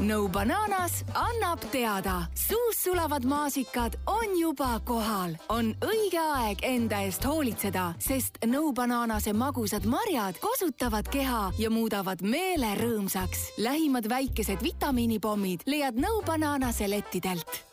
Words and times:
no 0.00 0.28
Bananas 0.28 1.04
annab 1.14 1.60
teada, 1.70 2.26
suus 2.34 2.82
sulavad 2.82 3.24
maasikad 3.24 3.96
on 4.06 4.38
juba 4.38 4.80
kohal. 4.84 5.36
on 5.48 5.74
õige 5.80 6.20
aeg 6.20 6.58
enda 6.62 7.00
eest 7.06 7.24
hoolitseda, 7.24 7.94
sest 7.98 8.38
no 8.46 8.72
Bananase 8.72 9.32
magusad 9.32 9.86
marjad 9.86 10.38
kosutavad 10.40 11.08
keha 11.08 11.52
ja 11.58 11.70
muudavad 11.70 12.22
meele 12.22 12.74
rõõmsaks. 12.80 13.52
lähimad 13.58 14.08
väikesed 14.08 14.62
vitamiinipommid 14.62 15.66
leiad 15.66 15.94
no 15.94 16.22
Bananase 16.26 16.90
lettidelt 16.90 17.66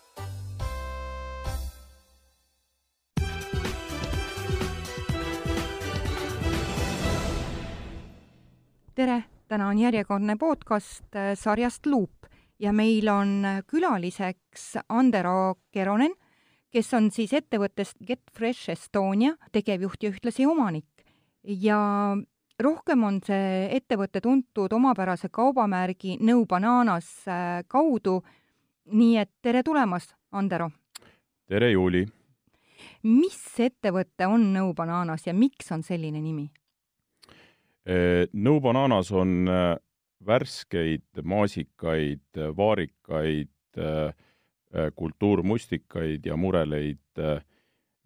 tere, 8.96 9.24
täna 9.48 9.68
on 9.68 9.80
järjekordne 9.80 10.36
podcast 10.40 11.16
äh, 11.16 11.34
sarjast 11.40 11.86
Luup 11.86 12.28
ja 12.60 12.74
meil 12.74 13.08
on 13.12 13.46
külaliseks 13.68 14.78
Andero 14.90 15.56
Keronen, 15.72 16.14
kes 16.72 16.94
on 16.94 17.10
siis 17.12 17.34
ettevõttest 17.34 17.98
Get 18.06 18.24
Fresh 18.34 18.72
Estonia 18.74 19.36
tegevjuht 19.52 20.04
ja 20.04 20.14
ühtlasi 20.14 20.46
omanik. 20.46 20.88
ja 21.44 22.16
rohkem 22.60 23.04
on 23.04 23.20
see 23.26 23.68
ettevõte 23.76 24.22
tuntud 24.22 24.74
omapärase 24.74 25.30
kaubamärgi 25.30 26.18
Nõu 26.22 26.46
Bananas 26.46 27.28
äh, 27.28 27.64
kaudu, 27.68 28.22
nii 28.86 29.18
et 29.18 29.32
tere 29.42 29.64
tulemast, 29.64 30.16
Andero! 30.32 30.72
tere, 31.48 31.72
Juuli! 31.72 32.06
mis 33.04 33.40
ettevõte 33.60 34.28
on 34.28 34.54
Nõu 34.54 34.74
Bananas 34.74 35.28
ja 35.28 35.34
miks 35.34 35.72
on 35.72 35.84
selline 35.84 36.22
nimi? 36.22 36.50
No 38.34 38.62
Bananas 38.62 39.12
on 39.12 39.48
äh, 39.48 39.78
värskeid 40.26 41.24
maasikaid, 41.24 42.22
vaarikaid, 42.58 43.50
äh, 43.78 44.14
kultuurmustikaid 44.96 46.26
ja 46.26 46.38
mureleid 46.38 47.20
äh, 47.20 47.44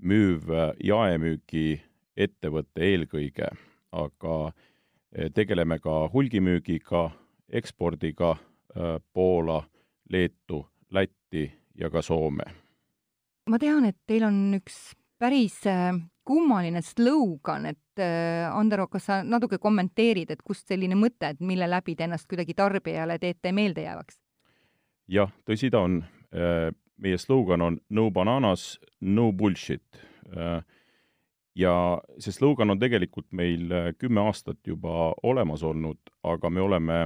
müüv 0.02 0.50
jaemüügiettevõte 0.84 2.84
eelkõige, 2.86 3.48
aga 3.92 4.36
tegeleme 5.34 5.80
ka 5.82 6.10
hulgimüügiga, 6.14 7.10
ekspordiga 7.50 8.36
Poola, 9.14 9.64
Leetu, 10.10 10.60
Lätti 10.94 11.48
ja 11.80 11.90
ka 11.90 12.02
Soome. 12.02 12.46
ma 13.50 13.58
tean, 13.58 13.86
et 13.86 13.98
teil 14.06 14.28
on 14.28 14.60
üks 14.60 14.94
päris 15.18 15.64
kummaline 16.28 16.82
slogan, 16.82 17.66
et 17.66 17.78
äh, 17.78 17.87
Andero, 18.00 18.88
kas 18.92 19.08
sa 19.10 19.20
natuke 19.24 19.60
kommenteerid, 19.62 20.32
et 20.32 20.42
kust 20.46 20.68
selline 20.68 20.96
mõte, 20.96 21.34
et 21.34 21.40
mille 21.44 21.68
läbi 21.70 21.96
te 21.96 22.08
ennast 22.08 22.28
kuidagi 22.30 22.56
tarbijale 22.58 23.20
teete 23.20 23.52
meeldejäävaks? 23.56 24.20
jah, 25.08 25.32
tõsi 25.48 25.72
ta 25.72 25.86
on. 25.88 26.02
Äh, 26.36 26.72
meie 26.98 27.18
slogan 27.22 27.62
on 27.62 27.78
no 27.94 28.10
bananas, 28.12 28.80
no 29.02 29.32
bullshit. 29.32 30.02
Äh, 30.36 30.64
ja 31.56 31.74
see 32.20 32.34
slogan 32.34 32.74
on 32.74 32.82
tegelikult 32.82 33.30
meil 33.32 33.72
kümme 33.98 34.26
aastat 34.28 34.60
juba 34.68 35.14
olemas 35.24 35.64
olnud, 35.64 35.98
aga 36.24 36.50
me 36.50 36.62
oleme 36.62 36.98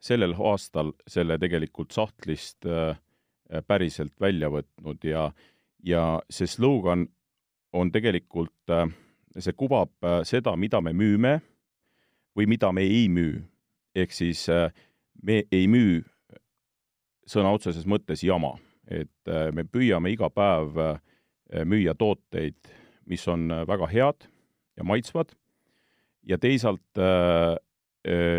sellel 0.00 0.34
aastal 0.38 0.92
selle 1.06 1.38
tegelikult 1.38 1.94
sahtlist 1.94 2.66
päriselt 3.66 4.16
välja 4.20 4.50
võtnud 4.50 5.04
ja, 5.06 5.28
ja 5.86 6.02
see 6.30 6.50
slogan 6.50 7.06
on 7.76 7.92
tegelikult, 7.92 8.56
äh, 8.70 8.88
see 9.42 9.56
kuvab 9.56 9.92
äh, 10.04 10.20
seda, 10.28 10.56
mida 10.56 10.80
me 10.84 10.92
müüme 10.96 11.38
või 12.36 12.48
mida 12.50 12.72
me 12.72 12.84
ei 12.84 13.08
müü. 13.08 13.44
ehk 13.96 14.12
siis 14.12 14.48
äh, 14.48 14.70
me 15.22 15.44
ei 15.52 15.66
müü 15.66 16.02
sõna 17.26 17.52
otseses 17.56 17.86
mõttes 17.86 18.22
jama, 18.22 18.54
et 18.86 19.30
me 19.52 19.64
püüame 19.66 20.12
iga 20.12 20.28
päev 20.30 20.76
müüa 21.66 21.94
tooteid, 21.98 22.68
mis 23.10 23.24
on 23.26 23.48
väga 23.66 23.88
head 23.90 24.28
ja 24.78 24.84
maitsvad 24.86 25.32
ja 26.22 26.38
teisalt 26.38 27.00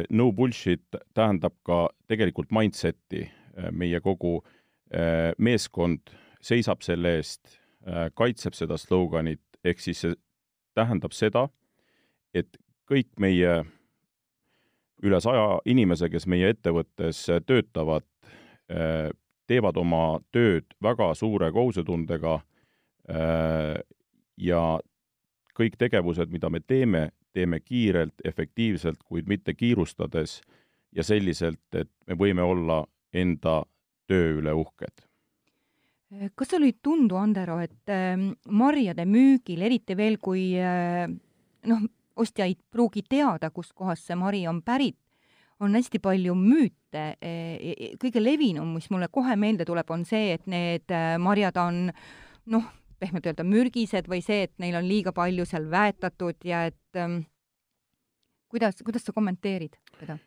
no 0.10 0.30
bullshit 0.32 0.96
tähendab 1.12 1.58
ka 1.68 1.90
tegelikult 2.08 2.54
mindset'i, 2.56 3.26
meie 3.76 4.00
kogu 4.00 4.38
meeskond 5.36 6.16
seisab 6.40 6.80
selle 6.88 7.18
eest 7.18 7.60
Äh, 7.88 8.10
kaitseb 8.20 8.56
seda 8.58 8.76
sloganit, 8.76 9.40
ehk 9.64 9.80
siis 9.80 10.02
see 10.04 10.16
tähendab 10.78 11.16
seda, 11.16 11.48
et 12.34 12.60
kõik 12.88 13.10
meie 13.20 13.64
üle 15.04 15.20
saja 15.22 15.60
inimese, 15.70 16.10
kes 16.10 16.28
meie 16.30 16.52
ettevõttes 16.54 17.24
töötavad, 17.46 18.06
äh, 18.72 19.10
teevad 19.48 19.78
oma 19.80 20.20
tööd 20.36 20.74
väga 20.84 21.12
suure 21.16 21.52
kohusetundega 21.56 22.38
äh, 23.10 23.78
ja 24.38 24.64
kõik 25.58 25.78
tegevused, 25.80 26.30
mida 26.34 26.50
me 26.54 26.62
teeme, 26.62 27.10
teeme 27.34 27.60
kiirelt, 27.60 28.22
efektiivselt, 28.26 29.02
kuid 29.06 29.30
mitte 29.30 29.54
kiirustades 29.58 30.42
ja 30.96 31.06
selliselt, 31.06 31.66
et 31.74 31.92
me 32.08 32.18
võime 32.18 32.46
olla 32.46 32.84
enda 33.14 33.62
töö 34.08 34.38
üle 34.42 34.54
uhked 34.54 35.07
kas 36.36 36.54
sulle 36.54 36.70
ei 36.72 36.78
tundu, 36.84 37.18
Andero, 37.20 37.58
et 37.60 37.92
ähm, 37.92 38.30
marjade 38.48 39.06
müügil, 39.10 39.62
eriti 39.68 39.98
veel, 39.98 40.18
kui 40.24 40.54
äh, 40.56 41.04
noh, 41.68 41.84
ostja 42.18 42.48
ei 42.48 42.56
pruugi 42.72 43.04
teada, 43.10 43.52
kustkohast 43.52 44.08
see 44.08 44.18
mari 44.18 44.46
on 44.48 44.62
pärit, 44.66 44.98
on 45.60 45.76
hästi 45.76 46.00
palju 46.02 46.36
müüte. 46.38 47.04
E, 47.22 47.32
e, 47.60 47.92
kõige 48.02 48.22
levinum, 48.24 48.72
mis 48.78 48.90
mulle 48.94 49.10
kohe 49.12 49.36
meelde 49.40 49.68
tuleb, 49.68 49.90
on 49.94 50.06
see, 50.08 50.32
et 50.38 50.48
need 50.50 50.94
marjad 51.22 51.60
on 51.62 51.88
noh, 52.54 52.70
pehmelt 53.00 53.28
öelda 53.30 53.46
mürgised 53.46 54.08
või 54.10 54.24
see, 54.26 54.48
et 54.48 54.54
neil 54.62 54.78
on 54.80 54.88
liiga 54.88 55.14
palju 55.16 55.46
seal 55.50 55.68
väetatud 55.70 56.48
ja 56.48 56.64
et 56.70 57.00
ähm, 57.00 57.20
kuidas, 58.52 58.80
kuidas 58.86 59.06
sa 59.06 59.14
kommenteerid 59.16 59.78
seda? 60.00 60.18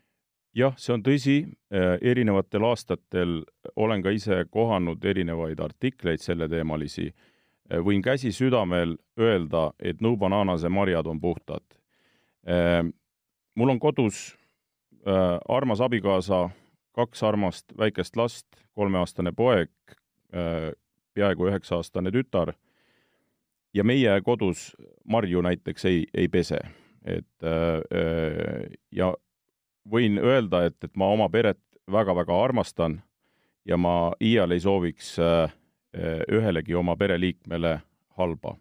Jah, 0.56 0.75
see 0.78 0.94
on 0.94 1.03
tõsi, 1.05 1.37
äh, 1.75 1.97
erinevatel 2.03 2.65
aastatel 2.71 3.41
olen 3.77 4.03
ka 4.03 4.12
ise 4.15 4.44
kohanud 4.50 5.05
erinevaid 5.05 5.61
artikleid 5.61 6.22
selleteemalisi, 6.22 7.11
äh, 7.11 7.78
võin 7.78 8.03
käsi 8.03 8.33
südamel 8.33 8.97
öelda, 9.19 9.71
et 9.78 10.00
nõubananase 10.00 10.69
marjad 10.69 11.06
on 11.06 11.21
puhtad. 11.21 11.65
Äh, 12.49 12.84
mul 13.55 13.77
on 13.77 13.81
kodus 13.81 14.37
armas 15.49 15.81
abikaasa, 15.81 16.50
kaks 16.93 17.22
armast 17.25 17.72
väikest 17.78 18.19
last, 18.21 18.47
kolmeaastane 18.77 19.33
poeg, 19.33 19.71
peaaegu 21.16 21.47
üheksa-aastane 21.49 22.12
tütar 22.12 22.53
ja 23.72 23.84
meie 23.84 24.19
kodus 24.21 24.77
marju 25.09 25.41
näiteks 25.41 25.89
ei, 25.89 26.05
ei 26.12 26.28
pese. 26.28 26.59
et 27.00 27.49
ja 28.93 29.15
võin 29.89 30.19
öelda, 30.19 30.65
et, 30.69 30.77
et 30.85 30.97
ma 30.97 31.11
oma 31.13 31.29
peret 31.33 31.61
väga-väga 31.91 32.37
armastan 32.45 33.01
ja 33.67 33.77
ma 33.77 34.13
iial 34.23 34.53
ei 34.55 34.61
sooviks 34.61 35.15
äh, 35.23 35.53
ühelegi 36.31 36.75
oma 36.75 36.97
pereliikmele 36.97 37.81
halba. 38.19 38.57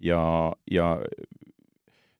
ja, 0.00 0.52
ja 0.70 0.98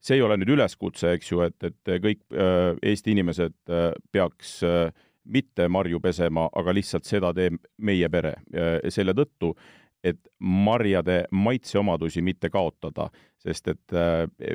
see 0.01 0.17
ei 0.17 0.23
ole 0.23 0.37
nüüd 0.39 0.55
üleskutse, 0.57 1.17
eks 1.17 1.33
ju, 1.33 1.43
et, 1.47 1.59
et 1.63 1.95
kõik 2.03 2.23
äh, 2.33 2.73
Eesti 2.83 3.15
inimesed 3.17 3.57
äh, 3.71 3.91
peaks 4.13 4.61
mitte 5.23 5.69
marju 5.69 6.01
pesema, 6.03 6.49
aga 6.53 6.73
lihtsalt 6.75 7.07
seda 7.07 7.31
teeb 7.35 7.61
meie 7.79 8.09
pere. 8.11 8.33
selle 8.91 9.13
tõttu, 9.15 9.53
et 10.03 10.19
marjade 10.41 11.29
maitseomadusi 11.31 12.23
mitte 12.27 12.51
kaotada, 12.51 13.07
sest 13.39 13.69
et 13.71 13.95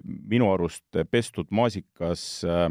minu 0.03 0.49
arust 0.51 0.99
pestud 1.11 1.47
maasikas 1.55 2.43
äh, 2.43 2.67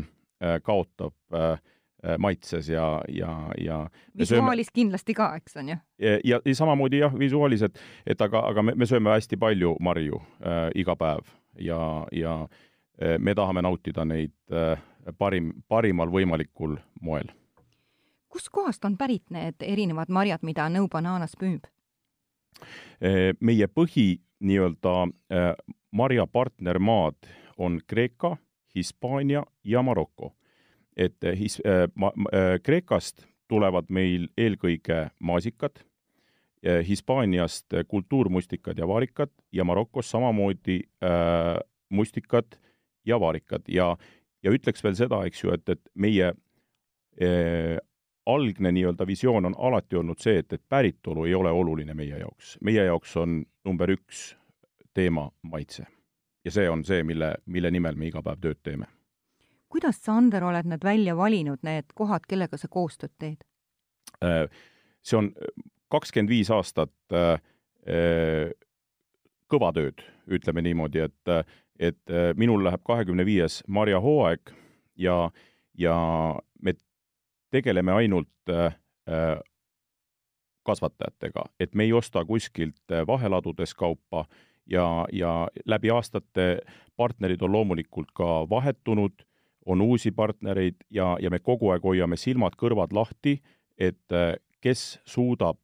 kaotab 0.62 1.14
äh, 1.34 1.58
äh, 2.04 2.18
maitses 2.18 2.68
ja, 2.68 3.00
ja, 3.08 3.52
ja 3.58 3.78
visuaalis 4.18 4.66
sööme... 4.66 4.74
kindlasti 4.74 5.14
ka, 5.14 5.30
eks 5.36 5.56
on 5.56 5.68
ju? 5.68 5.76
ja, 5.98 6.18
ja, 6.24 6.40
ja 6.44 6.54
samamoodi 6.54 7.00
jah, 7.00 7.14
visuaalis, 7.18 7.62
et, 7.62 7.80
et 8.06 8.20
aga, 8.20 8.44
aga 8.50 8.62
me, 8.62 8.74
me 8.76 8.88
sööme 8.88 9.14
hästi 9.14 9.38
palju 9.40 9.76
marju 9.80 10.20
äh, 10.20 10.68
iga 10.74 10.96
päev 10.96 11.24
ja, 11.60 11.80
ja 12.12 12.36
äh, 12.44 13.16
me 13.18 13.34
tahame 13.34 13.64
nautida 13.64 14.04
neid 14.04 14.34
äh, 14.52 14.78
parim, 15.18 15.52
parimal 15.68 16.12
võimalikul 16.12 16.76
moel. 17.00 17.32
kustkohast 18.28 18.84
on 18.84 18.96
pärit 18.96 19.30
need 19.30 19.62
erinevad 19.62 20.12
marjad, 20.12 20.42
mida 20.42 20.68
Nõu 20.68 20.88
Bananas 20.92 21.36
müüb? 21.40 21.66
meie 23.40 23.66
põhi 23.68 24.22
nii-öelda 24.40 24.92
marjapartnermaad 25.92 27.28
on 27.60 27.76
Kreeka 27.86 28.36
Hispaania 28.76 29.44
ja 29.64 29.82
Maroko. 29.82 30.34
et 30.96 31.24
eh, 31.24 31.38
his-, 31.38 31.60
eh, 31.64 31.88
ma-, 31.94 32.12
eh, 32.32 32.60
Kreekast 32.62 33.26
tulevad 33.48 33.84
meil 33.88 34.28
eelkõige 34.36 35.10
maasikad, 35.20 35.84
Hispaaniast 36.66 37.76
kultuurmustikad 37.88 38.78
ja 38.78 38.88
vaarikad 38.88 39.30
ja 39.52 39.64
Marokost 39.64 40.10
samamoodi 40.10 40.80
äh, 41.04 41.60
mustikad 41.88 42.56
ja 43.06 43.20
vaarikad 43.20 43.68
ja, 43.68 43.96
ja 44.42 44.50
ütleks 44.50 44.82
veel 44.84 44.96
seda, 44.98 45.20
eks 45.28 45.44
ju, 45.44 45.52
et, 45.54 45.68
et 45.68 45.80
meie 45.94 46.32
äh, 46.32 47.76
algne 48.26 48.72
nii-öelda 48.72 49.06
visioon 49.06 49.46
on 49.46 49.54
alati 49.58 49.96
olnud 49.96 50.18
see, 50.18 50.40
et, 50.42 50.52
et 50.52 50.62
päritolu 50.68 51.28
ei 51.28 51.34
ole 51.34 51.50
oluline 51.50 51.94
meie 51.94 52.18
jaoks. 52.18 52.56
meie 52.60 52.84
jaoks 52.84 53.16
on 53.16 53.44
number 53.64 53.90
üks 53.94 54.32
teema 54.94 55.30
maitse. 55.42 55.86
Ja 56.46 56.52
see 56.54 56.70
on 56.70 56.84
see, 56.86 57.02
mille, 57.02 57.34
mille 57.50 57.70
nimel 57.74 57.98
me 57.98 58.06
iga 58.10 58.22
päev 58.22 58.40
tööd 58.42 58.62
teeme. 58.62 58.86
kuidas 59.72 59.98
sa, 59.98 60.14
Ander, 60.16 60.44
oled 60.46 60.68
need 60.70 60.84
välja 60.86 61.16
valinud, 61.18 61.58
need 61.66 61.90
kohad, 61.98 62.24
kellega 62.28 62.58
sa 62.60 62.70
koostööd 62.70 63.12
teed? 63.18 63.42
Äh, 64.24 64.46
see 65.02 65.18
on 65.18 65.32
kakskümmend 65.92 66.30
viis 66.30 66.50
aastat 66.54 66.94
äh, 67.12 67.40
kõva 69.50 69.72
tööd, 69.74 70.02
ütleme 70.26 70.62
niimoodi, 70.66 71.04
et, 71.06 71.52
et 71.78 72.14
minul 72.34 72.64
läheb 72.66 72.82
kahekümne 72.86 73.22
viies 73.26 73.60
marjahooaeg 73.70 74.50
ja, 74.98 75.30
ja 75.78 75.98
me 76.58 76.74
tegeleme 77.54 77.94
ainult 77.94 78.54
kasvatajatega, 80.66 81.44
et 81.62 81.78
me 81.78 81.86
ei 81.86 81.94
osta 81.94 82.24
kuskilt 82.26 82.96
vaheladudes 83.06 83.76
kaupa 83.78 84.24
ja, 84.70 85.06
ja 85.12 85.48
läbi 85.64 85.90
aastate 85.90 86.60
partnerid 86.96 87.42
on 87.42 87.52
loomulikult 87.52 88.10
ka 88.14 88.46
vahetunud, 88.50 89.22
on 89.66 89.82
uusi 89.82 90.12
partnereid 90.12 90.84
ja, 90.90 91.16
ja 91.20 91.30
me 91.30 91.38
kogu 91.38 91.70
aeg 91.74 91.84
hoiame 91.84 92.16
silmad-kõrvad 92.16 92.92
lahti, 92.94 93.40
et 93.78 94.14
kes 94.62 95.00
suudab 95.04 95.58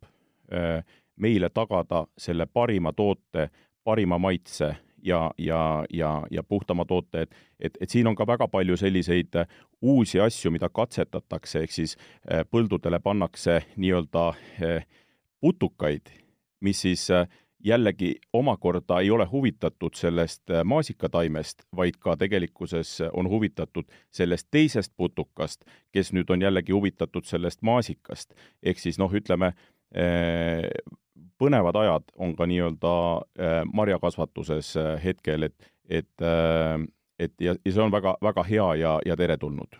meile 1.17 1.49
tagada 1.55 2.07
selle 2.19 2.47
parima 2.47 2.93
toote, 2.93 3.49
parima 3.85 4.19
maitse 4.19 4.75
ja, 5.03 5.31
ja, 5.39 5.85
ja, 5.91 6.27
ja 6.31 6.43
puhtama 6.43 6.85
toote, 6.85 7.23
et, 7.23 7.35
et, 7.61 7.77
et 7.81 7.91
siin 7.91 8.07
on 8.07 8.17
ka 8.17 8.27
väga 8.27 8.49
palju 8.49 8.77
selliseid 8.79 9.35
äh, 9.37 9.47
uusi 9.83 10.21
asju, 10.21 10.53
mida 10.55 10.69
katsetatakse, 10.69 11.65
ehk 11.67 11.75
siis 11.75 11.97
äh, 11.99 12.45
põldudele 12.49 13.01
pannakse 13.03 13.61
nii-öelda 13.77 14.27
äh, 14.31 14.87
putukaid, 15.41 16.13
mis 16.63 16.85
siis 16.87 17.09
jällegi 17.65 18.15
omakorda 18.33 19.01
ei 19.01 19.11
ole 19.11 19.27
huvitatud 19.31 19.95
sellest 19.95 20.51
maasikataimest, 20.65 21.63
vaid 21.77 21.99
ka 22.01 22.17
tegelikkuses 22.17 22.99
on 23.13 23.29
huvitatud 23.29 23.85
sellest 24.11 24.49
teisest 24.51 24.93
putukast, 24.97 25.65
kes 25.93 26.13
nüüd 26.13 26.31
on 26.31 26.43
jällegi 26.43 26.73
huvitatud 26.73 27.25
sellest 27.25 27.63
maasikast. 27.63 28.35
ehk 28.63 28.79
siis 28.79 28.99
noh, 28.99 29.13
ütleme, 29.15 29.53
põnevad 31.43 31.77
ajad 31.77 32.11
on 32.17 32.35
ka 32.39 32.47
nii-öelda 32.47 32.95
äh, 33.19 33.63
marjakasvatuses 33.73 34.77
äh, 34.77 34.93
hetkel, 35.05 35.49
et, 35.49 35.71
et, 35.89 36.13
äh, 36.23 36.79
et 37.19 37.35
ja, 37.41 37.57
ja 37.65 37.73
see 37.73 37.83
on 37.83 37.95
väga, 37.95 38.17
väga 38.23 38.45
hea 38.47 38.69
ja, 38.83 38.99
ja 39.07 39.17
teretulnud. 39.17 39.79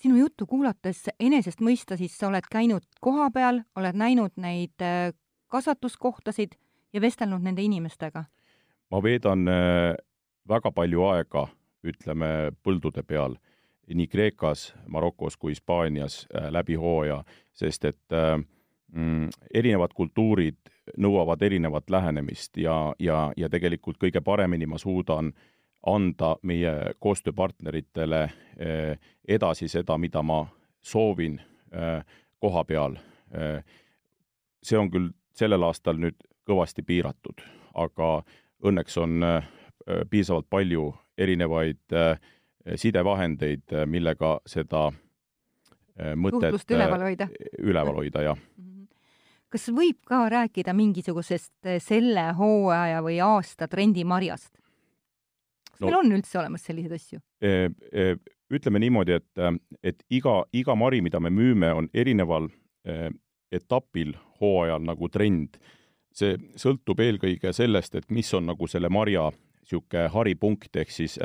sinu 0.00 0.16
juttu 0.16 0.46
kuulates 0.46 1.08
enesest 1.20 1.60
mõista, 1.60 1.96
siis 2.00 2.16
sa 2.18 2.30
oled 2.30 2.46
käinud 2.50 2.86
kohapeal, 3.04 3.62
oled 3.76 3.96
näinud 3.96 4.32
neid 4.40 4.80
kasvatuskohtasid 5.52 6.56
ja 6.92 7.00
vestelnud 7.00 7.42
nende 7.42 7.62
inimestega? 7.62 8.24
ma 8.90 8.98
veedan 9.02 9.46
väga 10.48 10.72
palju 10.74 11.04
aega, 11.06 11.44
ütleme, 11.86 12.50
põldude 12.62 13.04
peal, 13.06 13.36
nii 13.90 14.06
Kreekas, 14.10 14.72
Marokos 14.90 15.36
kui 15.36 15.52
Hispaanias 15.54 16.24
läbi 16.50 16.74
hooaja, 16.74 17.20
sest 17.54 17.84
et 17.84 18.14
äh, 18.14 18.34
mm, 18.92 19.28
erinevad 19.54 19.94
kultuurid 19.94 20.58
nõuavad 20.98 21.42
erinevat 21.42 21.90
lähenemist 21.90 22.56
ja, 22.58 22.94
ja, 22.98 23.30
ja 23.36 23.48
tegelikult 23.48 23.98
kõige 24.00 24.20
paremini 24.20 24.66
ma 24.66 24.78
suudan 24.78 25.32
anda 25.86 26.34
meie 26.42 26.72
koostööpartneritele 27.00 28.24
edasi 29.28 29.68
seda, 29.68 29.96
mida 29.98 30.20
ma 30.22 30.42
soovin 30.82 31.38
koha 32.42 32.64
peal. 32.68 32.98
See 34.60 34.76
on 34.76 34.90
küll 34.92 35.08
sellel 35.32 35.64
aastal 35.64 35.96
nüüd 36.02 36.18
kõvasti 36.48 36.82
piiratud, 36.86 37.42
aga 37.74 38.10
õnneks 38.66 38.96
on 39.00 39.20
piisavalt 40.10 40.48
palju 40.50 40.90
erinevaid 41.18 41.96
sidevahendeid, 42.76 43.72
millega 43.88 44.38
seda 44.48 44.90
mõtet 46.16 46.72
üleval 46.72 47.06
hoida, 47.08 47.28
üleval 47.58 48.02
hoida, 48.02 48.24
jah 48.30 48.36
mhm 48.36 48.70
kas 49.50 49.68
võib 49.74 49.98
ka 50.06 50.24
rääkida 50.30 50.74
mingisugusest 50.76 51.70
selle 51.82 52.30
hooaja 52.38 53.02
või 53.04 53.18
aasta 53.24 53.68
trendimarjast? 53.70 54.52
kas 55.70 55.80
no, 55.80 55.88
meil 55.88 55.98
on 56.02 56.14
üldse 56.18 56.38
olemas 56.38 56.64
selliseid 56.66 56.94
asju? 56.94 57.20
Ütleme 58.50 58.82
niimoodi, 58.82 59.16
et, 59.20 59.60
et 59.82 60.02
iga, 60.12 60.40
iga 60.52 60.74
mari, 60.76 61.00
mida 61.00 61.20
me 61.22 61.30
müüme, 61.32 61.70
on 61.72 61.88
erineval 61.94 62.48
etapil 63.50 64.16
hooajal 64.40 64.82
nagu 64.86 65.08
trend. 65.08 65.60
See 66.16 66.36
sõltub 66.58 67.00
eelkõige 67.00 67.52
sellest, 67.54 67.94
et 67.94 68.10
mis 68.10 68.34
on 68.34 68.50
nagu 68.50 68.66
selle 68.70 68.90
marja 68.92 69.30
niisugune 69.30 70.08
haripunkt, 70.10 70.74
ehk 70.76 70.90
siis 70.90 71.18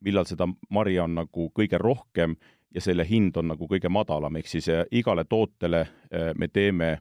millal 0.00 0.24
seda 0.28 0.46
marja 0.72 1.04
on 1.04 1.18
nagu 1.20 1.50
kõige 1.56 1.78
rohkem 1.78 2.36
ja 2.74 2.80
selle 2.80 3.04
hind 3.04 3.36
on 3.36 3.50
nagu 3.52 3.68
kõige 3.68 3.90
madalam, 3.92 4.36
ehk 4.40 4.48
siis 4.48 4.70
igale 4.96 5.26
tootele 5.28 5.84
me 6.38 6.48
teeme 6.48 6.94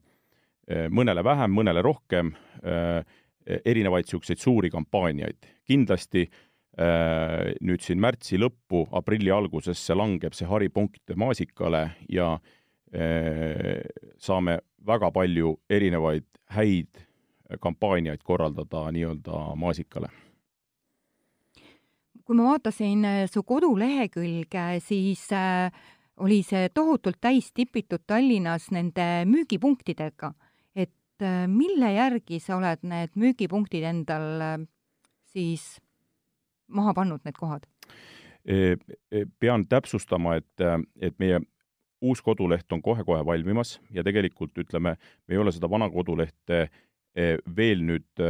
mõnele 0.91 1.23
vähem, 1.23 1.53
mõnele 1.55 1.81
rohkem, 1.85 2.33
erinevaid 3.65 4.05
niisuguseid 4.05 4.41
suuri 4.41 4.69
kampaaniaid. 4.69 5.47
kindlasti 5.65 6.27
nüüd 7.61 7.81
siin 7.83 7.99
märtsi 7.99 8.37
lõppu, 8.39 8.87
aprilli 8.91 9.31
algusesse 9.31 9.95
langeb 9.95 10.33
see 10.33 10.47
haripunkt 10.47 11.15
maasikale 11.15 11.89
ja 12.09 12.37
saame 14.17 14.59
väga 14.85 15.11
palju 15.11 15.57
erinevaid 15.69 16.25
häid 16.55 17.08
kampaaniaid 17.59 18.21
korraldada 18.23 18.89
nii-öelda 18.91 19.55
maasikale 19.55 20.09
kui 22.25 22.37
ma 22.37 22.51
vaatasin 22.51 23.07
su 23.25 23.41
kodulehekülge, 23.43 24.65
siis 24.85 25.23
oli 26.21 26.43
see 26.45 26.69
tohutult 26.69 27.17
täis 27.21 27.47
tipitud 27.53 28.03
Tallinnas 28.05 28.67
nende 28.71 29.25
müügipunktidega 29.25 30.29
et 31.19 31.25
äh, 31.25 31.47
mille 31.47 31.91
järgi 31.93 32.39
sa 32.39 32.57
oled 32.57 32.83
need 32.87 33.15
müügipunktid 33.19 33.83
endal 33.83 34.41
äh, 34.41 34.57
siis 35.33 35.79
maha 36.67 36.93
pannud, 36.95 37.23
need 37.25 37.35
kohad? 37.37 37.65
E, 38.45 38.77
e, 39.11 39.25
pean 39.39 39.65
täpsustama, 39.67 40.37
et, 40.39 40.63
äh, 40.63 40.79
et 41.01 41.17
meie 41.19 41.41
uus 42.01 42.21
koduleht 42.23 42.71
on 42.71 42.81
kohe-kohe 42.81 43.25
valmimas 43.27 43.79
ja 43.91 44.03
tegelikult 44.03 44.55
ütleme, 44.57 44.95
me 45.27 45.35
ei 45.35 45.41
ole 45.41 45.51
seda 45.51 45.67
vana 45.69 45.89
kodulehte 45.91 46.69
veel 47.55 47.81
nüüd 47.83 48.21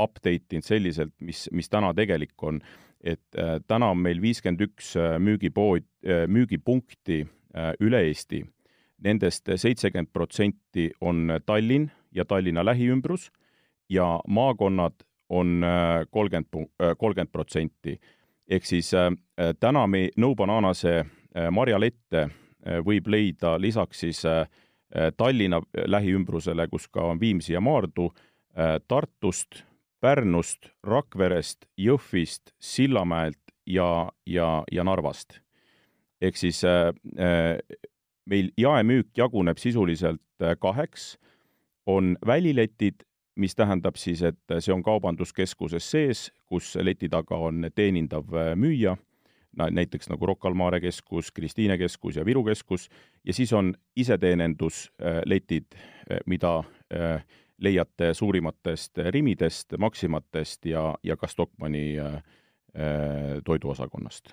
update 0.00 0.56
inud 0.56 0.66
selliselt, 0.66 1.14
mis, 1.24 1.46
mis 1.52 1.70
täna 1.72 1.94
tegelik 1.96 2.42
on. 2.42 2.60
et 3.04 3.36
täna 3.68 3.90
on 3.92 3.98
meil 4.00 4.20
viiskümmend 4.20 4.62
üks 4.64 4.94
müügipood, 5.20 5.84
müügipunkti 6.28 7.18
üle 7.84 8.00
Eesti. 8.08 8.40
Nendest 9.04 9.50
seitsekümmend 9.56 10.08
protsenti 10.12 10.90
on 11.00 11.28
Tallinn 11.46 11.90
ja 12.12 12.24
Tallinna 12.24 12.64
lähiümbrus 12.64 13.30
ja 13.88 14.20
maakonnad 14.28 15.04
on 15.28 15.64
kolmkümmend, 16.10 16.68
kolmkümmend 16.98 17.32
protsenti. 17.32 18.00
ehk 18.48 18.64
siis 18.64 18.90
täna 19.60 19.86
me 19.86 20.08
Nõu 20.16 20.34
banaanase 20.34 21.04
marjalette 21.50 22.28
võib 22.84 23.08
leida 23.08 23.60
lisaks 23.60 24.00
siis 24.00 24.22
Tallinna 25.16 25.60
lähiümbrusele, 25.86 26.68
kus 26.68 26.88
ka 26.88 27.02
on 27.10 27.20
Viimsi 27.20 27.52
ja 27.52 27.60
Maardu, 27.60 28.12
Tartust, 28.88 29.64
Pärnust, 30.00 30.68
Rakverest, 30.82 31.66
Jõhvist, 31.80 32.52
Sillamäelt 32.60 33.40
ja, 33.66 34.10
ja, 34.26 34.48
ja 34.72 34.84
Narvast. 34.84 35.40
ehk 36.20 36.36
siis 36.36 36.62
meil 38.26 38.52
jaemüük 38.56 39.10
jaguneb 39.16 39.58
sisuliselt 39.58 40.46
kaheks. 40.60 41.16
On 41.86 42.16
väliletid, 42.26 43.02
mis 43.36 43.54
tähendab 43.54 43.96
siis, 43.96 44.22
et 44.22 44.54
see 44.58 44.72
on 44.74 44.82
kaubanduskeskuses 44.82 45.90
sees, 45.90 46.28
kus 46.46 46.74
leti 46.80 47.08
taga 47.10 47.38
on 47.48 47.68
teenindav 47.74 48.30
äh, 48.34 48.52
müüja, 48.56 48.96
näiteks 49.54 50.08
nagu 50.10 50.26
Rocca 50.26 50.48
al 50.50 50.56
Mare 50.58 50.80
keskus, 50.82 51.30
Kristiine 51.34 51.78
keskus 51.78 52.16
ja 52.18 52.24
Viru 52.26 52.44
keskus, 52.46 52.88
ja 53.24 53.34
siis 53.34 53.52
on 53.52 53.74
iseteenindusletid, 53.96 55.74
äh, 55.74 56.22
mida 56.26 56.56
äh, 56.94 57.24
leiate 57.62 58.14
suurimatest 58.14 58.98
Rimidest, 59.14 59.76
Maximatest 59.78 60.66
ja, 60.66 60.88
ja 61.02 61.16
ka 61.16 61.28
Stockmanni 61.30 61.94
toiduosakonnast. 63.44 64.32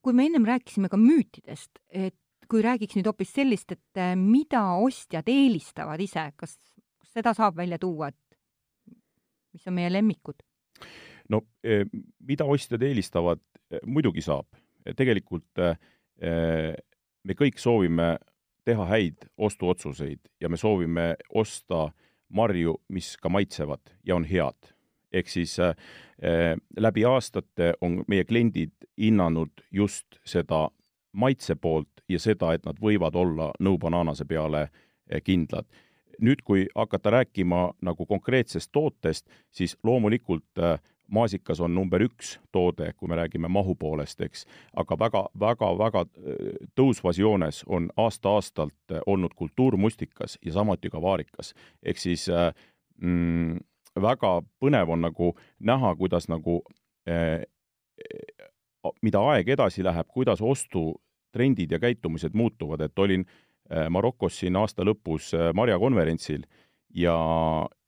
Kui 0.00 0.14
me 0.14 0.26
ennem 0.28 0.46
rääkisime 0.46 0.88
ka 0.88 0.96
müütidest, 1.00 1.80
et 1.90 2.14
kui 2.50 2.62
räägiks 2.64 2.98
nüüd 2.98 3.08
hoopis 3.10 3.32
sellist, 3.34 3.72
et 3.74 4.00
äh, 4.00 4.14
mida 4.18 4.62
ostjad 4.82 5.28
eelistavad 5.30 6.02
ise, 6.02 6.24
kas, 6.38 6.56
kas 6.98 7.12
seda 7.18 7.34
saab 7.36 7.58
välja 7.60 7.78
tuua, 7.82 8.10
et 8.10 8.96
mis 9.54 9.66
on 9.70 9.76
meie 9.78 9.90
lemmikud? 9.92 10.42
no 11.30 11.44
e, 11.62 11.84
mida 12.26 12.46
ostjad 12.50 12.82
eelistavad, 12.82 13.42
e, 13.70 13.78
muidugi 13.86 14.22
saab. 14.24 14.48
tegelikult 14.96 15.60
e, 15.62 15.74
me 17.22 17.36
kõik 17.38 17.60
soovime 17.60 18.16
teha 18.70 18.86
häid 18.86 19.26
ostuotsuseid 19.38 20.20
ja 20.40 20.48
me 20.48 20.56
soovime 20.56 21.14
osta 21.34 21.88
marju, 22.28 22.76
mis 22.88 23.16
ka 23.18 23.28
maitsevad 23.28 23.96
ja 24.06 24.16
on 24.16 24.24
head. 24.24 24.74
ehk 25.12 25.28
siis 25.28 25.58
äh, 25.58 25.74
läbi 26.78 27.04
aastate 27.04 27.72
on 27.80 28.04
meie 28.08 28.24
kliendid 28.24 28.72
hinnanud 28.98 29.50
just 29.70 30.06
seda 30.24 30.68
maitse 31.12 31.56
poolt 31.56 32.04
ja 32.08 32.18
seda, 32.18 32.52
et 32.54 32.64
nad 32.66 32.78
võivad 32.78 33.16
olla 33.18 33.50
nõubanaanase 33.60 34.24
peale 34.24 34.62
äh, 34.62 35.22
kindlad. 35.24 35.66
nüüd, 36.20 36.42
kui 36.44 36.66
hakata 36.74 37.10
rääkima 37.10 37.72
nagu 37.82 38.06
konkreetsest 38.06 38.70
tootest, 38.72 39.26
siis 39.50 39.76
loomulikult 39.82 40.58
äh, 40.58 40.78
maasikas 41.10 41.60
on 41.60 41.74
number 41.74 42.02
üks 42.04 42.36
toode, 42.52 42.92
kui 42.96 43.08
me 43.10 43.18
räägime 43.18 43.48
mahu 43.50 43.74
poolest, 43.78 44.20
eks, 44.24 44.46
aga 44.76 44.98
väga, 44.98 45.24
väga, 45.40 45.70
väga 45.78 46.04
äh, 46.06 46.52
tõusvas 46.78 47.18
joones 47.20 47.62
on 47.66 47.90
aasta-aastalt 47.96 48.94
äh, 48.94 49.02
olnud 49.06 49.34
kultuurmustikas 49.38 50.38
ja 50.44 50.52
samuti 50.52 50.90
ka 50.90 51.02
vaarikas. 51.02 51.54
ehk 51.82 51.98
siis 51.98 52.28
äh, 52.28 52.52
mm, 53.02 53.58
väga 54.00 54.40
põnev 54.62 54.94
on 54.94 55.04
nagu 55.06 55.34
näha, 55.58 55.94
kuidas 55.96 56.28
nagu 56.28 56.62
eh, 57.06 57.42
mida 59.02 59.20
aeg 59.32 59.48
edasi 59.48 59.84
läheb, 59.84 60.06
kuidas 60.08 60.40
ostutrendid 60.40 61.72
ja 61.72 61.78
käitumised 61.78 62.34
muutuvad, 62.34 62.80
et 62.80 62.98
olin 62.98 63.26
Marokos 63.90 64.38
siin 64.40 64.56
aasta 64.56 64.82
lõpus 64.82 65.28
marjakonverentsil 65.54 66.42
ja, 66.96 67.14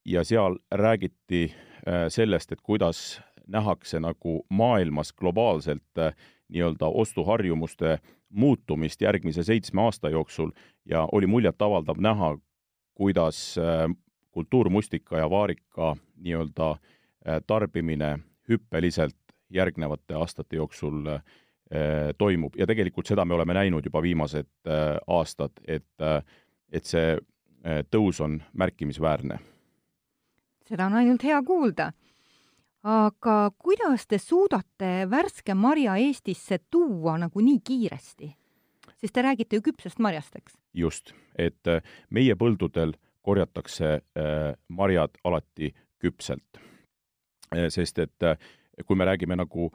ja 0.06 0.22
seal 0.24 0.58
räägiti 0.70 1.48
Äh, 1.50 1.71
sellest, 2.08 2.52
et 2.52 2.60
kuidas 2.62 3.20
nähakse 3.46 4.00
nagu 4.00 4.46
maailmas 4.48 5.12
globaalselt 5.12 5.98
äh, 5.98 6.14
nii-öelda 6.48 6.86
ostuharjumuste 6.86 7.98
muutumist 8.28 9.00
järgmise 9.00 9.42
seitsme 9.42 9.82
aasta 9.82 10.10
jooksul. 10.10 10.50
Ja 10.84 11.08
oli 11.12 11.26
muljetavaldav 11.26 12.00
näha, 12.00 12.38
kuidas 12.94 13.58
äh, 13.58 13.96
kultuurmustika 14.30 15.18
ja 15.18 15.30
vaarika 15.30 15.96
nii-öelda 16.16 16.76
tarbimine 17.46 18.18
hüppeliselt 18.48 19.16
järgnevate 19.50 20.14
aastate 20.14 20.56
jooksul 20.56 21.04
toimub. 22.18 22.56
Ja 22.56 22.66
tegelikult 22.66 23.06
seda 23.06 23.24
me 23.24 23.34
oleme 23.34 23.54
näinud 23.54 23.84
juba 23.84 24.02
viimased 24.02 24.48
aastad, 25.06 25.52
et, 25.68 25.86
et 26.72 26.84
see 26.84 27.14
tõus 27.94 28.18
on 28.24 28.40
märkimisväärne 28.52 29.38
seda 30.68 30.86
on 30.86 30.94
ainult 31.00 31.24
hea 31.24 31.42
kuulda. 31.42 31.92
aga 32.82 33.50
kuidas 33.58 34.06
te 34.06 34.18
suudate 34.18 35.06
värske 35.10 35.54
marja 35.54 35.96
Eestisse 35.96 36.58
tuua 36.70 37.18
nagu 37.18 37.40
nii 37.40 37.60
kiiresti? 37.64 38.36
sest 39.02 39.14
te 39.14 39.22
räägite 39.22 39.58
ju 39.58 39.62
küpsest 39.62 39.98
marjast, 39.98 40.36
eks? 40.36 40.56
just, 40.74 41.12
et 41.38 41.66
äh, 41.66 41.82
meie 42.10 42.34
põldudel 42.38 42.94
korjatakse 43.22 43.94
äh, 43.98 44.54
marjad 44.68 45.18
alati 45.24 45.72
küpselt. 46.02 46.60
Äh, 47.54 47.68
sest 47.70 47.98
et 48.02 48.28
kui 48.86 48.96
me 48.96 49.04
räägime 49.04 49.36
nagu 49.36 49.68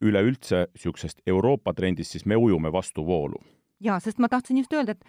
üleüldse 0.00 0.68
niisugusest 0.70 1.18
Euroopa 1.26 1.72
trendist, 1.74 2.14
siis 2.14 2.24
me 2.24 2.36
ujume 2.38 2.70
vastuvoolu. 2.72 3.42
jaa, 3.80 3.98
sest 4.00 4.18
ma 4.22 4.28
tahtsin 4.28 4.56
just 4.56 4.72
öelda, 4.72 4.94
et 4.94 5.04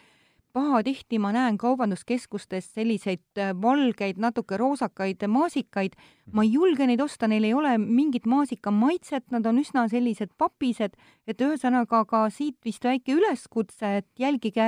pahatihti 0.58 1.20
ma 1.22 1.30
näen 1.36 1.58
kaubanduskeskustes 1.62 2.72
selliseid 2.74 3.38
äh, 3.38 3.52
valgeid, 3.62 4.18
natuke 4.18 4.58
roosakaid 4.58 5.22
maasikaid. 5.28 5.94
ma 6.34 6.44
ei 6.44 6.54
julge 6.54 6.88
neid 6.90 7.02
osta, 7.04 7.28
neil 7.30 7.46
ei 7.46 7.54
ole 7.54 7.76
mingit 7.78 8.26
maasika 8.26 8.72
maitset, 8.74 9.28
nad 9.32 9.46
on 9.46 9.62
üsna 9.62 9.86
sellised 9.92 10.34
papised, 10.38 10.98
et 11.28 11.42
ühesõnaga 11.42 12.04
ka 12.10 12.24
siit 12.34 12.58
vist 12.66 12.84
väike 12.84 13.14
üleskutse, 13.20 13.98
et 14.02 14.10
jälgige 14.20 14.66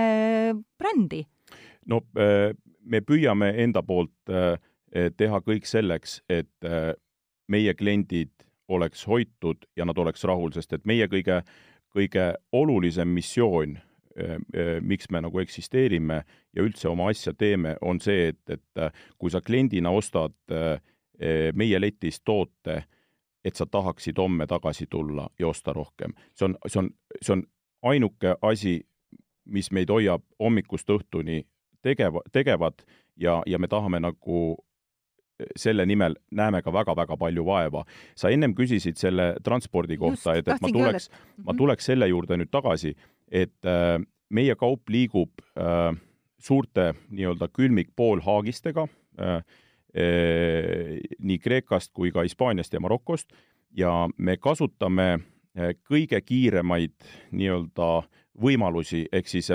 brändi. 0.77 1.25
no 1.85 2.03
äh, 2.13 2.53
me 2.85 3.01
püüame 3.01 3.49
enda 3.65 3.83
poolt 3.83 4.13
äh, 4.29 4.59
teha 5.17 5.41
kõik 5.45 5.67
selleks, 5.69 6.21
et 6.29 6.65
meie 7.47 7.73
kliendid 7.77 8.31
oleks 8.67 9.03
hoitud 9.05 9.67
ja 9.77 9.85
nad 9.85 9.97
oleks 9.97 10.23
rahul, 10.25 10.49
sest 10.53 10.73
et 10.73 10.85
meie 10.85 11.05
kõige, 11.09 11.43
kõige 11.93 12.31
olulisem 12.57 13.13
missioon 13.13 13.77
Äh, 13.77 13.77
äh, 13.77 13.88
miks 14.81 15.09
me 15.11 15.21
nagu 15.21 15.39
eksisteerime 15.39 16.23
ja 16.55 16.63
üldse 16.63 16.89
oma 16.89 17.09
asja 17.11 17.33
teeme, 17.33 17.75
on 17.81 18.01
see, 18.03 18.29
et, 18.33 18.41
et 18.49 18.81
äh, 18.81 18.91
kui 19.17 19.31
sa 19.31 19.41
kliendina 19.41 19.91
ostad 19.91 20.35
meie 21.19 21.79
letist 21.81 22.21
toote, 22.23 22.77
et 23.43 23.55
sa 23.55 23.65
tahaksid 23.67 24.17
homme 24.17 24.47
tagasi 24.47 24.85
tulla 24.87 25.25
ja 25.39 25.47
osta 25.47 25.73
rohkem. 25.73 26.13
see 26.35 26.45
on, 26.45 26.55
see 26.67 26.79
on, 26.79 26.89
see 27.21 27.33
on 27.33 27.43
ainuke 27.91 28.35
asi, 28.41 28.79
mis 29.45 29.71
meid 29.71 29.91
hoiab 29.91 30.23
hommikust 30.39 30.89
õhtuni 30.89 31.43
tegeva, 31.81 32.21
tegevad 32.31 32.83
ja, 33.17 33.41
ja 33.45 33.59
me 33.59 33.67
tahame 33.67 33.99
nagu 33.99 34.57
selle 35.55 35.85
nimel 35.87 36.15
näeme 36.35 36.61
ka 36.61 36.73
väga-väga 36.73 37.17
palju 37.17 37.45
vaeva. 37.45 37.85
sa 38.15 38.29
ennem 38.29 38.53
küsisid 38.55 38.97
selle 38.99 39.35
transpordi 39.43 39.97
kohta, 39.97 40.35
et, 40.35 40.47
et 40.47 40.61
ma 40.61 40.71
tuleks, 40.73 41.09
ma 41.45 41.55
tuleks 41.57 41.89
selle 41.91 42.07
juurde 42.07 42.37
nüüd 42.39 42.51
tagasi, 42.51 42.95
et 43.31 43.65
äh, 43.65 43.97
meie 44.29 44.55
kaup 44.55 44.89
liigub 44.89 45.31
äh, 45.57 45.95
suurte 46.39 46.93
nii-öelda 47.09 47.49
külmikpoolhaagistega 47.53 48.87
äh, 49.19 49.41
nii 51.19 51.39
Kreekast 51.41 51.89
kui 51.97 52.11
ka 52.13 52.21
Hispaaniast 52.21 52.73
ja 52.73 52.79
Marokost 52.79 53.31
ja 53.73 54.05
me 54.17 54.35
kasutame 54.37 55.17
kõige 55.89 56.19
kiiremaid 56.21 56.93
nii-öelda 57.33 57.87
võimalusi, 58.39 59.05
ehk 59.11 59.27
siis 59.27 59.49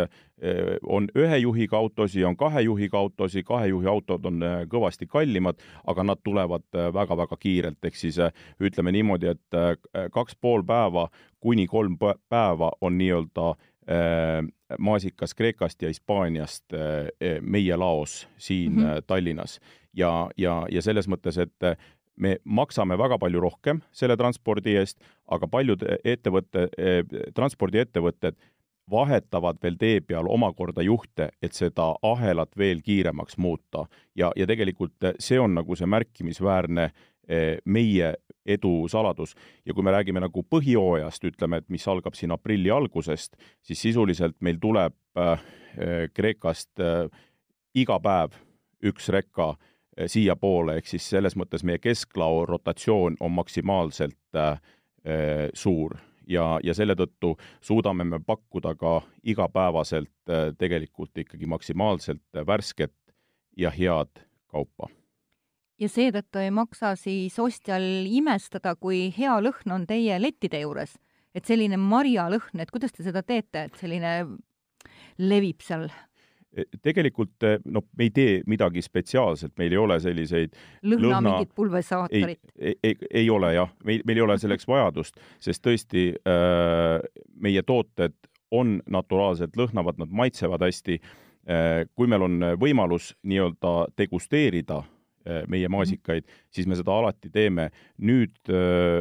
on 0.90 1.07
ühe 1.16 1.37
juhiga 1.40 1.78
autosid, 1.78 2.25
on 2.28 2.37
kahe 2.37 2.64
juhiga 2.66 2.99
autosid, 2.99 3.47
kahe 3.47 3.69
juhi 3.71 3.87
autod 3.88 4.26
on 4.28 4.43
kõvasti 4.69 5.07
kallimad, 5.09 5.61
aga 5.87 6.04
nad 6.04 6.21
tulevad 6.25 6.66
väga-väga 6.93 7.38
kiirelt, 7.40 7.78
ehk 7.85 7.97
siis 7.97 8.19
ütleme 8.61 8.93
niimoodi, 8.93 9.31
et 9.33 10.11
kaks 10.12 10.37
pool 10.37 10.66
päeva 10.66 11.09
kuni 11.40 11.66
kolm 11.71 11.97
päeva 12.28 12.73
on 12.81 12.99
nii-öelda 12.99 13.54
Äh, 13.90 14.45
maasikas 14.78 15.35
Kreekast 15.35 15.83
ja 15.83 15.88
Hispaaniast 15.88 16.73
äh, 16.73 16.81
äh, 16.81 17.40
meie 17.40 17.76
laos 17.76 18.28
siin 18.38 18.73
mm 18.73 18.83
-hmm. 18.83 19.02
Tallinnas. 19.07 19.61
ja, 19.93 20.31
ja, 20.37 20.66
ja 20.71 20.83
selles 20.83 21.09
mõttes, 21.09 21.38
et 21.38 21.78
me 22.16 22.38
maksame 22.45 22.99
väga 22.99 23.19
palju 23.19 23.40
rohkem 23.40 23.81
selle 23.93 24.16
transpordi 24.16 24.76
eest, 24.76 24.99
aga 25.28 25.49
paljud 25.49 25.83
ettevõtte, 26.04 26.69
transpordiettevõtted 27.35 28.35
vahetavad 28.91 29.59
veel 29.62 29.76
tee 29.81 30.00
peal 30.00 30.29
omakorda 30.29 30.83
juhte, 30.83 31.31
et 31.43 31.53
seda 31.53 31.95
ahelat 32.03 32.57
veel 32.59 32.83
kiiremaks 32.83 33.37
muuta. 33.38 33.87
ja, 34.14 34.33
ja 34.37 34.47
tegelikult 34.47 35.14
see 35.19 35.41
on 35.41 35.55
nagu 35.55 35.76
see 35.76 35.87
märkimisväärne 35.87 36.91
meie 37.64 38.14
edu 38.47 38.88
saladus. 38.88 39.35
ja 39.67 39.75
kui 39.75 39.83
me 39.83 39.91
räägime 39.91 40.21
nagu 40.21 40.43
põhijooajast, 40.43 41.25
ütleme, 41.25 41.57
et 41.57 41.69
mis 41.69 41.88
algab 41.88 42.14
siin 42.14 42.33
aprilli 42.33 42.71
algusest, 42.71 43.37
siis 43.62 43.83
sisuliselt 43.83 44.37
meil 44.41 44.59
tuleb 44.61 44.95
äh, 45.17 45.41
Kreekast 46.14 46.81
äh, 46.81 47.09
iga 47.75 47.99
päev 48.00 48.37
üks 48.85 49.09
rekka 49.09 49.55
äh, 49.55 50.07
siiapoole, 50.07 50.79
ehk 50.79 50.91
siis 50.91 51.09
selles 51.11 51.37
mõttes 51.37 51.64
meie 51.64 51.81
kesklao 51.83 52.45
rotatsioon 52.47 53.17
on 53.21 53.33
maksimaalselt 53.33 54.38
äh, 54.38 54.61
äh, 55.07 55.49
suur 55.55 55.97
ja, 56.28 56.59
ja 56.62 56.75
selle 56.75 56.97
tõttu 56.99 57.35
suudame 57.61 58.04
me 58.04 58.21
pakkuda 58.21 58.75
ka 58.81 59.00
igapäevaselt 59.23 60.31
äh, 60.31 60.50
tegelikult 60.59 61.19
ikkagi 61.25 61.47
maksimaalselt 61.47 62.45
värsket 62.47 62.97
ja 63.57 63.71
head 63.71 64.23
kaupa 64.50 64.90
ja 65.81 65.90
seetõttu 65.90 66.40
ei 66.43 66.52
maksa 66.54 66.95
siis 66.99 67.37
ostjal 67.43 67.83
imestada, 68.07 68.75
kui 68.78 69.09
hea 69.16 69.35
lõhn 69.43 69.75
on 69.75 69.87
teie 69.90 70.21
lettide 70.21 70.62
juures. 70.62 70.99
et 71.35 71.45
selline 71.45 71.75
marjalõhn, 71.75 72.61
et 72.62 72.71
kuidas 72.71 72.93
te 72.95 73.02
seda 73.02 73.25
teete, 73.26 73.64
et 73.64 73.75
selline 73.75 74.11
levib 75.19 75.64
seal? 75.66 75.88
E, 76.55 76.67
tegelikult 76.83 77.47
noh, 77.65 77.85
me 77.99 78.07
ei 78.07 78.13
tee 78.15 78.37
midagi 78.51 78.83
spetsiaalselt, 78.85 79.57
meil 79.59 79.75
ei 79.75 79.81
ole 79.81 79.99
selliseid 80.03 80.55
lõhna, 80.83 81.03
lõhna... 81.09 81.23
mingit 81.27 81.55
pulvesaatorit? 81.57 82.55
ei, 82.59 82.77
ei, 82.83 82.97
ei 83.23 83.31
ole 83.31 83.55
jah, 83.57 83.75
meil, 83.85 84.05
meil 84.07 84.21
ei 84.21 84.27
ole 84.29 84.39
selleks 84.39 84.69
vajadust, 84.71 85.19
sest 85.43 85.65
tõesti 85.65 86.13
äh, 86.15 86.99
meie 87.43 87.65
tooted 87.67 88.17
on 88.55 88.79
naturaalselt 88.87 89.57
lõhnavad, 89.59 89.99
nad 89.99 90.15
maitsevad 90.15 90.63
hästi 90.63 91.01
äh,. 91.01 91.85
kui 91.95 92.07
meil 92.11 92.23
on 92.29 92.53
võimalus 92.61 93.15
nii-öelda 93.27 93.77
degusteerida 93.99 94.85
Äh, 95.25 95.47
meie 95.49 95.69
mhm. 95.69 95.73
maasikaid, 95.73 96.27
siis 96.53 96.67
me 96.69 96.77
seda 96.77 96.93
alati 96.93 97.31
teeme. 97.33 97.71
nüüd 97.97 98.35
äh, 98.53 99.01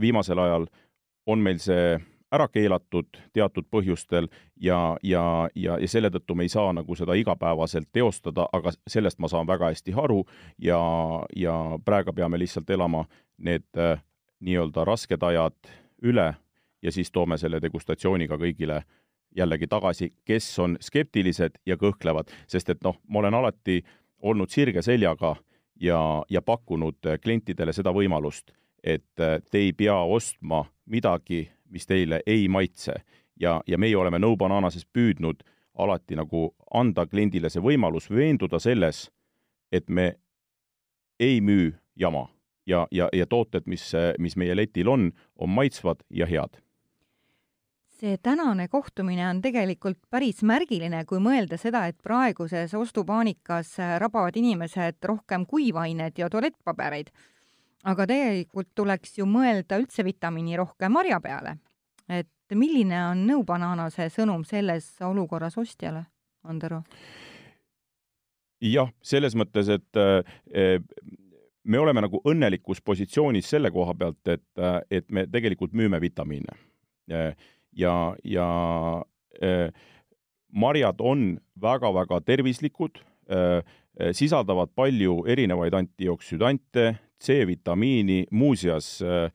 viimasel 0.00 0.38
ajal 0.42 0.66
on 1.30 1.38
meil 1.38 1.60
see 1.62 1.94
ära 2.32 2.48
keelatud 2.48 3.18
teatud 3.32 3.66
põhjustel 3.70 4.28
ja, 4.56 4.96
ja, 5.02 5.48
ja, 5.54 5.78
ja 5.78 5.88
selle 5.88 6.10
tõttu 6.10 6.34
me 6.34 6.46
ei 6.46 6.52
saa 6.52 6.72
nagu 6.72 6.96
seda 6.96 7.14
igapäevaselt 7.18 7.88
teostada, 7.92 8.46
aga 8.52 8.72
sellest 8.86 9.18
ma 9.18 9.28
saan 9.28 9.46
väga 9.46 9.72
hästi 9.72 9.94
aru 9.96 10.22
ja, 10.58 10.80
ja 11.36 11.56
praegu 11.84 12.12
peame 12.12 12.38
lihtsalt 12.38 12.70
elama 12.70 13.04
need 13.38 13.66
äh, 13.78 13.98
nii-öelda 14.40 14.84
rasked 14.84 15.22
ajad 15.22 15.74
üle 16.02 16.34
ja 16.82 16.92
siis 16.92 17.10
toome 17.12 17.38
selle 17.38 17.60
degustatsiooniga 17.62 18.38
kõigile 18.40 18.82
jällegi 19.36 19.66
tagasi, 19.70 20.12
kes 20.24 20.46
on 20.58 20.76
skeptilised 20.82 21.60
ja 21.66 21.76
kõhklevad, 21.78 22.30
sest 22.50 22.70
et 22.72 22.80
noh, 22.82 22.96
ma 23.08 23.20
olen 23.20 23.34
alati 23.34 23.82
olnud 24.22 24.50
sirge 24.50 24.82
seljaga 24.82 25.36
ja, 25.80 26.00
ja 26.28 26.42
pakkunud 26.42 27.12
klientidele 27.22 27.72
seda 27.72 27.92
võimalust, 27.94 28.50
et 28.82 29.06
te 29.14 29.58
ei 29.58 29.72
pea 29.76 29.94
ostma 30.02 30.64
midagi, 30.90 31.44
mis 31.70 31.86
teile 31.86 32.20
ei 32.26 32.48
maitse. 32.48 32.94
ja, 33.40 33.60
ja 33.66 33.78
meie 33.78 33.96
oleme 33.96 34.18
No 34.18 34.36
Bananases 34.36 34.86
püüdnud 34.86 35.42
alati 35.78 36.16
nagu 36.16 36.54
anda 36.74 37.06
kliendile 37.06 37.50
see 37.50 37.62
võimalus 37.62 38.10
veenduda 38.10 38.58
selles, 38.58 39.10
et 39.72 39.88
me 39.88 40.14
ei 41.20 41.40
müü 41.40 41.72
jama 41.96 42.28
ja, 42.66 42.86
ja, 42.90 43.08
ja 43.12 43.26
tooted, 43.26 43.66
mis, 43.66 43.92
mis 44.18 44.36
meie 44.36 44.56
letil 44.56 44.88
on, 44.88 45.12
on 45.38 45.48
maitsvad 45.48 46.04
ja 46.10 46.26
head 46.26 46.60
see 48.00 48.16
tänane 48.22 48.68
kohtumine 48.68 49.26
on 49.28 49.42
tegelikult 49.44 49.98
päris 50.10 50.40
märgiline, 50.46 51.02
kui 51.04 51.20
mõelda 51.20 51.58
seda, 51.60 51.82
et 51.90 51.98
praeguses 52.00 52.72
ostupaanikas 52.74 53.74
rabavad 54.00 54.36
inimesed 54.40 55.04
rohkem 55.04 55.44
kuivaineid 55.46 56.16
ja 56.18 56.30
tualettpabereid. 56.32 57.10
Aga 57.84 58.06
tegelikult 58.06 58.68
tuleks 58.74 59.18
ju 59.18 59.26
mõelda 59.26 59.78
üldse 59.80 60.04
vitamiinirohke 60.04 60.88
marja 60.88 61.20
peale. 61.20 61.56
et 62.08 62.28
milline 62.54 62.98
on 63.12 63.26
nõubananase 63.26 64.08
sõnum 64.10 64.44
selles 64.44 64.96
olukorras 65.06 65.56
ostjale, 65.58 66.04
Andero? 66.44 66.82
jah, 68.60 68.90
selles 69.02 69.34
mõttes, 69.34 69.68
et 69.68 69.96
eh, 69.96 70.80
me 71.64 71.78
oleme 71.78 72.00
nagu 72.00 72.20
õnnelikus 72.24 72.80
positsioonis 72.84 73.46
selle 73.48 73.70
koha 73.70 73.94
pealt, 73.94 74.28
et, 74.28 74.44
et 74.90 75.08
me 75.10 75.26
tegelikult 75.26 75.72
müüme 75.72 76.00
vitamiine 76.00 76.56
ja, 77.72 78.16
ja 78.24 78.48
äh, 79.42 79.70
marjad 80.52 81.00
on 81.00 81.38
väga-väga 81.60 82.20
tervislikud 82.26 83.00
äh,, 83.30 83.62
sisaldavad 84.16 84.70
palju 84.74 85.24
erinevaid 85.28 85.74
antijooksüdante, 85.76 86.94
C-vitamiini, 87.20 88.24
muuseas 88.30 88.98
äh, 89.02 89.30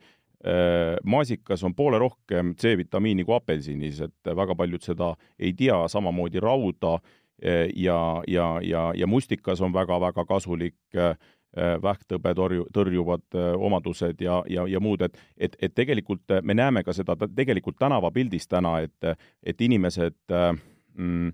maasikas 1.04 1.64
on 1.64 1.74
poole 1.74 1.98
rohkem 1.98 2.54
C-vitamiini 2.54 3.24
kui 3.24 3.34
apelsinis, 3.34 4.00
et 4.04 4.34
väga 4.36 4.54
paljud 4.54 4.84
seda 4.84 5.14
ei 5.38 5.54
tea, 5.58 5.78
samamoodi 5.88 6.40
rauda 6.40 6.98
ja, 7.42 7.98
ja, 8.28 8.44
ja, 8.62 8.82
ja 8.96 9.06
mustikas 9.10 9.60
on 9.60 9.74
väga-väga 9.74 10.22
kasulik 10.24 10.76
äh, 10.96 11.16
Äh, 11.56 11.78
vähktõbe 11.80 12.34
torju, 12.36 12.66
tõrjuvad 12.74 13.22
äh, 13.32 13.54
omadused 13.64 14.18
ja, 14.20 14.42
ja, 14.50 14.66
ja 14.68 14.80
muud, 14.82 15.00
et 15.06 15.14
et, 15.40 15.54
et 15.62 15.72
tegelikult 15.72 16.34
äh, 16.34 16.42
me 16.44 16.52
näeme 16.52 16.82
ka 16.84 16.92
seda 16.92 17.14
tegelikult 17.16 17.78
tänavapildis 17.80 18.44
täna, 18.50 18.74
et, 18.84 19.22
et 19.40 19.62
inimesed 19.64 20.34
mm, 20.34 21.30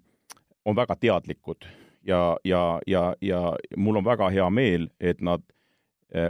on 0.64 0.78
väga 0.78 0.94
teadlikud 0.94 1.66
ja, 2.06 2.36
ja, 2.44 2.78
ja, 2.86 3.02
ja 3.18 3.40
mul 3.76 3.98
on 3.98 4.06
väga 4.06 4.30
hea 4.30 4.46
meel, 4.50 4.86
et 5.00 5.18
nad 5.20 5.42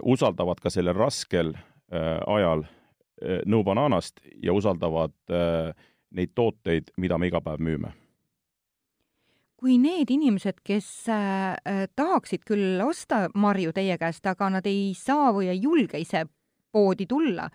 usaldavad 0.03 0.61
ka 0.63 0.71
sellel 0.71 0.95
raskel 0.95 1.55
ajal 1.91 2.63
nõu 3.47 3.65
banaanast 3.67 4.21
ja 4.43 4.55
usaldavad 4.55 5.15
neid 6.13 6.31
tooteid, 6.35 6.93
mida 7.03 7.19
me 7.19 7.27
iga 7.31 7.41
päev 7.43 7.63
müüme 7.63 7.91
kui 9.63 9.77
need 9.79 10.11
inimesed, 10.11 10.57
kes 10.67 10.87
tahaksid 11.07 12.43
küll 12.47 12.81
osta 12.83 13.29
marju 13.35 13.71
teie 13.75 13.95
käest, 13.99 14.27
aga 14.27 14.49
nad 14.57 14.67
ei 14.67 14.91
saa 14.99 15.31
või 15.35 15.53
ei 15.53 15.61
julge 15.63 16.01
ise 16.03 16.25
poodi 16.73 17.07
tulla, 17.07 17.49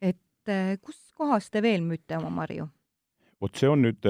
et 0.00 0.48
äh, 0.48 0.78
kuskohas 0.80 1.50
te 1.52 1.62
veel 1.62 1.84
müüte 1.84 2.16
oma 2.18 2.32
marju? 2.42 2.68
vot 3.42 3.58
see 3.58 3.68
on 3.68 3.82
nüüd 3.82 4.06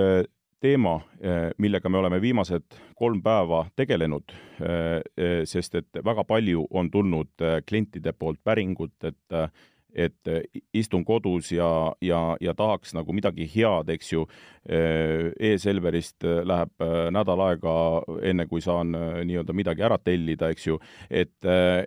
teema, 0.63 0.97
äh, 1.25 1.51
millega 1.59 1.91
me 1.91 1.99
oleme 1.99 2.21
viimased 2.23 2.79
kolm 2.99 3.23
päeva 3.23 3.65
tegelenud, 3.77 4.33
äh, 4.63 5.43
sest 5.49 5.75
et 5.81 6.03
väga 6.05 6.25
palju 6.29 6.67
on 6.71 6.91
tulnud 6.91 7.47
klientide 7.67 8.15
poolt 8.17 8.43
päringut, 8.45 8.97
et 9.05 9.53
et 9.93 10.29
istun 10.73 11.03
kodus 11.05 11.51
ja, 11.53 11.67
ja, 12.01 12.21
ja 12.41 12.55
tahaks 12.57 12.95
nagu 12.97 13.13
midagi 13.13 13.45
head, 13.45 13.91
eks 13.93 14.13
ju 14.15 14.23
e. 14.65 14.79
E-Selverist 15.51 16.25
äh, 16.25 16.39
läheb 16.49 16.87
nädal 17.13 17.43
aega, 17.45 17.75
enne 18.25 18.47
kui 18.49 18.65
saan 18.65 18.95
nii-öelda 18.97 19.53
midagi 19.53 19.85
ära 19.85 19.99
tellida, 20.01 20.49
eks 20.49 20.67
ju. 20.71 20.79
et, 21.11 21.37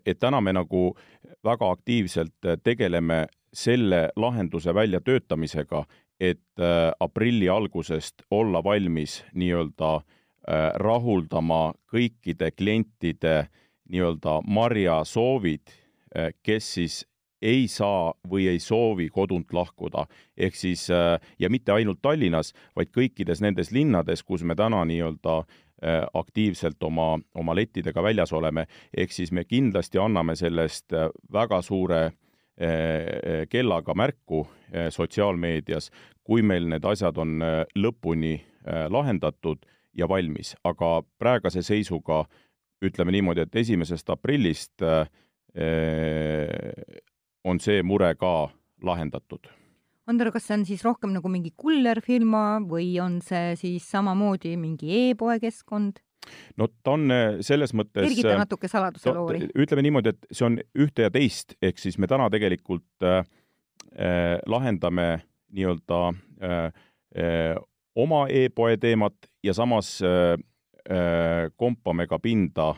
et 0.06 0.19
täna 0.21 0.41
me 0.41 0.54
nagu 0.54 0.91
väga 1.43 1.71
aktiivselt 1.71 2.54
tegeleme 2.62 3.23
selle 3.56 4.10
lahenduse 4.19 4.73
väljatöötamisega, 4.76 5.86
et 6.19 6.63
aprilli 6.99 7.49
algusest 7.49 8.23
olla 8.32 8.63
valmis 8.63 9.17
nii-öelda 9.34 9.99
rahuldama 10.80 11.73
kõikide 11.91 12.51
klientide 12.56 13.49
nii-öelda 13.89 14.38
marjasoovid, 14.47 15.73
kes 16.45 16.73
siis 16.78 17.01
ei 17.45 17.67
saa 17.67 18.13
või 18.30 18.47
ei 18.47 18.60
soovi 18.60 19.10
kodunt 19.10 19.54
lahkuda. 19.54 20.06
ehk 20.38 20.56
siis 20.56 20.89
äh, 20.89 21.19
ja 21.39 21.49
mitte 21.49 21.71
ainult 21.71 22.01
Tallinnas, 22.01 22.54
vaid 22.75 22.89
kõikides 22.95 23.41
nendes 23.41 23.71
linnades, 23.71 24.23
kus 24.23 24.43
me 24.43 24.56
täna 24.56 24.86
nii-öelda 24.86 25.38
äh, 25.38 26.04
aktiivselt 26.13 26.84
oma, 26.84 27.19
oma 27.36 27.56
lettidega 27.56 28.04
väljas 28.04 28.34
oleme, 28.34 28.65
ehk 28.97 29.12
siis 29.12 29.32
me 29.32 29.43
kindlasti 29.43 30.01
anname 30.01 30.36
sellest 30.36 30.93
äh, 30.93 31.10
väga 31.34 31.62
suure 31.62 32.12
kellaga 32.56 33.94
märku 34.00 34.46
sotsiaalmeedias, 34.96 35.89
kui 36.24 36.41
meil 36.41 36.70
need 36.72 36.86
asjad 36.88 37.18
on 37.20 37.41
lõpuni 37.76 38.38
lahendatud 38.89 39.65
ja 39.96 40.08
valmis, 40.08 40.56
aga 40.63 41.02
praeguse 41.20 41.62
seisuga 41.63 42.24
ütleme 42.86 43.12
niimoodi, 43.15 43.44
et 43.44 43.56
esimesest 43.60 44.10
aprillist 44.13 44.84
on 47.46 47.60
see 47.60 47.84
mure 47.84 48.15
ka 48.20 48.34
lahendatud. 48.84 49.52
Andero, 50.08 50.32
kas 50.32 50.46
see 50.46 50.58
on 50.60 50.65
siis 50.68 50.84
rohkem 50.86 51.15
nagu 51.15 51.30
mingi 51.34 51.50
kullerfirma 51.58 52.62
või 52.70 52.91
on 53.02 53.20
see 53.26 53.56
siis 53.58 53.88
samamoodi 53.89 54.56
mingi 54.62 54.91
e-poe 55.10 55.39
keskkond? 55.41 56.00
No 56.58 56.67
ta 56.84 56.95
on 56.95 57.12
äh, 57.13 57.38
selles 57.45 57.74
mõttes 57.78 58.06
kergita 58.08 58.34
äh, 58.34 58.41
natuke 58.41 58.69
saladuse 58.71 59.13
loori. 59.15 59.45
ütleme 59.56 59.86
niimoodi, 59.86 60.15
et 60.15 60.28
see 60.32 60.48
on 60.48 60.60
ühte 60.78 61.08
ja 61.08 61.13
teist, 61.13 61.58
ehk 61.62 61.82
siis 61.82 62.00
me 62.02 62.10
täna 62.12 62.30
tegelikult 62.34 63.06
äh, 63.06 63.21
äh, 64.00 64.36
lahendame 64.52 65.10
nii-öelda 65.56 66.02
äh, 66.10 66.65
äh, 67.15 67.54
oma 67.95 68.26
e-poe 68.30 68.78
teemat 68.82 69.30
ja 69.43 69.54
samas 69.56 69.98
äh, 70.04 70.36
äh, 70.89 71.52
kompame 71.56 72.08
ka 72.08 72.19
pinda 72.19 72.74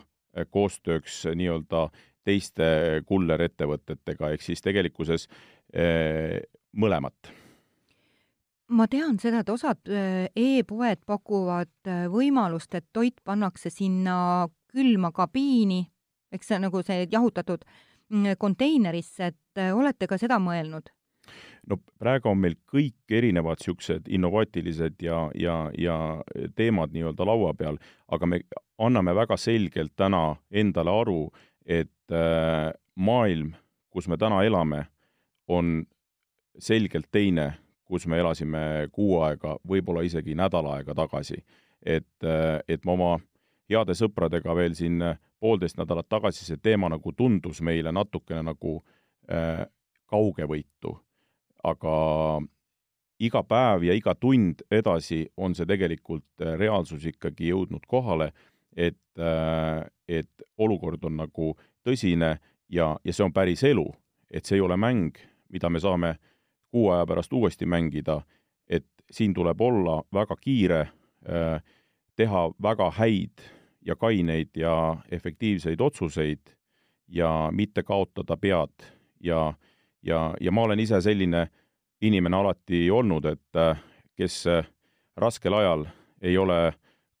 koostööks 0.54 1.24
nii-öelda 1.34 1.88
teiste 2.28 2.68
kullerettevõtetega, 3.08 4.32
ehk 4.34 4.44
siis 4.44 4.62
tegelikkuses 4.64 5.26
eh, 5.72 6.40
mõlemat 6.76 7.32
ma 8.68 8.86
tean 8.90 9.18
seda, 9.20 9.42
et 9.42 9.52
osad 9.52 9.90
eh, 9.92 10.28
e-poed 10.36 11.04
pakuvad 11.06 11.70
eh, 11.88 12.06
võimalust, 12.12 12.74
et 12.74 12.86
toit 12.92 13.16
pannakse 13.24 13.70
sinna 13.72 14.48
külma 14.68 15.12
kabiini, 15.16 15.82
eks 16.32 16.52
see 16.52 16.60
nagu 16.60 16.82
see 16.84 17.06
jahutatud 17.10 17.64
mm, 17.64 18.36
konteinerisse, 18.38 19.32
et 19.32 19.62
olete 19.72 20.08
ka 20.10 20.20
seda 20.20 20.40
mõelnud? 20.42 20.92
no 21.68 21.76
praegu 22.00 22.30
on 22.30 22.40
meil 22.40 22.56
kõik 22.70 23.12
erinevad 23.12 23.60
niisugused 23.60 24.08
innovaatilised 24.08 25.02
ja, 25.04 25.26
ja, 25.36 25.56
ja 25.76 25.96
teemad 26.56 26.94
nii-öelda 26.94 27.26
laua 27.28 27.52
peal, 27.58 27.76
aga 28.08 28.26
me 28.26 28.40
anname 28.80 29.14
väga 29.16 29.36
selgelt 29.36 29.92
täna 29.96 30.38
endale 30.50 30.94
aru, 31.02 31.20
et 31.66 32.14
äh, 32.14 32.72
maailm, 32.96 33.52
kus 33.92 34.08
me 34.08 34.16
täna 34.16 34.40
elame, 34.46 34.86
on 35.48 35.82
selgelt 36.58 37.10
teine, 37.12 37.52
kus 37.88 38.06
me 38.06 38.18
elasime 38.20 38.88
kuu 38.92 39.22
aega, 39.24 39.56
võib-olla 39.68 40.04
isegi 40.04 40.36
nädal 40.36 40.66
aega 40.74 40.94
tagasi. 40.94 41.42
et, 41.82 42.24
äh, 42.24 42.60
et 42.68 42.84
ma 42.84 42.92
oma 42.92 43.18
heade 43.70 43.94
sõpradega 43.94 44.54
veel 44.56 44.74
siin 44.74 45.02
poolteist 45.40 45.78
nädalat 45.78 46.08
tagasi 46.08 46.44
see 46.44 46.56
teema 46.62 46.88
nagu 46.88 47.12
tundus 47.12 47.60
meile 47.62 47.92
natukene 47.92 48.42
nagu 48.42 48.82
äh, 49.30 49.66
kaugevõitu. 50.06 50.98
aga 51.64 51.94
iga 53.18 53.42
päev 53.42 53.82
ja 53.82 53.94
iga 53.94 54.14
tund 54.14 54.62
edasi 54.70 55.26
on 55.36 55.54
see 55.54 55.66
tegelikult 55.66 56.42
äh, 56.42 56.54
reaalsus 56.58 57.04
ikkagi 57.06 57.50
jõudnud 57.50 57.86
kohale 57.86 58.32
et, 58.78 59.18
äh, 59.18 59.86
et 60.08 60.46
olukord 60.58 61.02
on 61.04 61.18
nagu 61.18 61.52
tõsine 61.86 62.36
ja, 62.70 62.92
ja 63.04 63.12
see 63.12 63.24
on 63.26 63.34
päris 63.34 63.64
elu. 63.66 63.86
et 64.30 64.44
see 64.44 64.58
ei 64.58 64.60
ole 64.60 64.76
mäng, 64.76 65.16
mida 65.48 65.70
me 65.72 65.80
saame 65.80 66.18
kuu 66.70 66.90
aja 66.90 67.06
pärast 67.06 67.32
uuesti 67.32 67.66
mängida, 67.66 68.20
et 68.68 68.86
siin 69.10 69.34
tuleb 69.34 69.60
olla 69.60 70.02
väga 70.14 70.36
kiire, 70.40 70.80
äh, 71.28 71.62
teha 72.16 72.50
väga 72.62 72.90
häid 72.90 73.44
ja 73.86 73.96
kaineid 73.96 74.56
ja 74.56 74.96
efektiivseid 75.10 75.80
otsuseid 75.80 76.54
ja 77.08 77.48
mitte 77.52 77.82
kaotada 77.82 78.36
pead. 78.36 78.84
Ja, 79.20 79.54
ja, 80.02 80.34
ja 80.40 80.52
ma 80.52 80.62
olen 80.62 80.80
ise 80.80 81.00
selline 81.00 81.48
inimene 82.00 82.36
alati 82.36 82.90
olnud, 82.90 83.24
et 83.24 83.56
äh, 83.56 83.80
kes 84.16 84.44
raskel 85.16 85.54
ajal 85.54 85.86
ei 86.20 86.38
ole 86.38 86.72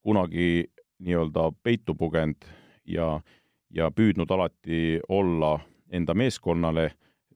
kunagi 0.02 0.64
nii-öelda 0.98 1.52
peitu 1.62 1.94
pugenud 1.94 2.44
ja, 2.84 3.20
ja 3.70 3.90
püüdnud 3.90 4.30
alati 4.30 5.00
olla 5.08 5.58
enda 5.90 6.14
meeskonnale 6.14 6.90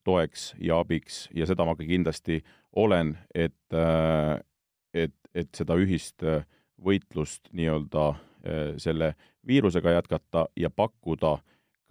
toeks 0.05 0.53
ja 0.61 0.81
abiks. 0.83 1.29
Ja 1.35 1.47
seda 1.47 1.67
ma 1.69 1.77
ka 1.79 1.87
kindlasti 1.87 2.41
olen, 2.73 3.17
et, 3.35 3.77
et, 4.95 5.15
et 5.35 5.51
seda 5.55 5.77
ühist 5.81 6.25
võitlust 6.83 7.53
nii-öelda 7.53 8.07
selle 8.83 9.13
viirusega 9.47 9.93
jätkata 9.99 10.47
ja 10.59 10.71
pakkuda 10.71 11.37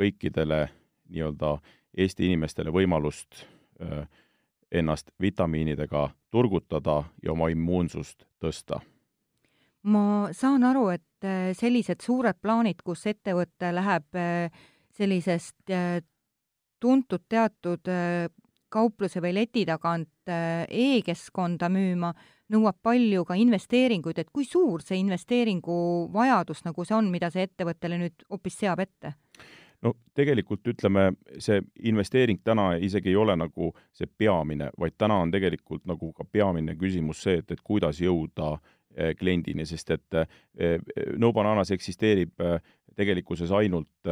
kõikidele 0.01 0.65
nii-öelda 1.07 1.59
Eesti 1.97 2.25
inimestele 2.27 2.71
võimalust 2.71 3.45
ennast 4.71 5.11
vitamiinidega 5.21 6.09
turgutada 6.31 7.03
ja 7.23 7.31
oma 7.31 7.49
immuunsust 7.51 8.25
tõsta. 8.39 8.79
Ma 9.83 10.29
saan 10.31 10.63
aru, 10.63 10.87
et 10.93 11.25
äh, 11.25 11.51
sellised 11.57 12.03
suured 12.05 12.37
plaanid, 12.41 12.83
kus 12.85 13.07
ettevõte 13.09 13.71
läheb 13.73 14.19
äh, 14.19 14.61
sellisest 14.93 15.73
äh, 15.73 16.03
tuntud 16.81 17.27
teatud 17.29 17.89
kaupluse 18.71 19.21
või 19.21 19.33
leti 19.35 19.65
tagant 19.67 20.31
e-keskkonda 20.31 21.67
müüma, 21.71 22.11
nõuab 22.51 22.77
palju 22.83 23.25
ka 23.27 23.35
investeeringuid, 23.39 24.21
et 24.21 24.29
kui 24.33 24.45
suur 24.47 24.83
see 24.83 24.99
investeeringu 24.99 25.75
vajadus 26.13 26.63
nagu 26.67 26.85
see 26.87 26.95
on, 26.97 27.09
mida 27.11 27.29
see 27.31 27.47
ettevõttele 27.47 27.99
nüüd 28.01 28.27
hoopis 28.29 28.61
seab 28.63 28.83
ette? 28.83 29.15
no 29.81 29.95
tegelikult 30.13 30.67
ütleme, 30.69 31.07
see 31.41 31.61
investeering 31.89 32.43
täna 32.45 32.75
isegi 32.77 33.09
ei 33.09 33.17
ole 33.17 33.33
nagu 33.35 33.71
see 33.97 34.05
peamine, 34.05 34.69
vaid 34.79 34.93
täna 34.97 35.17
on 35.23 35.31
tegelikult 35.33 35.87
nagu 35.89 36.11
ka 36.13 36.23
peamine 36.23 36.75
küsimus 36.77 37.23
see, 37.25 37.39
et, 37.41 37.51
et 37.51 37.63
kuidas 37.65 37.99
jõuda 38.03 38.53
Eh, 38.55 38.80
kliendini, 39.19 39.65
sest 39.65 39.91
et 39.95 40.19
eh, 40.19 40.77
No 41.17 41.31
Bananas 41.33 41.71
eksisteerib 41.71 42.33
tegelikkuses 42.95 43.51
ainult 43.55 44.09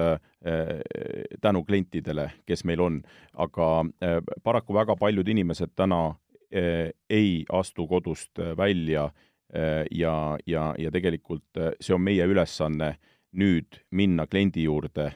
tänu 1.41 1.63
klientidele, 1.67 2.29
kes 2.47 2.63
meil 2.63 2.79
on. 2.79 3.01
aga 3.33 3.67
paraku 4.43 4.73
väga 4.73 4.95
paljud 4.95 5.27
inimesed 5.27 5.73
täna 5.75 6.15
ei 7.09 7.43
astu 7.51 7.87
kodust 7.87 8.39
välja 8.57 9.09
ja, 9.91 10.37
ja, 10.45 10.75
ja 10.77 10.91
tegelikult 10.91 11.59
see 11.81 11.93
on 11.93 12.01
meie 12.01 12.25
ülesanne 12.25 12.95
nüüd 13.35 13.81
minna 13.91 14.25
kliendi 14.27 14.63
juurde 14.63 15.11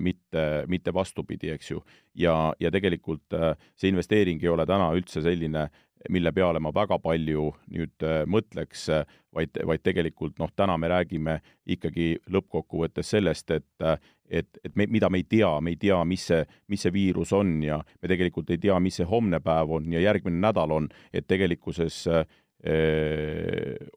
mitte, 0.00 0.64
mitte 0.72 0.92
vastupidi, 0.94 1.50
eks 1.52 1.70
ju. 1.70 1.82
ja, 2.14 2.52
ja 2.60 2.70
tegelikult 2.72 3.34
see 3.76 3.90
investeering 3.90 4.40
ei 4.40 4.48
ole 4.48 4.64
täna 4.66 4.86
üldse 4.96 5.20
selline 5.20 5.66
mille 6.10 6.32
peale 6.32 6.60
ma 6.62 6.72
väga 6.74 6.98
palju 7.02 7.48
nüüd 7.72 8.04
äh, 8.06 8.22
mõtleks, 8.30 8.86
äh, 8.92 9.04
vaid, 9.34 9.56
vaid 9.66 9.82
tegelikult 9.84 10.38
noh, 10.42 10.50
täna 10.56 10.76
me 10.80 10.90
räägime 10.92 11.38
ikkagi 11.76 12.14
lõppkokkuvõttes 12.32 13.14
sellest, 13.16 13.50
et 13.56 13.86
äh, 13.86 13.98
et, 14.26 14.58
et 14.66 14.74
me, 14.74 14.88
mida 14.90 15.06
me 15.06 15.20
ei 15.20 15.26
tea, 15.30 15.52
me 15.62 15.70
ei 15.70 15.78
tea, 15.78 16.00
mis 16.04 16.24
see, 16.26 16.40
mis 16.66 16.82
see 16.82 16.90
viirus 16.90 17.30
on 17.36 17.60
ja 17.62 17.76
me 17.78 18.08
tegelikult 18.10 18.48
ei 18.50 18.58
tea, 18.58 18.74
mis 18.82 18.96
see 18.98 19.06
homne 19.06 19.38
päev 19.38 19.70
on 19.76 19.92
ja 19.94 20.00
järgmine 20.02 20.40
nädal 20.42 20.74
on, 20.74 20.88
et 21.14 21.28
tegelikkuses 21.30 22.00
öö, 22.10 22.24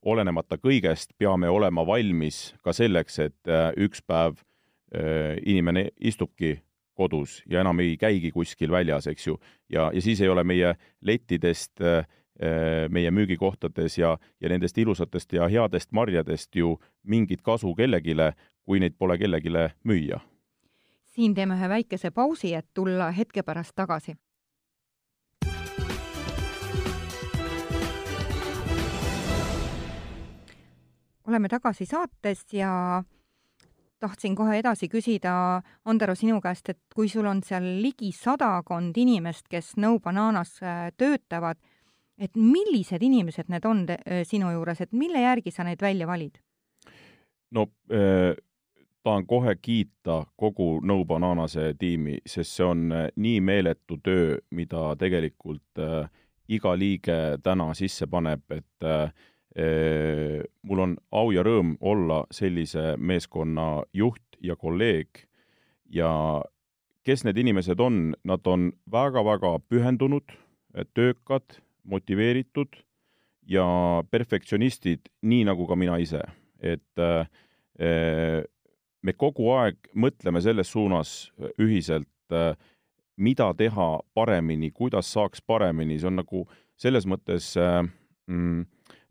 olenemata 0.05 0.59
kõigest 0.61 1.15
peame 1.17 1.49
olema 1.49 1.81
valmis 1.87 2.51
ka 2.61 2.75
selleks, 2.77 3.17
et 3.25 3.51
üks 3.81 4.05
päev 4.05 4.37
inimene 5.45 5.89
istubki 5.99 6.55
kodus 6.99 7.43
ja 7.47 7.61
enam 7.63 7.79
ei 7.79 7.97
käigi 7.97 8.31
kuskil 8.35 8.71
väljas, 8.71 9.07
eks 9.07 9.27
ju. 9.27 9.37
ja, 9.69 9.89
ja 9.93 10.01
siis 10.01 10.21
ei 10.21 10.29
ole 10.29 10.43
meie 10.43 10.73
lettidest, 11.01 11.81
äh, 11.81 12.05
meie 12.89 13.11
müügikohtades 13.11 13.97
ja, 13.99 14.17
ja 14.41 14.49
nendest 14.51 14.77
ilusatest 14.77 15.33
ja 15.33 15.47
headest 15.51 15.91
marjadest 15.91 16.55
ju 16.55 16.77
mingit 17.03 17.41
kasu 17.43 17.73
kellelegi, 17.75 18.15
kui 18.63 18.79
neid 18.79 18.95
pole 18.97 19.17
kellelegi 19.17 19.51
müüa. 19.83 20.19
siin 21.15 21.35
teeme 21.35 21.55
ühe 21.55 21.69
väikese 21.69 22.11
pausi, 22.11 22.53
et 22.55 22.67
tulla 22.73 23.11
hetke 23.11 23.43
pärast 23.43 23.75
tagasi. 23.75 24.15
oleme 31.29 31.47
tagasi 31.47 31.85
saates 31.85 32.53
ja 32.53 33.03
tahtsin 33.99 34.35
kohe 34.35 34.59
edasi 34.59 34.89
küsida, 34.89 35.61
Andero, 35.85 36.15
sinu 36.15 36.39
käest, 36.41 36.69
et 36.69 36.79
kui 36.95 37.09
sul 37.09 37.27
on 37.29 37.43
seal 37.43 37.65
ligi 37.83 38.11
sadakond 38.15 38.97
inimest, 38.97 39.47
kes 39.49 39.75
No 39.77 39.97
Bananas 39.99 40.57
äh, 40.63 40.89
töötavad, 40.97 41.59
et 42.17 42.35
millised 42.35 43.03
inimesed 43.03 43.49
need 43.51 43.65
on 43.65 43.85
äh, 43.89 44.21
sinu 44.27 44.51
juures, 44.55 44.81
et 44.81 44.91
mille 44.91 45.23
järgi 45.23 45.51
sa 45.51 45.67
neid 45.67 45.81
välja 45.81 46.07
valid? 46.07 46.39
no 47.51 47.65
äh, 47.91 48.35
tahan 49.03 49.25
kohe 49.25 49.55
kiita 49.55 50.25
kogu 50.37 50.79
No 50.83 51.05
Bananase 51.05 51.73
tiimi, 51.79 52.19
sest 52.25 52.57
see 52.57 52.65
on 52.65 52.89
nii 53.15 53.41
meeletu 53.41 53.97
töö, 54.03 54.37
mida 54.51 54.95
tegelikult 54.99 55.79
äh, 55.79 56.09
iga 56.49 56.73
liige 56.77 57.17
täna 57.43 57.73
sisse 57.77 58.07
paneb, 58.07 58.43
et 58.51 58.85
äh, 58.85 59.13
mul 59.57 60.79
on 60.83 60.91
au 61.11 61.31
ja 61.33 61.41
rõõm 61.43 61.73
olla 61.81 62.19
sellise 62.31 62.93
meeskonna 62.97 63.83
juht 63.97 64.37
ja 64.45 64.55
kolleeg 64.55 65.23
ja 65.89 66.11
kes 67.03 67.25
need 67.25 67.39
inimesed 67.41 67.79
on, 67.81 68.13
nad 68.23 68.45
on 68.47 68.69
väga-väga 68.91 69.55
pühendunud, 69.65 70.35
töökad, 70.93 71.57
motiveeritud 71.83 72.77
ja 73.49 73.65
perfektsionistid, 74.11 75.09
nii 75.25 75.47
nagu 75.49 75.65
ka 75.67 75.75
mina 75.75 75.97
ise. 75.97 76.21
et 76.59 76.99
me 79.01 79.13
kogu 79.15 79.47
aeg 79.55 79.77
mõtleme 79.95 80.41
selles 80.43 80.67
suunas 80.71 81.31
ühiselt, 81.57 82.35
mida 83.19 83.53
teha 83.57 83.87
paremini, 84.13 84.71
kuidas 84.71 85.11
saaks 85.13 85.41
paremini, 85.41 85.97
see 85.99 86.09
on 86.11 86.19
nagu 86.19 86.43
selles 86.79 87.07
mõttes 87.07 87.53
mm, 88.27 88.67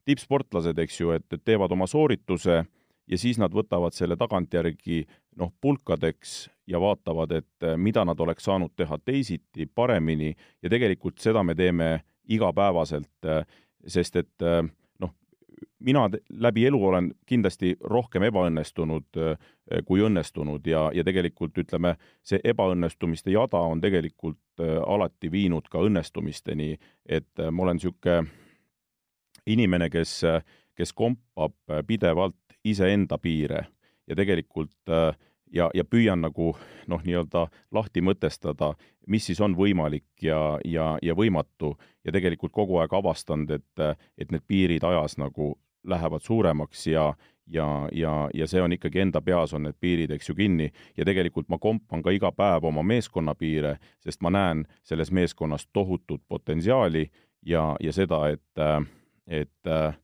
tippsportlased, 0.08 0.78
eks 0.80 1.00
ju, 1.00 1.12
et, 1.16 1.26
et 1.32 1.44
teevad 1.44 1.72
oma 1.76 1.86
soorituse 1.90 2.62
ja 3.08 3.18
siis 3.18 3.38
nad 3.40 3.52
võtavad 3.54 3.96
selle 3.96 4.16
tagantjärgi 4.20 5.02
noh, 5.38 5.52
pulkadeks 5.60 6.48
ja 6.68 6.80
vaatavad, 6.80 7.32
et 7.40 7.66
eh, 7.66 7.76
mida 7.76 8.04
nad 8.04 8.20
oleks 8.20 8.48
saanud 8.48 8.74
teha 8.76 8.98
teisiti, 9.04 9.66
paremini. 9.66 10.34
Ja 10.62 10.70
tegelikult 10.70 11.22
seda 11.22 11.42
me 11.42 11.54
teeme 11.58 12.00
igapäevaselt, 12.28 13.14
eh, 13.24 13.44
sest 13.86 14.18
et 14.20 14.44
eh, 14.44 14.60
noh, 15.00 15.14
mina 15.80 16.08
läbi 16.28 16.66
elu 16.68 16.82
olen 16.90 17.12
kindlasti 17.26 17.76
rohkem 17.80 18.28
ebaõnnestunud 18.28 19.22
kui 19.84 20.00
õnnestunud. 20.00 20.66
Ja, 20.66 20.88
ja 20.94 21.04
tegelikult 21.04 21.58
ütleme, 21.60 21.96
see 22.24 22.40
ebaõnnestumiste 22.44 23.32
jada 23.32 23.60
on 23.68 23.80
tegelikult 23.80 24.62
alati 24.86 25.30
viinud 25.30 25.68
ka 25.70 25.82
õnnestumisteni, 25.84 26.72
et 27.04 27.44
ma 27.52 27.66
olen 27.66 27.76
niisugune 27.78 28.47
inimene, 29.48 29.90
kes, 29.90 30.20
kes 30.76 30.92
kompab 30.92 31.56
pidevalt 31.86 32.36
iseenda 32.64 33.18
piire 33.18 33.64
ja 34.08 34.16
tegelikult 34.16 34.74
ja, 35.52 35.70
ja 35.74 35.84
püüan 35.84 36.22
nagu 36.22 36.52
noh, 36.88 37.02
nii-öelda 37.04 37.46
lahti 37.74 38.02
mõtestada, 38.04 38.72
mis 39.06 39.26
siis 39.28 39.40
on 39.40 39.56
võimalik 39.56 40.06
ja, 40.22 40.58
ja, 40.64 40.96
ja 41.02 41.16
võimatu. 41.16 41.74
Ja 42.04 42.12
tegelikult 42.12 42.52
kogu 42.52 42.78
aeg 42.80 42.92
avastanud, 42.94 43.50
et, 43.58 43.98
et 44.18 44.30
need 44.32 44.44
piirid 44.48 44.84
ajas 44.84 45.18
nagu 45.20 45.54
lähevad 45.88 46.24
suuremaks 46.24 46.86
ja, 46.86 47.12
ja, 47.46 47.88
ja, 47.92 48.14
ja 48.34 48.48
see 48.48 48.62
on 48.62 48.72
ikkagi 48.76 49.02
enda 49.04 49.20
peas 49.24 49.54
on 49.56 49.66
need 49.68 49.78
piirid, 49.80 50.12
eks 50.14 50.30
ju, 50.30 50.36
kinni. 50.38 50.70
Ja 50.96 51.06
tegelikult 51.08 51.48
ma 51.48 51.58
kompan 51.60 52.02
ka 52.04 52.12
iga 52.14 52.32
päev 52.32 52.68
oma 52.68 52.82
meeskonna 52.82 53.34
piire, 53.38 53.78
sest 54.04 54.22
ma 54.24 54.32
näen 54.34 54.66
selles 54.84 55.12
meeskonnas 55.12 55.68
tohutut 55.72 56.22
potentsiaali 56.28 57.08
ja, 57.46 57.74
ja 57.80 57.92
seda, 57.92 58.26
et 58.34 58.62
äh, 58.64 58.80
et 59.28 59.68
äh, 59.68 59.94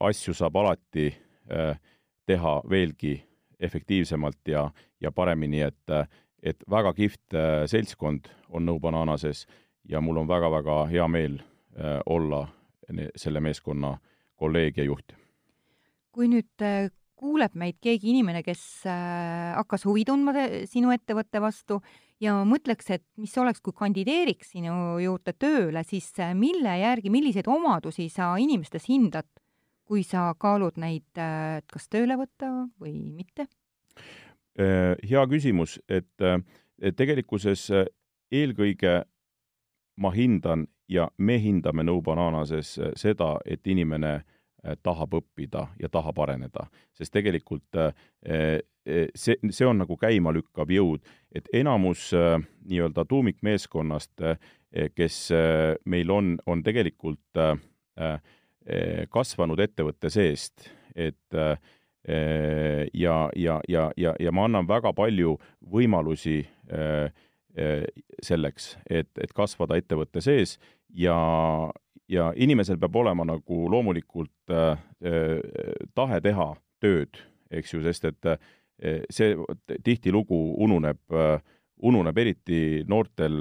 asju 0.00 0.34
saab 0.34 0.56
alati 0.56 1.08
äh, 1.50 1.78
teha 2.26 2.60
veelgi 2.68 3.20
efektiivsemalt 3.60 4.48
ja, 4.50 4.66
ja 5.00 5.12
paremini, 5.12 5.62
et, 5.62 5.94
et 6.42 6.64
väga 6.70 6.92
kihvt 6.96 7.34
äh, 7.34 7.62
seltskond 7.70 8.28
on 8.50 8.66
No 8.66 8.78
Bananases 8.80 9.46
ja 9.88 10.00
mul 10.00 10.20
on 10.20 10.28
väga-väga 10.28 10.84
hea 10.90 11.08
meel 11.08 11.38
äh, 11.78 12.00
olla 12.06 12.46
selle 13.16 13.40
meeskonna 13.42 13.96
kolleeg 14.38 14.76
ja 14.78 14.84
juht. 14.86 15.16
kui 16.12 16.28
nüüd 16.32 16.62
äh, 16.64 16.88
kuuleb 17.16 17.56
meid 17.56 17.76
keegi 17.82 18.08
inimene, 18.12 18.42
kes 18.44 18.86
äh, 18.88 19.56
hakkas 19.56 19.84
huvi 19.88 20.04
tundma 20.08 20.32
sinu 20.68 20.92
ettevõtte 20.94 21.42
vastu 21.44 21.80
ja 22.22 22.36
mõtleks, 22.48 22.90
et 22.94 23.04
mis 23.20 23.34
oleks, 23.38 23.60
kui 23.64 23.74
kandideeriks 23.76 24.54
sinu 24.54 24.98
juurde 25.02 25.34
tööle, 25.36 25.82
siis 25.84 26.08
äh, 26.22 26.34
mille 26.36 26.78
järgi, 26.80 27.12
milliseid 27.12 27.48
omadusi 27.50 28.08
sa 28.12 28.34
inimestes 28.40 28.88
hindad, 28.88 29.28
kui 29.86 30.02
sa 30.06 30.30
kaalud 30.38 30.78
neid, 30.80 31.08
äh, 31.20 31.58
et 31.60 31.68
kas 31.72 31.88
tööle 31.92 32.18
võtta 32.20 32.52
või 32.80 32.94
mitte? 33.14 33.48
hea 34.56 35.22
küsimus, 35.28 35.74
et 35.84 36.24
tegelikkuses 36.96 37.66
eelkõige 38.32 39.02
ma 40.00 40.12
hindan 40.14 40.62
ja 40.88 41.10
me 41.18 41.36
hindame 41.36 41.84
No 41.84 41.98
Bananases 42.00 42.70
seda, 42.96 43.34
et 43.44 43.68
inimene 43.68 44.22
tahab 44.80 45.18
õppida 45.20 45.66
ja 45.76 45.90
tahab 45.92 46.22
areneda, 46.24 46.70
sest 46.96 47.12
tegelikult 47.12 47.76
see, 49.14 49.36
see 49.50 49.66
on 49.66 49.80
nagu 49.82 49.96
käimalükkav 50.00 50.70
jõud, 50.70 51.02
et 51.34 51.48
enamus 51.54 52.08
nii-öelda 52.14 53.04
tuumikmeeskonnast, 53.08 54.24
kes 54.94 55.18
meil 55.88 56.12
on, 56.12 56.36
on 56.46 56.62
tegelikult 56.66 57.42
kasvanud 59.10 59.62
ettevõtte 59.62 60.10
seest, 60.12 60.70
et 60.94 61.36
ja, 61.36 63.16
ja, 63.36 63.60
ja, 63.68 63.90
ja, 63.96 64.14
ja 64.20 64.32
ma 64.32 64.46
annan 64.46 64.68
väga 64.68 64.92
palju 64.94 65.36
võimalusi 65.72 66.38
selleks, 68.22 68.76
et, 68.90 69.10
et 69.18 69.32
kasvada 69.34 69.78
ettevõtte 69.80 70.20
sees 70.20 70.58
ja, 70.96 71.16
ja 72.08 72.32
inimesel 72.36 72.78
peab 72.80 72.96
olema 72.96 73.26
nagu 73.26 73.66
loomulikult 73.70 74.52
äh, 74.52 74.78
tahe 75.94 76.20
teha 76.24 76.52
tööd, 76.82 77.20
eks 77.50 77.74
ju, 77.74 77.82
sest 77.86 78.08
et 78.10 78.30
äh, 78.30 78.38
see 79.10 79.36
tihtilugu 79.84 80.38
ununeb 80.64 80.98
äh,, 81.12 81.40
ununeb 81.82 82.18
eriti 82.18 82.60
noortel 82.88 83.36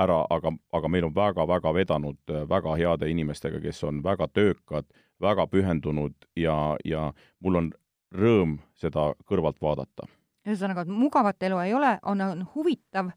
ära, 0.00 0.22
aga, 0.30 0.52
aga 0.74 0.90
meil 0.90 1.06
on 1.06 1.14
väga-väga 1.14 1.72
vedanud 1.76 2.32
äh, 2.32 2.44
väga 2.48 2.74
heade 2.78 3.10
inimestega, 3.10 3.60
kes 3.62 3.82
on 3.86 4.02
väga 4.04 4.28
töökad, 4.34 4.88
väga 5.22 5.46
pühendunud 5.50 6.14
ja, 6.36 6.76
ja 6.84 7.10
mul 7.40 7.60
on 7.60 7.70
rõõm 8.12 8.58
seda 8.78 9.12
kõrvalt 9.28 9.60
vaadata. 9.62 10.08
ühesõnaga, 10.46 10.84
mugavat 10.90 11.42
elu 11.42 11.60
ei 11.62 11.74
ole, 11.74 11.96
on, 12.02 12.20
on 12.20 12.46
huvitav 12.54 13.12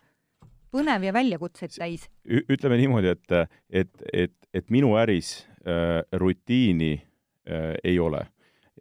põnev 0.76 1.08
ja 1.08 1.14
väljakutseid 1.16 1.74
täis. 1.74 2.10
ütleme 2.26 2.78
niimoodi, 2.78 3.16
et, 3.16 3.56
et, 3.70 4.08
et, 4.14 4.36
et 4.54 4.70
minu 4.70 4.96
äris 5.02 5.48
äh, 5.66 6.04
rutiini 6.14 6.94
äh, 7.50 7.74
ei 7.84 8.00
ole 8.00 8.28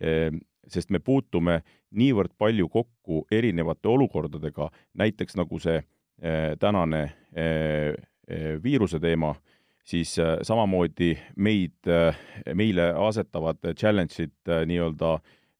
äh,. 0.02 0.34
Sest 0.68 0.90
me 0.90 0.98
puutume 0.98 1.60
niivõrd 1.94 2.34
palju 2.38 2.68
kokku 2.68 3.24
erinevate 3.32 3.88
olukordadega, 3.88 4.70
näiteks 4.94 5.36
nagu 5.36 5.58
see 5.62 5.78
äh, 5.78 6.54
tänane 6.60 7.02
äh, 7.36 7.94
äh 8.28 8.62
viiruse 8.62 9.00
teema, 9.00 9.34
siis 9.84 10.16
samamoodi 10.42 11.10
meid 11.36 11.88
meile 12.56 12.86
asetavad 12.96 13.58
challenge'id 13.76 14.48
nii-öelda 14.66 15.18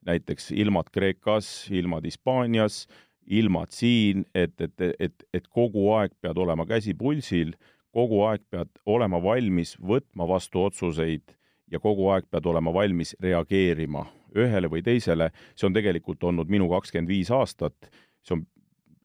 näiteks 0.09 0.51
ilmad 0.57 0.88
Kreekas, 0.93 1.69
ilmad 1.71 2.05
Hispaanias 2.09 2.87
ilmad 3.27 3.71
siin, 3.71 4.25
et, 4.35 4.61
et, 4.61 4.81
et, 4.99 5.25
et 5.35 5.47
kogu 5.49 5.88
aeg 5.97 6.12
pead 6.21 6.38
olema 6.38 6.67
käsi 6.69 6.95
pulsil, 6.99 7.55
kogu 7.95 8.25
aeg 8.29 8.43
pead 8.51 8.71
olema 8.87 9.21
valmis 9.23 9.75
võtma 9.81 10.27
vastu 10.29 10.64
otsuseid 10.64 11.37
ja 11.71 11.81
kogu 11.81 12.11
aeg 12.12 12.29
pead 12.31 12.47
olema 12.47 12.73
valmis 12.75 13.14
reageerima 13.23 14.05
ühele 14.35 14.70
või 14.70 14.83
teisele. 14.83 15.31
see 15.55 15.66
on 15.66 15.73
tegelikult 15.73 16.25
olnud 16.25 16.51
minu 16.51 16.68
kakskümmend 16.68 17.09
viis 17.09 17.31
aastat, 17.31 17.90
see 18.23 18.38
on 18.38 18.47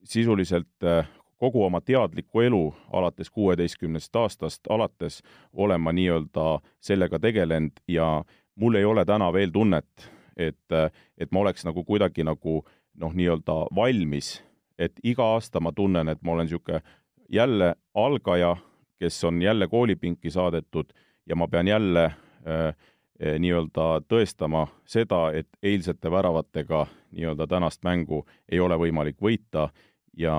sisuliselt 0.04 0.84
äh, 0.84 1.08
kogu 1.38 1.64
oma 1.64 1.82
teadlikku 1.82 2.42
elu 2.42 2.64
alates 2.94 3.30
kuueteistkümnest 3.30 4.16
aastast 4.16 4.68
alates 4.70 5.22
olen 5.54 5.82
ma 5.82 5.94
nii-öelda 5.96 6.60
sellega 6.80 7.20
tegelenud 7.20 7.80
ja 7.88 8.24
mul 8.56 8.76
ei 8.76 8.86
ole 8.86 9.06
täna 9.06 9.34
veel 9.34 9.52
tunnet, 9.52 10.12
et, 10.38 10.72
äh, 10.72 10.92
et 11.18 11.32
ma 11.32 11.40
oleks 11.40 11.66
nagu 11.66 11.84
kuidagi 11.84 12.24
nagu 12.24 12.64
noh, 13.00 13.14
nii-öelda 13.14 13.60
valmis, 13.76 14.40
et 14.80 15.00
iga 15.04 15.34
aasta 15.36 15.60
ma 15.60 15.72
tunnen, 15.72 16.10
et 16.10 16.22
ma 16.24 16.36
olen 16.36 16.48
niisugune 16.50 16.82
jälle 17.30 17.76
algaja, 17.94 18.56
kes 19.00 19.24
on 19.24 19.42
jälle 19.42 19.68
koolipinki 19.68 20.32
saadetud 20.32 20.92
ja 21.26 21.36
ma 21.36 21.48
pean 21.48 21.68
jälle 21.68 22.06
äh, 22.06 22.76
nii-öelda 23.20 23.86
tõestama 24.08 24.64
seda, 24.88 25.32
et 25.36 25.50
eilsete 25.64 26.12
väravatega 26.12 26.86
nii-öelda 27.12 27.48
tänast 27.52 27.84
mängu 27.84 28.22
ei 28.52 28.60
ole 28.64 28.78
võimalik 28.80 29.18
võita 29.22 29.70
ja 30.18 30.36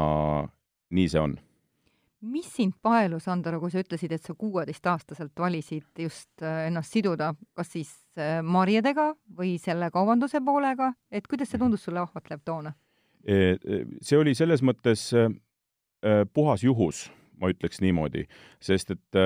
nii 0.91 1.09
see 1.09 1.21
on. 1.21 1.39
mis 2.21 2.49
sind 2.57 2.79
paelus, 2.83 3.29
Andero, 3.29 3.61
kui 3.61 3.71
sa 3.71 3.85
ütlesid, 3.85 4.13
et 4.13 4.23
sa 4.23 4.35
kuueteistaastaselt 4.35 5.33
valisid 5.39 5.85
just 5.99 6.43
äh, 6.43 6.67
ennast 6.67 6.93
siduda 6.93 7.35
kas 7.55 7.73
siis 7.73 7.93
Äh, 8.19 8.41
marjadega 8.43 9.13
või 9.39 9.55
selle 9.63 9.87
kaubanduse 9.95 10.41
poolega, 10.43 10.91
et 11.15 11.29
kuidas 11.31 11.53
see 11.53 11.61
tundus 11.61 11.85
sulle 11.87 12.03
ahvatlev 12.03 12.43
toona? 12.45 12.73
See 13.23 14.17
oli 14.17 14.33
selles 14.35 14.63
mõttes 14.65 15.11
puhas 16.33 16.63
juhus, 16.65 17.03
ma 17.37 17.51
ütleks 17.53 17.83
niimoodi, 17.85 18.23
sest 18.65 18.95
et 18.95 19.19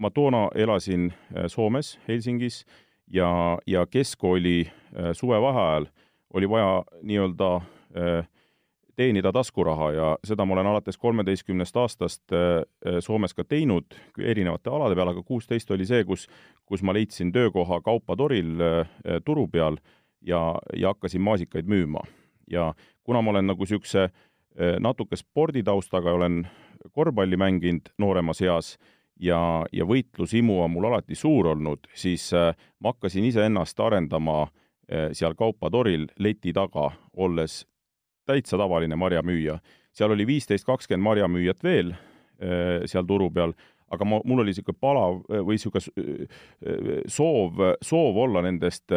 ma 0.00 0.08
toona 0.10 0.48
elasin 0.54 1.10
Soomes, 1.46 1.98
Helsingis 2.08 2.64
ja, 3.12 3.58
ja 3.66 3.86
keskkooli 3.86 4.64
suvevaheajal 5.12 5.86
oli 6.34 6.48
vaja 6.48 6.84
nii-öelda 7.02 7.50
teenida 9.00 9.32
taskuraha 9.32 9.92
ja 9.92 10.08
seda 10.24 10.44
ma 10.44 10.54
olen 10.54 10.66
alates 10.66 10.98
kolmeteistkümnest 11.00 11.76
aastast 11.76 12.32
äh, 12.36 12.60
äh, 12.60 12.98
Soomes 13.00 13.32
ka 13.34 13.44
teinud 13.48 13.96
erinevate 14.20 14.70
alade 14.70 14.96
peal, 14.98 15.08
aga 15.14 15.22
kuusteist 15.24 15.70
oli 15.72 15.86
see, 15.88 16.04
kus, 16.04 16.26
kus 16.68 16.84
ma 16.84 16.92
leidsin 16.92 17.32
töökoha 17.32 17.80
kaupatoril 17.86 18.60
äh, 18.60 18.90
turu 19.24 19.46
peal 19.48 19.78
ja, 20.20 20.42
ja 20.76 20.92
hakkasin 20.92 21.24
maasikaid 21.24 21.70
müüma. 21.70 22.04
ja 22.50 22.74
kuna 23.04 23.22
ma 23.22 23.30
olen 23.30 23.46
nagu 23.46 23.64
niisuguse 23.64 24.10
natuke 24.82 25.16
sporditaustaga, 25.16 26.12
olen 26.12 26.42
korvpalli 26.92 27.36
mänginud 27.36 27.92
nooremas 27.98 28.40
eas 28.42 28.74
ja, 29.20 29.40
ja 29.72 29.84
võitlusimu 29.86 30.62
on 30.64 30.72
mul 30.74 30.88
alati 30.90 31.14
suur 31.14 31.52
olnud, 31.52 31.86
siis 31.94 32.30
ma 32.32 32.92
hakkasin 32.92 33.28
iseennast 33.28 33.80
arendama 33.80 34.46
seal 35.14 35.36
kaupatoril 35.38 36.08
leti 36.18 36.50
taga, 36.52 36.88
olles 37.14 37.60
täitsa 38.30 38.58
tavaline 38.58 38.96
marjamüüja. 38.96 39.58
seal 39.92 40.14
oli 40.14 40.26
viisteist, 40.26 40.64
kakskümmend 40.64 41.04
marjamüüjat 41.04 41.64
veel 41.66 41.92
äh, 41.92 42.86
seal 42.86 43.06
turu 43.08 43.30
peal, 43.34 43.54
aga 43.90 44.06
ma, 44.06 44.20
mul 44.24 44.44
oli 44.44 44.52
niisugune 44.52 44.78
palav 44.80 45.18
äh, 45.22 45.42
või 45.46 45.58
niisugune 45.58 45.82
äh, 45.82 47.02
soov, 47.10 47.58
soov 47.82 48.22
olla 48.26 48.44
nendest 48.46 48.92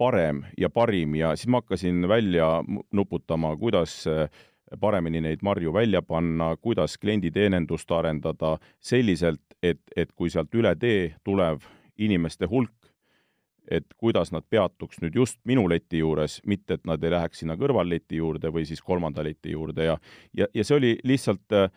parem 0.00 0.44
ja 0.56 0.70
parim 0.72 1.12
ja 1.18 1.34
siis 1.36 1.50
ma 1.52 1.60
hakkasin 1.60 2.06
välja 2.08 2.46
nuputama, 2.94 3.50
kuidas 3.60 4.06
paremini 4.80 5.20
neid 5.20 5.42
marju 5.42 5.72
välja 5.72 6.02
panna, 6.02 6.56
kuidas 6.56 6.98
klienditeenindust 6.98 7.90
arendada 7.90 8.56
selliselt, 8.80 9.42
et, 9.62 9.80
et 9.96 10.12
kui 10.14 10.30
sealt 10.30 10.54
üle 10.54 10.74
tee 10.76 11.14
tulev 11.24 11.64
inimeste 11.98 12.46
hulk 12.46 12.78
et 13.70 13.84
kuidas 13.96 14.32
nad 14.32 14.44
peatuks 14.50 15.00
nüüd 15.02 15.16
just 15.18 15.38
minu 15.44 15.66
leti 15.68 16.00
juures, 16.00 16.38
mitte 16.46 16.78
et 16.78 16.86
nad 16.88 17.02
ei 17.04 17.12
läheks 17.12 17.42
sinna 17.42 17.56
kõrvalleti 17.60 18.16
juurde 18.20 18.52
või 18.52 18.64
siis 18.68 18.80
kolmanda 18.84 19.24
leti 19.24 19.52
juurde 19.52 19.84
ja 19.90 19.98
ja, 20.36 20.48
ja 20.54 20.64
see 20.64 20.76
oli 20.76 20.94
lihtsalt 21.04 21.52
äh,, 21.52 21.70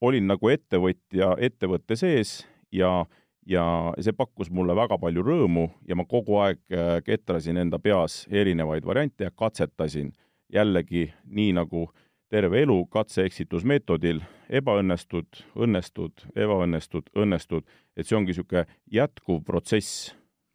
olin 0.00 0.26
nagu 0.26 0.50
ettevõtja 0.50 1.36
ettevõtte 1.38 1.96
sees 1.96 2.40
ja 2.72 3.04
ja 3.48 3.64
see 4.00 4.12
pakkus 4.12 4.50
mulle 4.52 4.74
väga 4.76 4.98
palju 5.00 5.22
rõõmu 5.24 5.68
ja 5.88 5.96
ma 5.96 6.04
kogu 6.04 6.36
aeg 6.42 6.58
äh, 6.72 6.98
ketrasin 7.04 7.56
enda 7.56 7.78
peas 7.78 8.26
erinevaid 8.30 8.84
variante 8.84 9.24
ja 9.24 9.30
katsetasin 9.30 10.12
jällegi 10.52 11.08
nii 11.24 11.52
nagu 11.58 11.88
terve 12.28 12.62
elu 12.62 12.76
katse-eksitusmeetodil, 12.92 14.20
ebaõnnestud, 14.60 15.40
õnnestud, 15.56 16.26
ebaõnnestud, 16.36 17.08
õnnestud, 17.16 17.64
et 17.96 18.08
see 18.08 18.18
ongi 18.18 18.34
niisugune 18.34 18.66
jätkuv 18.92 19.40
protsess 19.46 20.12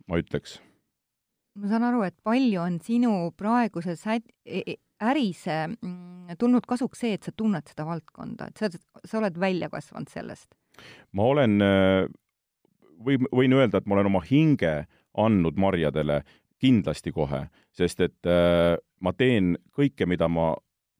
ma 0.07 0.19
ütleks. 0.21 0.59
ma 1.57 1.69
saan 1.69 1.85
aru, 1.89 2.01
et 2.05 2.15
palju 2.25 2.61
on 2.61 2.79
sinu 2.81 3.13
praeguses 3.37 4.05
e-, 4.09 4.21
e-, 4.45 4.79
äris 5.01 5.45
mm, 5.47 6.35
tulnud 6.39 6.65
kasuks 6.69 7.03
see, 7.03 7.17
et 7.17 7.23
sa 7.23 7.33
tunned 7.35 7.67
seda 7.69 7.85
valdkonda, 7.87 8.49
et 8.49 8.57
sa, 8.61 8.69
sa 9.05 9.21
oled 9.21 9.39
välja 9.39 9.69
kasvanud 9.73 10.09
sellest? 10.09 10.53
ma 11.13 11.29
olen, 11.29 11.61
äh, 11.61 12.05
või 13.05 13.19
võin 13.29 13.57
öelda, 13.57 13.81
et 13.81 13.89
ma 13.89 13.97
olen 13.97 14.09
oma 14.09 14.23
hinge 14.25 14.83
andnud 15.13 15.59
marjadele 15.61 16.23
kindlasti 16.63 17.11
kohe, 17.11 17.45
sest 17.75 18.03
et 18.05 18.29
äh, 18.29 18.77
ma 19.03 19.13
teen 19.13 19.57
kõike, 19.75 20.07
mida 20.07 20.29
ma 20.31 20.53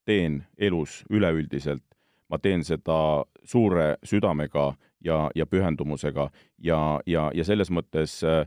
teen 0.05 0.41
elus 0.59 1.01
üleüldiselt, 1.09 1.85
ma 2.27 2.39
teen 2.43 2.65
seda 2.67 3.23
suure 3.47 3.93
südamega 4.03 4.73
ja, 5.05 5.29
ja 5.35 5.47
pühendumusega 5.47 6.29
ja, 6.59 6.79
ja, 7.07 7.29
ja 7.33 7.45
selles 7.47 7.71
mõttes 7.71 8.19
äh, 8.27 8.43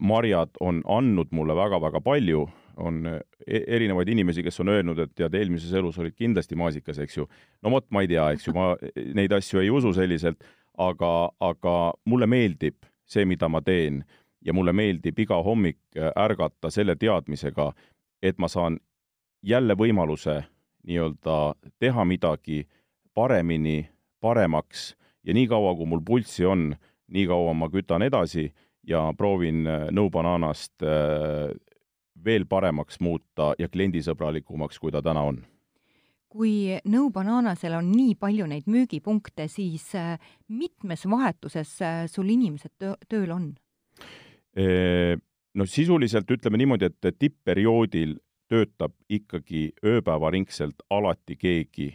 marjad 0.00 0.56
on 0.60 0.80
andnud 0.88 1.32
mulle 1.34 1.56
väga-väga 1.56 2.00
palju, 2.04 2.46
on 2.80 3.04
e-, 3.06 3.64
erinevaid 3.76 4.08
inimesi, 4.08 4.42
kes 4.42 4.60
on 4.64 4.72
öelnud, 4.72 4.98
et 5.04 5.14
tead, 5.18 5.34
eelmises 5.38 5.72
elus 5.76 5.98
olid 6.00 6.16
kindlasti 6.16 6.56
maasikas, 6.58 6.98
eks 7.04 7.18
ju. 7.18 7.28
no 7.62 7.74
vot, 7.74 7.86
ma 7.90 8.04
ei 8.04 8.10
tea, 8.10 8.30
eks 8.34 8.48
ju, 8.48 8.56
ma 8.56 8.72
neid 9.18 9.34
asju 9.36 9.62
ei 9.62 9.70
usu 9.70 9.92
selliselt, 9.96 10.42
aga, 10.80 11.12
aga 11.44 11.76
mulle 12.10 12.28
meeldib 12.30 12.80
see, 13.06 13.26
mida 13.28 13.50
ma 13.52 13.60
teen 13.64 14.02
ja 14.44 14.52
mulle 14.52 14.72
meeldib 14.72 15.18
iga 15.18 15.40
hommik 15.42 15.78
äh, 15.96 16.10
ärgata 16.16 16.70
selle 16.70 16.96
teadmisega, 16.96 17.72
et 18.22 18.38
ma 18.38 18.48
saan 18.48 18.78
jälle 19.42 19.76
võimaluse 19.76 20.42
nii-öelda 20.84 21.54
teha 21.78 22.04
midagi 22.04 22.64
paremini, 23.14 23.88
paremaks 24.20 24.94
ja 25.24 25.34
nii 25.34 25.48
kaua, 25.48 25.74
kui 25.76 25.86
mul 25.86 26.04
pulssi 26.04 26.44
on, 26.44 26.74
nii 27.08 27.26
kaua 27.28 27.54
ma 27.54 27.68
kütan 27.72 28.02
edasi 28.02 28.50
ja 28.86 29.06
proovin 29.16 29.64
Nõu 29.64 30.10
Bananast 30.12 30.84
veel 32.24 32.44
paremaks 32.48 33.00
muuta 33.00 33.52
ja 33.58 33.68
kliendisõbralikumaks, 33.68 34.80
kui 34.80 34.92
ta 34.92 35.02
täna 35.02 35.24
on 35.24 35.40
kui 36.34 36.74
Nõu 36.90 37.12
Bananasel 37.14 37.76
on 37.78 37.92
nii 37.94 38.16
palju 38.18 38.48
neid 38.50 38.66
müügipunkte, 38.66 39.46
siis 39.48 39.92
mitmes 40.50 41.04
vahetuses 41.06 41.76
sul 42.10 42.32
inimesed 42.34 42.74
töö, 42.78 42.96
tööl 43.08 43.30
on? 43.30 43.52
No 44.54 45.66
sisuliselt 45.66 46.30
ütleme 46.30 46.58
niimoodi, 46.58 46.86
et 46.90 47.18
tippperioodil 47.18 48.16
töötab 48.50 48.94
ikkagi 49.10 49.72
ööpäevaringselt 49.86 50.84
alati 50.90 51.36
keegi 51.38 51.88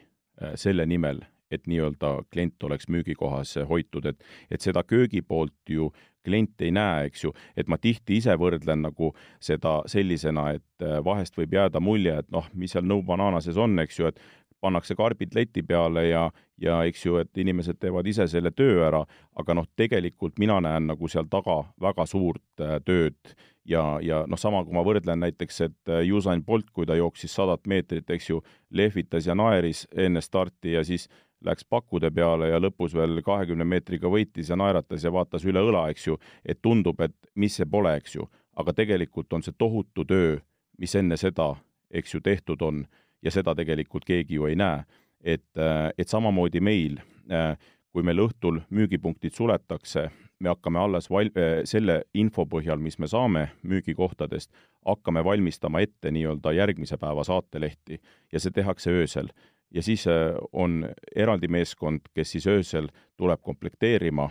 selle 0.59 0.85
nimel, 0.87 1.21
et 1.51 1.67
nii-öelda 1.67 2.13
klient 2.31 2.63
oleks 2.63 2.87
müügikohas 2.91 3.55
hoitud, 3.69 4.05
et, 4.11 4.19
et 4.51 4.61
seda 4.63 4.83
köögipoolt 4.87 5.71
ju 5.71 5.89
klient 6.25 6.61
ei 6.61 6.71
näe, 6.75 7.07
eks 7.09 7.23
ju, 7.23 7.33
et 7.57 7.67
ma 7.71 7.79
tihti 7.81 8.19
ise 8.19 8.35
võrdlen 8.39 8.83
nagu 8.85 9.13
seda 9.43 9.79
sellisena, 9.89 10.49
et 10.59 10.87
vahest 11.05 11.37
võib 11.39 11.55
jääda 11.55 11.81
mulje, 11.83 12.17
et 12.21 12.31
noh, 12.31 12.47
mis 12.53 12.75
seal 12.75 12.87
Nõu 12.87 13.03
Bananases 13.07 13.57
on, 13.57 13.79
eks 13.83 13.99
ju, 13.99 14.11
et 14.11 14.19
pannakse 14.61 14.95
karbid 14.95 15.35
leti 15.35 15.63
peale 15.63 16.07
ja, 16.09 16.25
ja 16.61 16.81
eks 16.87 17.05
ju, 17.05 17.19
et 17.21 17.37
inimesed 17.37 17.79
teevad 17.79 18.07
ise 18.07 18.27
selle 18.27 18.51
töö 18.51 18.81
ära, 18.87 19.03
aga 19.39 19.55
noh, 19.55 19.67
tegelikult 19.79 20.39
mina 20.39 20.59
näen 20.63 20.89
nagu 20.91 21.07
seal 21.11 21.29
taga 21.31 21.61
väga 21.81 22.05
suurt 22.09 22.63
äh, 22.63 22.79
tööd. 22.85 23.35
Ja, 23.69 23.99
ja 24.01 24.23
noh, 24.25 24.39
sama 24.39 24.63
kui 24.65 24.73
ma 24.73 24.81
võrdlen 24.85 25.21
näiteks, 25.21 25.61
et 25.67 25.91
äh, 25.93 26.03
Usain 26.15 26.43
Bolt, 26.43 26.71
kui 26.73 26.87
ta 26.89 26.97
jooksis 26.97 27.35
sadat 27.35 27.67
meetrit, 27.69 28.09
eks 28.09 28.29
ju, 28.31 28.43
lehvitas 28.73 29.27
ja 29.29 29.35
naeris 29.37 29.85
enne 29.93 30.23
starti 30.25 30.73
ja 30.73 30.83
siis 30.87 31.07
läks 31.45 31.63
pakkude 31.69 32.11
peale 32.11 32.49
ja 32.49 32.59
lõpus 32.59 32.93
veel 32.95 33.21
kahekümne 33.23 33.63
meetriga 33.67 34.11
võitis 34.11 34.49
ja 34.51 34.57
naeratas 34.59 35.03
ja 35.03 35.11
vaatas 35.13 35.45
üle 35.47 35.61
õla, 35.63 35.87
eks 35.93 36.07
ju, 36.07 36.17
et 36.43 36.59
tundub, 36.61 36.99
et 37.01 37.15
mis 37.35 37.55
see 37.55 37.67
pole, 37.69 37.95
eks 37.95 38.15
ju. 38.19 38.27
aga 38.59 38.73
tegelikult 38.75 39.33
on 39.33 39.43
see 39.43 39.55
tohutu 39.55 40.03
töö, 40.03 40.39
mis 40.77 40.95
enne 40.95 41.15
seda, 41.17 41.53
eks 41.91 42.13
ju, 42.13 42.19
tehtud 42.19 42.61
on 42.61 42.81
ja 43.21 43.32
seda 43.32 43.55
tegelikult 43.55 44.05
keegi 44.08 44.39
ju 44.39 44.47
ei 44.49 44.55
näe. 44.55 44.84
et, 45.23 45.43
et 45.97 46.08
samamoodi 46.08 46.62
meil, 46.63 46.99
kui 47.91 48.03
meil 48.08 48.21
õhtul 48.23 48.62
müügipunktid 48.71 49.34
suletakse, 49.36 50.05
me 50.39 50.49
hakkame 50.49 50.79
alles 50.79 51.10
val-, 51.12 51.34
selle 51.67 52.03
info 52.13 52.45
põhjal, 52.47 52.79
mis 52.79 52.95
me 52.99 53.08
saame 53.12 53.49
müügikohtadest, 53.67 54.51
hakkame 54.88 55.23
valmistama 55.25 55.82
ette 55.84 56.12
nii-öelda 56.15 56.53
järgmise 56.55 56.97
päeva 56.97 57.25
saatelehti 57.27 57.99
ja 58.32 58.39
see 58.39 58.55
tehakse 58.55 58.95
öösel 58.95 59.27
ja 59.71 59.84
siis 59.84 60.05
on 60.53 60.86
eraldi 61.15 61.47
meeskond, 61.47 62.08
kes 62.13 62.32
siis 62.32 62.47
öösel 62.47 62.88
tuleb 63.17 63.41
komplekteerima 63.41 64.29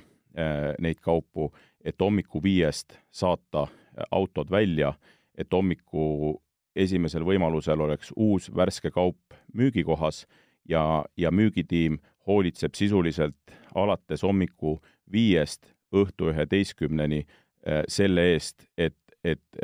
neid 0.78 1.00
kaupu, 1.02 1.52
et 1.84 2.00
hommiku 2.00 2.42
viiest 2.42 2.98
saata 3.10 3.66
autod 4.10 4.50
välja, 4.50 4.92
et 5.34 5.52
hommiku 5.52 6.40
esimesel 6.78 7.24
võimalusel 7.26 7.80
oleks 7.80 8.12
uus 8.16 8.48
värske 8.54 8.92
kaup 8.94 9.36
müügikohas 9.54 10.24
ja, 10.68 11.04
ja 11.16 11.32
müügitiim 11.34 11.98
hoolitseb 12.28 12.76
sisuliselt 12.78 13.56
alates 13.74 14.22
hommiku 14.22 14.78
viiest 15.12 15.72
õhtu 15.94 16.30
üheteistkümneni 16.32 17.22
selle 17.88 18.24
eest, 18.34 18.66
et, 18.76 18.96
et 19.24 19.60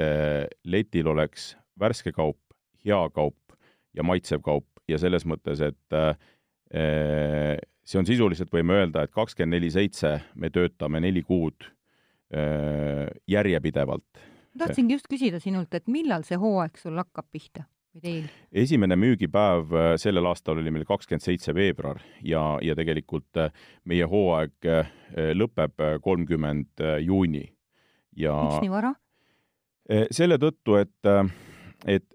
letil 0.64 1.08
oleks 1.12 1.52
värske 1.80 2.12
kaup, 2.12 2.40
hea 2.84 3.00
kaup 3.14 3.56
ja 3.94 4.04
maitsev 4.06 4.42
kaup 4.44 4.66
ja 4.88 4.98
selles 5.00 5.24
mõttes, 5.28 5.62
et 5.64 5.96
äh, 5.96 7.58
see 7.84 8.00
on 8.00 8.08
sisuliselt, 8.08 8.52
võime 8.52 8.78
öelda, 8.80 9.04
et 9.04 9.14
kakskümmend 9.14 9.58
neli 9.58 9.70
seitse 9.72 10.16
me 10.40 10.50
töötame 10.54 11.00
neli 11.04 11.22
kuud 11.24 11.66
äh, 12.34 13.08
järjepidevalt. 13.30 14.24
Ma 14.54 14.66
tahtsingi 14.66 14.96
just 14.96 15.08
küsida 15.10 15.40
sinult, 15.42 15.74
et 15.74 15.86
millal 15.90 16.24
see 16.26 16.38
hooaeg 16.40 16.78
sul 16.80 16.98
hakkab 17.00 17.28
pihta? 17.32 17.66
teil? 18.02 18.26
esimene 18.50 18.96
müügipäev 18.98 19.74
äh, 19.74 19.92
sellel 20.00 20.26
aastal 20.30 20.58
oli 20.62 20.72
meil 20.74 20.86
kakskümmend 20.88 21.22
seitse 21.22 21.54
veebruar 21.54 22.02
ja, 22.22 22.42
ja 22.62 22.74
tegelikult 22.78 23.42
meie 23.90 24.08
hooaeg 24.10 24.70
lõpeb 25.38 25.84
kolmkümmend 26.02 26.82
juuni 27.04 27.44
ja 28.18 28.34
miks 28.42 28.64
nii 28.64 28.72
vara? 28.72 28.94
selle 30.14 30.38
tõttu, 30.40 30.78
et, 30.80 31.10
et 31.84 32.06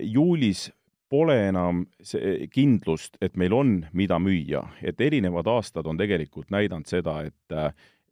juulis 0.00 0.70
pole 1.12 1.36
enam 1.48 1.82
see 2.04 2.46
kindlust, 2.52 3.18
et 3.20 3.36
meil 3.36 3.52
on, 3.56 3.72
mida 3.92 4.16
müüa, 4.20 4.62
et 4.80 5.00
erinevad 5.00 5.48
aastad 5.52 5.86
on 5.88 6.00
tegelikult 6.00 6.50
näidanud 6.54 6.88
seda, 6.88 7.20
et 7.28 7.60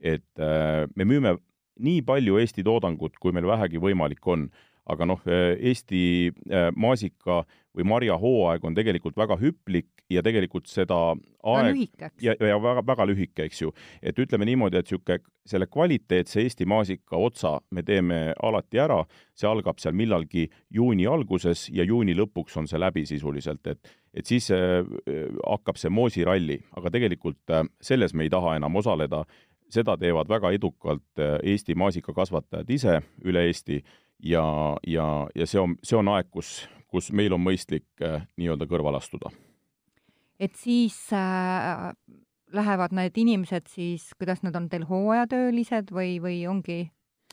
et 0.05 0.45
me 0.95 1.07
müüme 1.09 1.39
nii 1.83 2.03
palju 2.07 2.41
Eesti 2.41 2.65
toodangut, 2.67 3.19
kui 3.21 3.35
meil 3.37 3.49
vähegi 3.49 3.83
võimalik 3.83 4.27
on. 4.27 4.49
Aga 4.87 5.03
noh, 5.11 5.23
Eesti 5.27 6.31
äh, 6.31 6.69
maasika 6.79 7.41
või 7.77 7.87
marjahooaeg 7.91 8.65
on 8.65 8.77
tegelikult 8.77 9.17
väga 9.19 9.37
hüplik 9.41 9.89
ja 10.11 10.23
tegelikult 10.25 10.69
seda 10.71 10.97
aeg 11.47 11.81
ja, 12.23 12.35
ja 12.39 12.59
väga, 12.63 12.83
väga 12.87 13.07
lühike, 13.11 13.47
eks 13.47 13.63
ju. 13.63 13.73
et 14.03 14.19
ütleme 14.23 14.47
niimoodi, 14.49 14.79
et 14.79 14.87
niisugune 14.87 15.19
selle 15.47 15.69
kvaliteetse 15.71 16.41
Eesti 16.43 16.67
maasika 16.67 17.19
otsa 17.19 17.57
me 17.71 17.83
teeme 17.87 18.21
alati 18.43 18.81
ära, 18.83 19.03
see 19.35 19.49
algab 19.51 19.83
seal 19.83 19.97
millalgi 19.99 20.47
juuni 20.71 21.07
alguses 21.11 21.67
ja 21.75 21.85
juuni 21.87 22.17
lõpuks 22.17 22.57
on 22.59 22.71
see 22.71 22.81
läbi 22.81 23.07
sisuliselt, 23.07 23.67
et 23.67 23.95
et 24.17 24.25
siis 24.25 24.49
äh, 24.55 24.81
hakkab 25.45 25.77
see 25.77 25.93
moosiralli, 25.93 26.63
aga 26.79 26.95
tegelikult 26.95 27.57
selles 27.85 28.15
me 28.15 28.25
ei 28.25 28.33
taha 28.33 28.55
enam 28.57 28.79
osaleda, 28.81 29.27
seda 29.73 29.97
teevad 30.01 30.29
väga 30.29 30.51
edukalt 30.57 31.23
äh, 31.23 31.39
Eesti 31.43 31.75
maasikakasvatajad 31.75 32.71
ise 32.71 33.01
üle 33.25 33.47
Eesti 33.47 33.83
ja, 34.23 34.45
ja, 34.87 35.09
ja 35.35 35.47
see 35.47 35.61
on, 35.61 35.77
see 35.83 35.99
on 35.99 36.09
aeg, 36.15 36.31
kus, 36.31 36.69
kus 36.89 37.11
meil 37.13 37.35
on 37.37 37.43
mõistlik 37.45 37.89
äh, 38.05 38.23
nii-öelda 38.37 38.69
kõrvale 38.71 39.01
astuda. 39.01 39.33
et 40.41 40.55
siis 40.57 40.97
äh, 41.13 41.91
lähevad 42.53 42.95
need 42.97 43.17
inimesed 43.17 43.67
siis, 43.71 44.11
kuidas 44.19 44.43
nad 44.43 44.57
on 44.57 44.69
teil 44.69 44.87
hooajatöölised 44.89 45.93
või, 45.93 46.17
või 46.23 46.45
ongi 46.49 46.87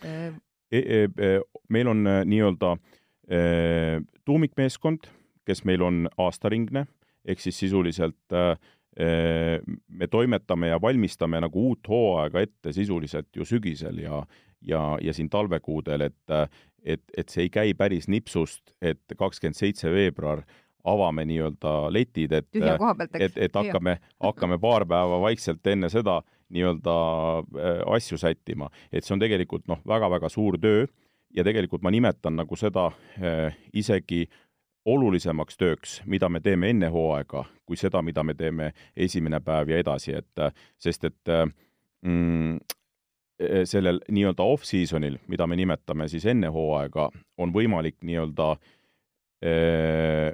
äh... 0.05 0.33
E, 0.73 0.79
e, 0.79 0.99
e, 1.05 1.33
meil 1.69 1.87
on 1.87 2.07
äh, 2.09 2.23
nii-öelda 2.25 2.71
äh, 2.73 3.99
tuumikmeeskond, 4.25 5.05
kes 5.45 5.61
meil 5.69 5.83
on 5.85 6.07
aastaringne, 6.17 6.87
ehk 7.25 7.43
siis 7.43 7.59
sisuliselt 7.61 8.33
äh, 8.33 8.57
me 8.93 10.07
toimetame 10.11 10.67
ja 10.69 10.77
valmistame 10.81 11.39
nagu 11.41 11.63
uut 11.69 11.87
hooaega 11.89 12.43
ette 12.45 12.73
sisuliselt 12.75 13.31
ju 13.35 13.45
sügisel 13.45 13.97
ja 14.03 14.19
ja, 14.65 14.97
ja 15.01 15.13
siin 15.13 15.29
talvekuudel, 15.29 16.01
et 16.01 16.35
et, 16.83 17.01
et 17.17 17.29
see 17.31 17.47
ei 17.47 17.49
käi 17.49 17.73
päris 17.79 18.09
nipsust, 18.11 18.73
et 18.81 19.01
kakskümmend 19.17 19.55
seitse 19.55 19.91
veebruar 19.91 20.43
avame 20.83 21.23
nii-öelda 21.25 21.73
letid, 21.95 22.33
et 22.35 22.49
et, 23.19 23.37
et 23.37 23.55
hakkame, 23.55 23.97
hakkame 24.27 24.59
paar 24.59 24.85
päeva 24.85 25.19
vaikselt 25.23 25.67
enne 25.67 25.89
seda 25.89 26.19
nii-öelda 26.53 26.95
äh, 27.39 27.79
asju 27.95 28.17
sättima. 28.17 28.69
et 28.91 29.03
see 29.03 29.15
on 29.15 29.23
tegelikult 29.23 29.67
noh, 29.67 29.79
väga-väga 29.87 30.29
suur 30.29 30.59
töö 30.61 30.85
ja 31.33 31.43
tegelikult 31.43 31.81
ma 31.81 31.91
nimetan 31.91 32.35
nagu 32.35 32.55
seda 32.59 32.89
äh, 33.17 33.55
isegi 33.73 34.25
olulisemaks 34.85 35.57
tööks, 35.57 36.01
mida 36.05 36.29
me 36.29 36.41
teeme 36.43 36.69
enne 36.69 36.89
hooaega, 36.91 37.45
kui 37.65 37.77
seda, 37.79 38.01
mida 38.01 38.23
me 38.23 38.33
teeme 38.35 38.73
esimene 38.95 39.39
päev 39.39 39.69
ja 39.71 39.77
edasi, 39.79 40.17
et 40.19 40.41
sest 40.81 41.05
et 41.07 41.31
mm, 42.03 42.57
Eh, 43.43 43.63
sellel 43.65 43.97
nii-öelda 44.13 44.45
off-seasonil, 44.45 45.17
mida 45.27 45.47
me 45.49 45.55
nimetame 45.57 46.05
siis 46.07 46.25
enne 46.29 46.51
hooaega, 46.53 47.07
on 47.41 47.53
võimalik 47.55 47.97
nii-öelda 48.05 48.49
äh, 49.49 50.29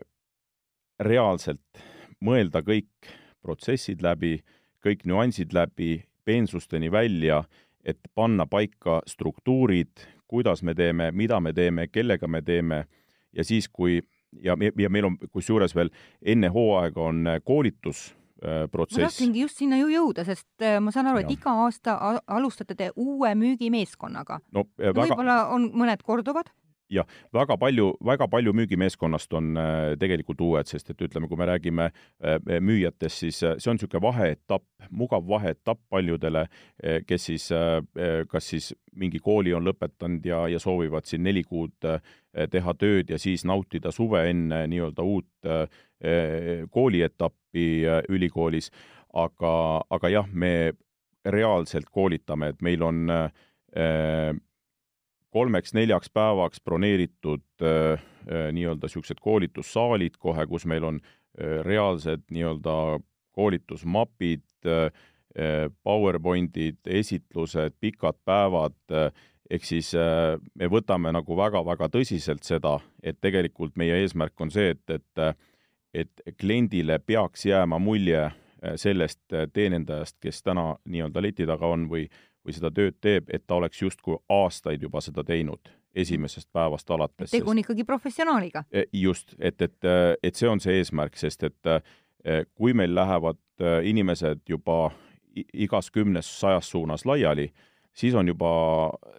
reaalselt 1.00 1.82
mõelda 2.20 2.60
kõik 2.68 3.10
protsessid 3.40 4.04
läbi, 4.04 4.42
kõik 4.84 5.06
nüansid 5.08 5.56
läbi, 5.56 6.04
peensusteni 6.28 6.92
välja, 6.92 7.46
et 7.88 8.02
panna 8.14 8.44
paika 8.46 9.00
struktuurid, 9.08 10.04
kuidas 10.28 10.62
me 10.62 10.76
teeme, 10.76 11.14
mida 11.16 11.40
me 11.40 11.56
teeme, 11.56 11.88
kellega 11.88 12.28
me 12.28 12.44
teeme. 12.44 12.84
Ja 13.32 13.48
siis, 13.48 13.70
kui 13.72 14.02
ja, 14.44 14.58
ja 14.78 14.90
meil 14.90 15.06
on 15.06 15.18
kusjuures 15.32 15.76
veel 15.76 15.92
enne 16.22 16.50
hooaega 16.54 17.02
on 17.02 17.28
koolitus 17.44 18.10
Äh, 18.40 18.68
protsess. 18.72 18.98
ma 18.98 19.08
tahtsingi 19.10 19.42
just 19.42 19.58
sinna 19.60 19.76
ju 19.82 19.90
jõuda, 19.92 20.24
sest 20.24 20.64
äh, 20.64 20.78
ma 20.80 20.94
saan 20.96 21.10
aru, 21.12 21.20
et 21.20 21.32
iga 21.34 21.52
aasta 21.66 21.98
alustate 22.24 22.78
te 22.80 22.86
uue 22.96 23.34
müügimeeskonnaga 23.36 24.38
no, 24.56 24.64
äh, 24.80 24.94
väga... 24.94 25.02
võib-olla 25.02 25.36
on 25.52 25.66
mõned 25.76 26.06
korduvad? 26.08 26.48
Jah, 26.90 27.06
väga 27.34 27.58
palju, 27.58 27.92
väga 28.06 28.28
palju 28.32 28.54
müügimeeskonnast 28.58 29.34
on 29.38 29.58
äh, 29.58 29.94
tegelikult 30.02 30.42
uued, 30.42 30.70
sest 30.70 30.90
et 30.94 31.02
ütleme, 31.06 31.30
kui 31.30 31.40
me 31.40 31.48
räägime 31.50 31.90
äh, 31.90 32.40
müüjatest, 32.62 33.24
siis 33.24 33.42
äh, 33.44 33.56
see 33.58 33.72
on 33.72 33.80
niisugune 33.80 34.02
vaheetapp, 34.04 34.66
mugav 34.90 35.28
vaheetapp 35.30 35.82
paljudele, 35.90 36.46
kes 37.08 37.26
siis 37.30 37.50
kas 38.32 38.48
siis 38.50 38.70
mingi 38.98 39.20
kooli 39.22 39.54
on 39.54 39.68
lõpetanud 39.68 40.26
ja, 40.26 40.40
ja 40.50 40.60
soovivad 40.60 41.06
siin 41.06 41.24
neli 41.28 41.44
kuud 41.44 41.76
teha 42.52 42.74
tööd 42.80 43.12
ja 43.12 43.20
siis 43.20 43.44
nautida 43.46 43.92
suve 43.92 44.24
enne 44.30 44.64
nii-öelda 44.72 45.04
uut 45.06 45.50
koolietappi, 46.72 47.68
ülikoolis, 48.10 48.72
aga, 49.14 49.54
aga 49.90 50.14
jah, 50.14 50.32
me 50.32 50.72
reaalselt 51.26 51.90
koolitame, 51.92 52.54
et 52.54 52.62
meil 52.66 52.84
on 52.86 53.10
äh, 53.12 54.32
kolmeks-neljaks 55.36 56.10
päevaks 56.14 56.62
broneeritud 56.66 57.44
nii-öelda 57.60 58.88
niisugused 58.88 59.22
koolitussaalid 59.22 60.18
kohe, 60.20 60.46
kus 60.50 60.66
meil 60.66 60.84
on 60.84 61.00
reaalsed 61.66 62.26
nii-öelda 62.32 63.00
koolitusmapid, 63.38 64.46
PowerPointid, 65.84 66.80
esitlused, 66.86 67.76
pikad 67.80 68.18
päevad, 68.26 68.76
ehk 69.50 69.66
siis 69.66 69.94
me 69.94 70.70
võtame 70.74 71.14
nagu 71.14 71.38
väga-väga 71.38 71.88
tõsiselt 71.94 72.44
seda, 72.44 72.80
et 73.04 73.22
tegelikult 73.22 73.78
meie 73.78 74.02
eesmärk 74.02 74.42
on 74.42 74.52
see, 74.52 74.74
et, 74.74 74.98
et 74.98 75.38
et 75.94 76.22
kliendile 76.38 77.00
peaks 77.00 77.46
jääma 77.46 77.80
mulje 77.82 78.28
sellest 78.76 79.22
teenindajast, 79.54 80.18
kes 80.22 80.44
täna 80.44 80.76
nii-öelda 80.86 81.22
leti 81.24 81.48
taga 81.48 81.70
on 81.72 81.88
või, 81.90 82.04
või 82.46 82.56
seda 82.56 82.72
tööd 82.72 82.98
teeb, 83.02 83.30
et 83.34 83.46
ta 83.48 83.60
oleks 83.60 83.82
justkui 83.82 84.18
aastaid 84.30 84.84
juba 84.84 85.02
seda 85.04 85.24
teinud, 85.28 85.72
esimesest 85.96 86.50
päevast 86.54 86.92
alates. 86.92 87.32
tegu 87.32 87.52
on 87.52 87.62
ikkagi 87.62 87.84
professionaaliga. 87.84 88.64
E, 88.72 88.86
just, 88.94 89.36
et, 89.40 89.62
et, 89.62 89.90
et 90.24 90.36
see 90.36 90.50
on 90.50 90.62
see 90.64 90.80
eesmärk, 90.80 91.18
sest 91.20 91.44
et 91.44 91.72
e, 91.72 92.44
kui 92.56 92.74
meil 92.74 92.96
lähevad 92.96 93.40
e, 93.60 93.80
inimesed 93.90 94.46
juba 94.50 94.92
igas 95.36 95.92
kümnes 95.92 96.30
sajas 96.40 96.72
suunas 96.72 97.06
laiali, 97.06 97.50
siis 97.94 98.16
on 98.16 98.28
juba 98.28 98.52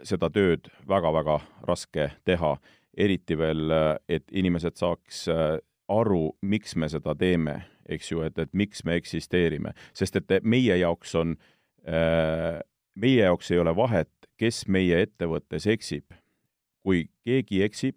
seda 0.06 0.30
tööd 0.30 0.70
väga-väga 0.88 1.40
raske 1.68 2.10
teha, 2.24 2.56
eriti 2.96 3.36
veel, 3.38 3.70
et 4.10 4.26
inimesed 4.34 4.76
saaks 4.76 5.28
aru, 5.90 6.24
miks 6.42 6.76
me 6.76 6.88
seda 6.90 7.14
teeme, 7.18 7.60
eks 7.90 8.12
ju, 8.12 8.22
et, 8.26 8.38
et 8.38 8.52
miks 8.56 8.84
me 8.86 8.96
eksisteerime, 9.00 9.74
sest 9.96 10.18
et 10.20 10.34
meie 10.42 10.76
jaoks 10.78 11.14
on 11.18 11.34
äh, 11.86 12.60
meie 12.94 13.22
jaoks 13.24 13.50
ei 13.50 13.58
ole 13.58 13.74
vahet, 13.76 14.10
kes 14.36 14.64
meie 14.68 15.02
ettevõttes 15.04 15.66
eksib. 15.66 16.12
kui 16.80 17.10
keegi 17.28 17.58
eksib, 17.62 17.96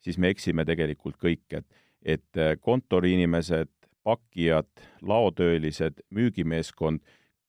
siis 0.00 0.16
me 0.18 0.30
eksime 0.32 0.64
tegelikult 0.64 1.18
kõik, 1.20 1.44
et, 1.52 1.66
et 2.00 2.38
äh, 2.40 2.54
kontoriinimesed, 2.60 3.68
pakkijad, 4.04 4.70
laotöölised, 5.02 6.00
müügimeeskond, 6.10 7.02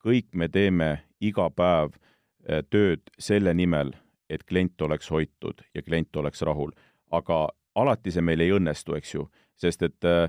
kõik 0.04 0.28
me 0.34 0.50
teeme 0.52 0.90
iga 1.24 1.48
päev 1.50 1.96
äh, 1.96 2.60
tööd 2.70 3.08
selle 3.20 3.54
nimel, 3.56 3.94
et 4.30 4.44
klient 4.44 4.82
oleks 4.82 5.08
hoitud 5.16 5.64
ja 5.74 5.82
klient 5.82 6.16
oleks 6.16 6.42
rahul. 6.42 6.76
aga 7.12 7.48
alati 7.76 8.12
see 8.12 8.22
meil 8.22 8.42
ei 8.42 8.52
õnnestu, 8.52 8.98
eks 9.00 9.14
ju, 9.14 9.30
sest 9.56 9.82
et 9.88 10.04
äh, 10.04 10.28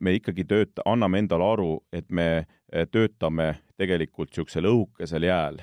me 0.00 0.14
ikkagi 0.14 0.44
tööta-, 0.44 0.86
anname 0.86 1.18
endale 1.18 1.44
aru, 1.44 1.80
et 1.92 2.10
me 2.10 2.46
töötame 2.92 3.56
tegelikult 3.76 4.30
niisugusel 4.30 4.68
õhukesel 4.68 5.26
jääl 5.26 5.58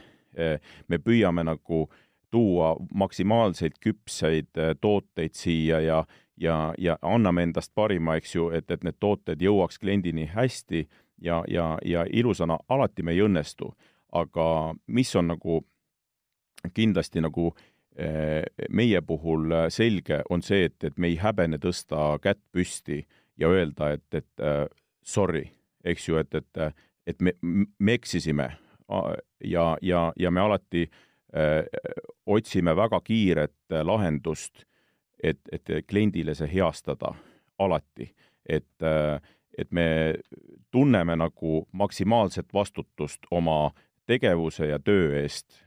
me 0.88 0.98
püüame 1.02 1.44
nagu 1.44 1.88
tuua 2.32 2.76
maksimaalselt 2.94 3.80
küpseid 3.82 4.58
äh, 4.58 4.76
tooteid 4.82 5.34
siia 5.34 5.80
ja, 5.80 6.06
ja, 6.38 6.74
ja 6.78 6.98
anname 7.02 7.44
endast 7.44 7.72
parima, 7.76 8.16
eks 8.16 8.36
ju, 8.36 8.50
et, 8.50 8.72
et 8.72 8.84
need 8.84 9.00
tooted 9.00 9.42
jõuaks 9.42 9.80
kliendini 9.80 10.30
hästi 10.34 10.86
ja, 11.22 11.44
ja, 11.48 11.78
ja 11.86 12.06
ilusana, 12.12 12.60
alati 12.70 13.04
me 13.04 13.16
ei 13.18 13.26
õnnestu. 13.26 13.74
aga 14.12 14.74
mis 14.88 15.16
on 15.16 15.28
nagu 15.28 15.60
kindlasti 16.74 17.22
nagu 17.22 17.52
äh, 18.00 18.44
meie 18.70 19.02
puhul 19.02 19.54
selge, 19.70 20.24
on 20.30 20.42
see, 20.42 20.66
et, 20.66 20.84
et 20.84 20.98
me 20.98 21.08
ei 21.08 21.18
häbene 21.18 21.58
tõsta 21.58 22.18
kätt 22.22 22.42
püsti 22.52 23.06
ja 23.38 23.50
öelda, 23.50 23.94
et, 23.94 24.14
et 24.14 24.42
äh, 24.42 24.66
sorry, 25.04 25.46
eks 25.84 26.10
ju, 26.10 26.18
et, 26.18 26.34
et, 26.36 26.74
et 27.08 27.22
me, 27.22 27.34
me 27.80 27.94
eksisime 27.94 28.52
ja, 29.44 29.78
ja, 29.82 30.14
ja 30.20 30.32
me 30.32 30.42
alati 30.42 30.90
öö, 31.36 31.64
otsime 32.26 32.76
väga 32.76 33.02
kiiret 33.02 33.76
lahendust, 33.84 34.66
et, 35.24 35.40
et 35.52 35.70
kliendile 35.88 36.36
see 36.36 36.50
heastada 36.54 37.14
alati, 37.60 38.08
et, 38.50 38.86
et 39.58 39.72
me 39.72 40.16
tunneme 40.72 41.16
nagu 41.20 41.68
maksimaalset 41.72 42.54
vastutust 42.54 43.28
oma 43.32 43.72
tegevuse 44.08 44.70
ja 44.72 44.80
töö 44.80 45.20
eest 45.22 45.66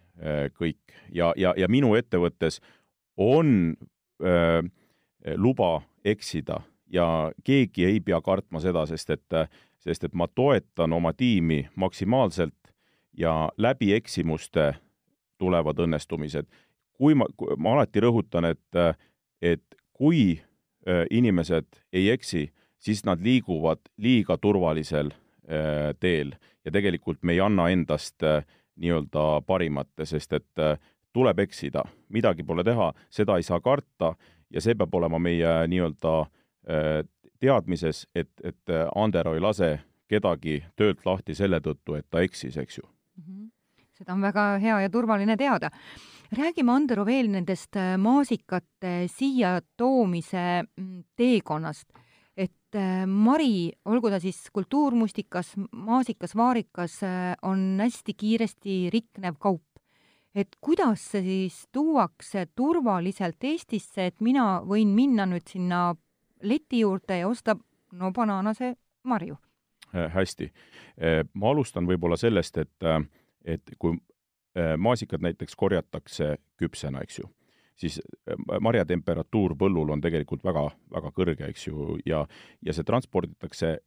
kõik. 0.56 0.80
Ja, 1.12 1.32
ja, 1.36 1.54
ja 1.56 1.68
minu 1.68 1.94
ettevõttes 1.94 2.60
on 3.16 3.74
öö, 4.22 4.62
luba 5.36 5.82
eksida 6.04 6.60
ja 6.92 7.32
keegi 7.44 7.84
ei 7.84 8.00
pea 8.00 8.20
kartma 8.20 8.60
seda, 8.60 8.84
sest 8.86 9.10
et, 9.10 9.38
sest 9.80 10.04
et 10.04 10.14
ma 10.14 10.28
toetan 10.28 10.92
oma 10.92 11.12
tiimi 11.12 11.64
maksimaalselt 11.74 12.71
ja 13.18 13.48
läbi 13.56 13.92
eksimuste 13.94 14.74
tulevad 15.38 15.78
õnnestumised. 15.78 16.46
kui 16.92 17.14
ma, 17.14 17.26
ma 17.58 17.72
alati 17.74 18.00
rõhutan, 18.00 18.44
et, 18.44 18.98
et 19.42 19.62
kui 19.92 20.42
inimesed 21.10 21.66
ei 21.92 22.10
eksi, 22.10 22.52
siis 22.78 23.04
nad 23.04 23.20
liiguvad 23.22 23.80
liiga 23.98 24.36
turvalisel 24.38 25.10
teel 26.00 26.34
ja 26.64 26.70
tegelikult 26.70 27.22
me 27.22 27.32
ei 27.32 27.40
anna 27.40 27.68
endast 27.68 28.22
nii-öelda 28.22 29.42
parimat, 29.46 29.90
sest 30.04 30.32
et 30.32 30.62
tuleb 31.12 31.38
eksida, 31.38 31.82
midagi 32.08 32.44
pole 32.46 32.64
teha, 32.64 32.92
seda 33.10 33.36
ei 33.36 33.42
saa 33.42 33.60
karta 33.60 34.14
ja 34.50 34.60
see 34.60 34.74
peab 34.78 34.94
olema 34.94 35.18
meie 35.18 35.66
nii-öelda 35.68 36.14
teadmises, 37.42 38.06
et, 38.14 38.30
et 38.44 38.76
Andero 38.94 39.34
ei 39.34 39.42
lase 39.42 39.78
kedagi 40.08 40.62
töölt 40.76 41.06
lahti 41.06 41.34
selle 41.34 41.60
tõttu, 41.64 41.96
et 41.98 42.06
ta 42.10 42.22
eksis, 42.22 42.56
eks 42.60 42.78
ju. 42.78 42.86
Seda 44.02 44.16
on 44.16 44.24
väga 44.24 44.46
hea 44.62 44.80
ja 44.84 44.90
turvaline 44.90 45.36
teada. 45.36 45.70
räägime, 46.32 46.72
Andero, 46.72 47.04
veel 47.04 47.28
nendest 47.30 47.76
äh, 47.76 47.96
maasikate 48.00 49.06
siia 49.12 49.60
toomise 49.76 50.62
mm, 50.62 51.02
teekonnast. 51.16 51.88
et 52.36 52.74
äh, 52.74 53.06
Mari, 53.06 53.72
olgu 53.84 54.10
ta 54.10 54.20
siis 54.20 54.48
kultuurmustikas, 54.52 55.54
maasikas, 55.72 56.34
vaarikas, 56.36 57.02
äh, 57.02 57.36
on 57.42 57.78
hästi 57.80 58.14
kiiresti 58.14 58.90
riknev 58.90 59.36
kaup 59.38 59.62
et 60.34 60.56
kuidas 60.60 61.10
see 61.12 61.22
siis 61.22 61.66
tuuakse 61.72 62.46
turvaliselt 62.56 63.44
Eestisse, 63.44 64.06
et 64.06 64.20
mina 64.20 64.62
võin 64.64 64.94
minna 64.96 65.26
nüüd 65.28 65.44
sinna 65.46 65.94
leti 66.42 66.80
juurde 66.80 67.18
ja 67.18 67.28
osta 67.28 67.56
no 67.92 68.10
banaanase 68.12 68.74
marju 69.04 69.36
hästi. 69.92 70.46
Ma 71.34 71.50
alustan 71.50 71.84
võib-olla 71.84 72.16
sellest, 72.16 72.56
et, 72.56 72.84
et 73.44 73.62
kui 73.78 73.96
maasikad 74.78 75.22
näiteks 75.24 75.56
korjatakse 75.56 76.36
küpsena, 76.60 77.00
eks 77.00 77.22
ju, 77.22 77.28
siis 77.76 78.00
marjatemperatuur 78.60 79.54
põllul 79.56 79.94
on 79.94 80.02
tegelikult 80.04 80.44
väga, 80.44 80.66
väga 80.92 81.12
kõrge, 81.16 81.48
eks 81.48 81.66
ju, 81.70 81.96
ja, 82.06 82.26
ja 82.60 82.74
see 82.76 82.84
transporditakse 82.84 83.78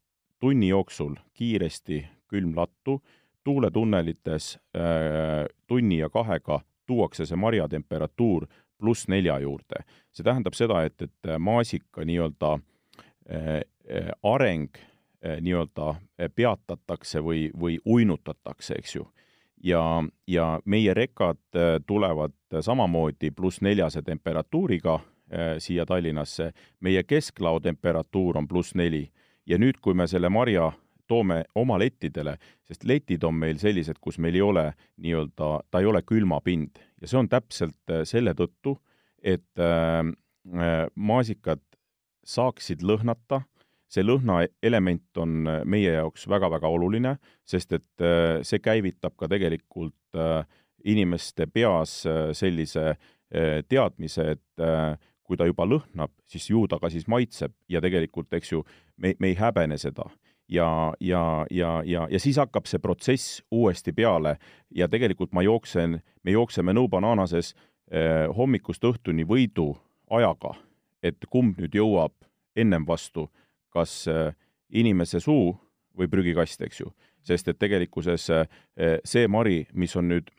tunni 0.41 0.71
jooksul 0.71 1.13
kiiresti 1.37 2.01
külmlattu, 2.33 2.97
tuuletunnelites 3.45 4.55
äh, 4.73 5.45
tunni 5.69 5.99
ja 5.99 6.09
kahega 6.09 6.63
tuuakse 6.89 7.29
see 7.29 7.37
marjatemperatuur 7.37 8.47
pluss 8.81 9.05
nelja 9.07 9.37
juurde. 9.39 9.85
see 10.11 10.25
tähendab 10.25 10.57
seda, 10.57 10.81
et, 10.83 10.97
et 11.01 11.31
maasika 11.37 12.01
nii-öelda 12.09 12.55
äh, 12.57 13.61
areng 14.23 14.73
Eh, 15.25 15.41
nii-öelda 15.41 15.95
peatatakse 16.35 17.21
või, 17.23 17.47
või 17.59 17.79
uinutatakse, 17.85 18.75
eks 18.77 18.95
ju. 18.95 19.07
Ja, 19.63 20.03
ja 20.27 20.47
meie 20.65 20.93
rekad 20.93 21.41
eh, 21.55 21.79
tulevad 21.87 22.61
samamoodi 22.61 23.31
pluss 23.31 23.61
neljase 23.61 24.01
temperatuuriga 24.01 24.99
siia 25.57 25.87
Tallinnasse, 25.89 26.51
meie 26.85 27.01
kesklao 27.03 27.57
temperatuur 27.59 28.37
on 28.37 28.45
pluss 28.47 28.75
neli. 28.77 29.07
Ja 29.49 29.57
nüüd, 29.57 29.79
kui 29.81 29.97
me 29.97 30.05
selle 30.07 30.29
marja 30.29 30.67
toome 31.09 31.39
oma 31.57 31.79
lettidele, 31.81 32.35
sest 32.61 32.85
letid 32.85 33.25
on 33.25 33.33
meil 33.33 33.57
sellised, 33.57 33.97
kus 34.01 34.19
meil 34.21 34.37
ei 34.37 34.43
ole 34.45 34.65
nii-öelda, 35.01 35.49
ta 35.71 35.81
ei 35.81 35.89
ole 35.89 36.03
külmapind 36.05 36.77
ja 37.01 37.09
see 37.09 37.19
on 37.19 37.29
täpselt 37.29 37.95
selle 38.05 38.35
tõttu, 38.37 38.75
et 39.21 39.61
äh, 39.61 40.05
maasikad 40.95 41.61
saaksid 42.25 42.83
lõhnata 42.85 43.43
see 43.91 44.05
lõhnaelement 44.05 45.21
on 45.21 45.47
äh, 45.47 45.63
meie 45.65 45.95
jaoks 45.97 46.27
väga-väga 46.31 46.69
oluline, 46.71 47.15
sest 47.47 47.75
et 47.77 48.03
äh, 48.03 48.41
see 48.45 48.61
käivitab 48.63 49.15
ka 49.19 49.29
tegelikult 49.31 50.17
äh, 50.17 50.43
inimeste 50.86 51.47
peas 51.49 52.03
sellise 52.38 52.91
teadmise, 53.67 54.25
et 54.36 54.99
kui 55.25 55.38
ta 55.38 55.47
juba 55.49 55.65
lõhnab, 55.65 56.11
siis 56.29 56.45
ju 56.51 56.67
ta 56.69 56.77
ka 56.77 56.91
siis 56.93 57.07
maitseb 57.09 57.55
ja 57.73 57.81
tegelikult, 57.81 58.29
eks 58.38 58.51
ju, 58.51 58.61
me, 59.01 59.15
me 59.17 59.31
ei 59.31 59.38
häbene 59.39 59.79
seda. 59.81 60.05
Ja, 60.47 60.93
ja, 61.01 61.45
ja, 61.49 61.79
ja, 61.89 62.05
ja 62.05 62.19
siis 62.21 62.38
hakkab 62.38 62.69
see 62.69 62.77
protsess 62.79 63.39
uuesti 63.49 63.95
peale 63.97 64.36
ja 64.69 64.86
tegelikult 64.88 65.33
ma 65.33 65.41
jooksen, 65.41 65.97
me 66.21 66.36
jookseme 66.36 66.75
No 66.77 66.86
Bananases 66.88 67.55
eh, 67.89 68.29
hommikust 68.29 68.86
õhtuni 68.86 69.25
võidu 69.25 69.71
ajaga, 70.13 70.53
et 71.01 71.25
kumb 71.33 71.57
nüüd 71.57 71.73
jõuab 71.73 72.13
ennem 72.55 72.86
vastu 72.86 73.25
kas 73.76 74.05
äh, 74.11 74.32
inimese 74.71 75.19
suu 75.23 75.51
või 75.95 76.09
prügikast, 76.11 76.61
eks 76.65 76.82
ju. 76.82 76.91
sest 77.26 77.47
et 77.47 77.59
tegelikkuses 77.59 78.30
äh, 78.30 78.47
see 79.03 79.28
mari, 79.28 79.65
mis 79.73 79.95
on 79.95 80.09
nüüd 80.11 80.32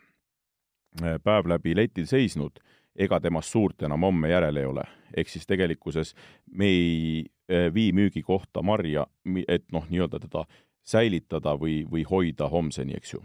äh, 1.03 1.18
päev 1.22 1.49
läbi 1.53 1.76
letil 1.76 2.09
seisnud, 2.09 2.61
ega 2.97 3.20
temast 3.20 3.53
suurt 3.53 3.82
enam 3.82 4.09
homme 4.09 4.30
järel 4.32 4.57
ei 4.57 4.66
ole. 4.66 4.84
ehk 5.16 5.28
siis 5.28 5.47
tegelikkuses 5.47 6.14
me 6.53 6.66
ei 6.66 7.24
vii 7.47 7.93
müügikohta 7.95 8.62
marja, 8.62 9.07
et 9.49 9.68
noh, 9.72 9.84
nii-öelda 9.87 10.18
teda 10.18 10.43
säilitada 10.82 11.53
või, 11.55 11.84
või 11.87 12.03
hoida 12.03 12.49
homseni, 12.51 12.97
eks 12.99 13.12
ju 13.14 13.20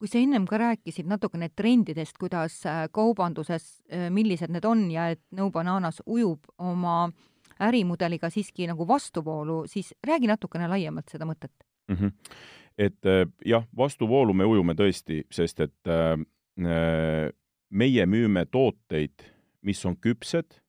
kui 0.00 0.08
sa 0.08 0.16
ennem 0.16 0.46
ka 0.48 0.56
rääkisid 0.56 1.08
natukene 1.10 1.50
trendidest, 1.52 2.16
kuidas 2.16 2.62
äh, 2.64 2.86
kaubanduses, 2.92 3.82
äh, 3.92 4.08
millised 4.08 4.48
need 4.48 4.64
on 4.64 4.86
ja 4.88 5.10
et 5.12 5.20
No 5.36 5.50
Bananas 5.52 6.00
ujub 6.06 6.48
oma 6.56 7.10
ärimudeliga 7.60 8.30
siiski 8.30 8.66
nagu 8.70 8.88
vastuvoolu, 8.88 9.64
siis 9.66 9.94
räägi 10.06 10.30
natukene 10.30 10.68
laiemalt 10.68 11.08
seda 11.12 11.28
mõtet 11.28 11.52
mm. 11.88 11.96
-hmm. 11.96 12.12
et 12.78 13.06
äh, 13.06 13.26
jah, 13.46 13.66
vastuvoolu 13.76 14.34
me 14.34 14.44
ujume 14.44 14.74
tõesti, 14.74 15.24
sest 15.30 15.60
et 15.60 15.88
äh, 15.88 17.32
meie 17.70 18.06
müüme 18.06 18.46
tooteid, 18.50 19.22
mis 19.62 19.84
on 19.86 19.96
küpsed 19.96 20.60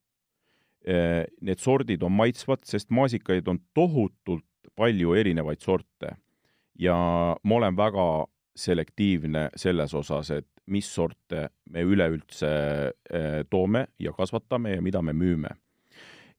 äh,, 0.88 1.26
need 1.42 1.60
sordid 1.60 2.04
on 2.04 2.12
maitsvad, 2.12 2.64
sest 2.64 2.90
maasikaid 2.90 3.48
on 3.48 3.60
tohutult 3.74 4.46
palju 4.76 5.14
erinevaid 5.14 5.60
sorte 5.62 6.16
ja 6.80 6.96
ma 7.44 7.56
olen 7.56 7.78
väga 7.78 8.26
selektiivne 8.56 9.50
selles 9.56 9.94
osas, 9.94 10.32
et 10.32 10.48
mis 10.72 10.88
sorte 10.96 11.50
me 11.70 11.84
üleüldse 11.88 12.52
eh, 13.10 13.42
toome 13.50 13.86
ja 14.00 14.14
kasvatame 14.14 14.76
ja 14.76 14.82
mida 14.82 15.02
me 15.02 15.14
müüme. 15.14 15.56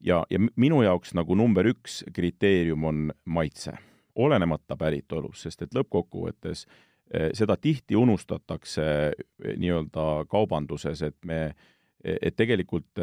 Ja, 0.03 0.23
ja 0.31 0.41
minu 0.57 0.83
jaoks 0.83 1.15
nagu 1.19 1.37
number 1.39 1.69
üks 1.73 2.03
kriteerium 2.15 2.85
on 2.85 3.13
maitse, 3.25 3.77
olenemata 4.15 4.77
päritolust, 4.77 5.47
sest 5.47 5.67
et 5.67 5.77
lõppkokkuvõttes 5.77 6.67
eh, 6.67 7.31
seda 7.37 7.57
tihti 7.57 7.97
unustatakse 7.97 8.89
eh, 9.13 9.55
nii-öelda 9.57 10.27
kaubanduses, 10.31 11.03
et 11.03 11.19
me, 11.25 11.45
et 12.03 12.35
tegelikult 12.37 12.99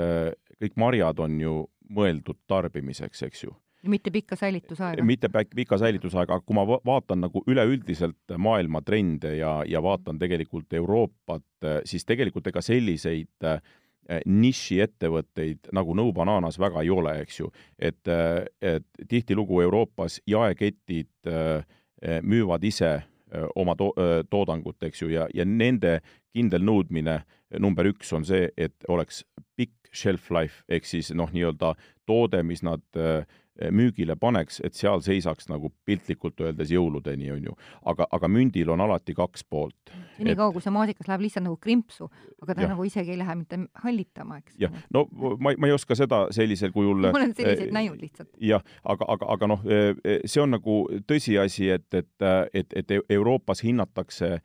kõik 0.60 0.76
marjad 0.76 1.20
on 1.24 1.40
ju 1.42 1.56
mõeldud 1.96 2.38
tarbimiseks, 2.48 3.24
eks 3.30 3.48
ju 3.48 3.56
mitte 3.88 4.12
pikka 4.12 4.36
säilitusaega? 4.36 5.04
mitte 5.04 5.30
pika 5.56 5.78
säilitusaega, 5.78 6.36
aga 6.36 6.46
kui 6.46 6.56
ma 6.58 6.66
vaatan 6.68 7.24
nagu 7.24 7.44
üleüldiselt 7.48 8.36
maailma 8.38 8.82
trende 8.86 9.36
ja, 9.38 9.60
ja 9.68 9.82
vaatan 9.84 10.20
tegelikult 10.20 10.74
Euroopat, 10.74 11.46
siis 11.88 12.06
tegelikult 12.06 12.48
ega 12.52 12.62
selliseid 12.66 13.48
äh, 13.48 13.62
nišiettevõtteid 14.26 15.70
nagu 15.78 15.94
No 15.94 16.08
Bananas 16.14 16.58
väga 16.60 16.82
ei 16.82 16.90
ole, 16.90 17.20
eks 17.24 17.40
ju. 17.40 17.52
et, 17.78 18.08
et 18.62 18.86
tihtilugu 19.08 19.62
Euroopas 19.62 20.20
jaeketid 20.28 21.30
äh, 21.30 21.66
müüvad 22.22 22.64
ise 22.64 22.92
äh, 22.96 23.46
oma 23.56 23.76
to-, 23.76 23.94
toodangut, 24.30 24.82
eks 24.84 25.02
ju, 25.02 25.12
ja, 25.14 25.28
ja 25.34 25.46
nende 25.46 26.00
kindel 26.34 26.66
nõudmine 26.66 27.22
number 27.60 27.90
üks 27.90 28.14
on 28.14 28.26
see, 28.26 28.50
et 28.58 28.76
oleks 28.88 29.24
pikk 29.58 29.90
shelf 29.94 30.30
life 30.34 30.64
ehk 30.70 30.86
siis 30.86 31.10
noh, 31.18 31.32
nii-öelda 31.34 31.74
toode, 32.10 32.44
mis 32.46 32.64
nad 32.66 32.84
äh, 32.98 33.26
müügile 33.72 34.16
paneks, 34.20 34.60
et 34.64 34.78
seal 34.78 35.02
seisaks 35.04 35.50
nagu 35.52 35.72
piltlikult 35.88 36.40
öeldes 36.44 36.72
jõuludeni, 36.72 37.30
on 37.34 37.50
ju. 37.50 37.56
aga, 37.92 38.08
aga 38.16 38.30
mündil 38.32 38.72
on 38.72 38.82
alati 38.86 39.16
kaks 39.18 39.44
poolt. 39.44 39.94
senikaua, 40.18 40.54
kui 40.56 40.64
see 40.64 40.74
maasikas 40.74 41.10
läheb 41.12 41.26
lihtsalt 41.26 41.48
nagu 41.48 41.58
krimpsu, 41.62 42.10
aga 42.44 42.56
ta 42.56 42.66
ja. 42.66 42.72
nagu 42.74 42.86
isegi 42.88 43.14
ei 43.16 43.20
lähe 43.20 43.36
mitte 43.36 43.60
hallitama, 43.84 44.40
eks. 44.40 44.56
jah, 44.62 44.76
no 44.96 45.06
ma, 45.12 45.54
ma 45.58 45.70
ei 45.70 45.76
oska 45.76 45.98
seda 46.00 46.26
sellisel 46.36 46.72
kujul 46.76 47.10
ma 47.10 47.16
olen 47.16 47.36
selliseid 47.36 47.68
äh, 47.68 47.76
näinud 47.76 48.00
lihtsalt. 48.02 48.32
jah, 48.44 48.64
aga, 48.84 49.10
aga, 49.16 49.32
aga 49.36 49.52
noh, 49.56 49.66
e, 49.68 49.82
e, 50.04 50.20
see 50.26 50.44
on 50.44 50.56
nagu 50.56 50.82
tõsiasi, 51.10 51.72
et, 51.76 51.90
et, 51.94 52.30
et, 52.54 52.80
et 52.84 52.96
Euroopas 53.10 53.64
hinnatakse 53.66 54.38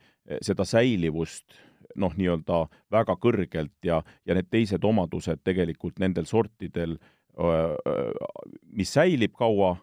seda 0.43 0.65
säilivust 0.65 1.55
noh, 2.01 2.13
nii-öelda 2.17 2.65
väga 2.91 3.15
kõrgelt 3.21 3.75
ja, 3.85 4.01
ja 4.25 4.35
need 4.35 4.49
teised 4.51 4.83
omadused 4.83 5.43
tegelikult 5.45 6.01
nendel 6.01 6.27
sortidel 6.27 6.97
äh, 6.97 7.14
mis 8.71 8.93
säilib 8.93 9.33
kaua, 9.37 9.75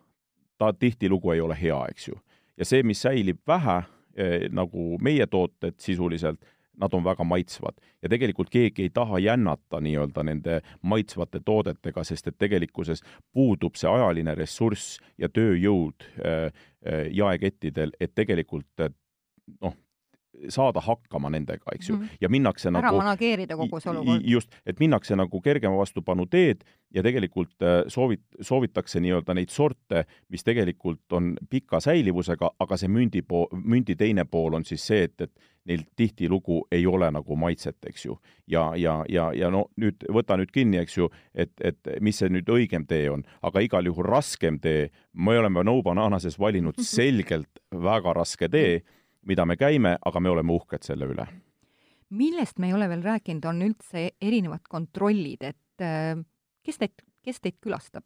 ta 0.59 0.73
tihtilugu 0.73 1.31
ei 1.35 1.41
ole 1.41 1.57
hea, 1.61 1.79
eks 1.91 2.09
ju. 2.09 2.19
ja 2.57 2.65
see, 2.65 2.83
mis 2.83 3.03
säilib 3.03 3.41
vähe, 3.49 3.83
nagu 4.53 4.97
meie 5.01 5.27
tooted 5.27 5.79
sisuliselt, 5.81 6.41
nad 6.77 6.95
on 6.95 7.05
väga 7.05 7.25
maitsvad 7.25 7.77
ja 8.03 8.09
tegelikult 8.09 8.51
keegi 8.51 8.87
ei 8.87 8.91
taha 8.91 9.19
jännata 9.19 9.81
nii-öelda 9.81 10.23
nende 10.25 10.61
maitsvate 10.83 11.41
toodetega, 11.45 12.05
sest 12.05 12.27
et 12.31 12.39
tegelikkuses 12.39 13.05
puudub 13.33 13.77
see 13.77 13.91
ajaline 13.91 14.35
ressurss 14.35 14.97
ja 15.21 15.29
tööjõud 15.29 16.07
jaekettidel, 17.13 17.93
et 18.01 18.15
tegelikult 18.15 18.89
noh, 19.61 19.77
saada 20.49 20.80
hakkama 20.80 21.30
nendega, 21.30 21.74
eks 21.74 21.89
ju 21.89 21.97
mm, 21.97 22.03
-hmm. 22.03 22.16
ja 22.20 22.28
minnakse 22.28 22.68
ära 22.68 22.80
nagu 22.80 22.97
manageerida 22.97 23.57
kogu 23.57 23.80
see 23.80 23.91
olukord. 23.91 24.22
just, 24.24 24.55
et 24.66 24.80
minnakse 24.80 25.16
nagu 25.16 25.41
kergema 25.41 25.76
vastupanu 25.76 26.26
teed 26.26 26.64
ja 26.95 27.03
tegelikult 27.03 27.62
äh, 27.62 27.85
soovit-, 27.87 28.41
soovitakse 28.41 29.01
nii-öelda 29.01 29.35
neid 29.35 29.49
sorte, 29.49 30.05
mis 30.28 30.45
tegelikult 30.45 31.12
on 31.12 31.37
pika 31.51 31.80
säilivusega, 31.80 32.51
aga 32.59 32.76
see 32.76 32.89
mündi 32.89 33.22
pool, 33.22 33.47
mündi 33.53 33.97
teine 33.97 34.24
pool 34.24 34.55
on 34.55 34.64
siis 34.64 34.87
see, 34.87 35.03
et, 35.03 35.20
et 35.20 35.33
neil 35.64 35.85
tihtilugu 35.97 36.66
ei 36.72 36.87
ole 36.87 37.11
nagu 37.11 37.37
maitset, 37.37 37.76
eks 37.87 38.07
ju. 38.07 38.18
ja, 38.47 38.72
ja, 38.76 39.05
ja, 39.09 39.33
ja 39.35 39.51
no 39.51 39.66
nüüd 39.76 40.05
võta 40.11 40.37
nüüd 40.37 40.51
kinni, 40.53 40.78
eks 40.83 40.97
ju, 40.97 41.11
et, 41.35 41.53
et 41.61 41.78
mis 42.01 42.18
see 42.18 42.28
nüüd 42.28 42.49
õigem 42.49 42.87
tee 42.87 43.11
on, 43.11 43.22
aga 43.43 43.61
igal 43.61 43.87
juhul 43.87 44.05
raskem 44.05 44.59
tee, 44.61 44.91
me 45.12 45.39
oleme 45.39 45.64
No 45.64 45.83
Bananases 45.83 46.39
valinud 46.39 46.80
selgelt 46.97 47.62
väga 47.70 48.12
raske 48.12 48.49
tee 48.49 48.83
mida 49.27 49.47
me 49.47 49.57
käime, 49.57 49.97
aga 50.05 50.20
me 50.20 50.31
oleme 50.33 50.53
uhked 50.53 50.83
selle 50.87 51.07
üle. 51.12 51.27
millest 52.12 52.59
me 52.61 52.66
ei 52.68 52.75
ole 52.77 52.89
veel 52.89 53.03
rääkinud, 53.03 53.45
on 53.49 53.62
üldse 53.64 54.11
erinevad 54.20 54.61
kontrollid, 54.68 55.43
et 55.49 55.81
äh, 55.81 56.16
kes 56.64 56.79
teid, 56.79 56.93
kes 57.25 57.41
teid 57.41 57.57
külastab? 57.61 58.05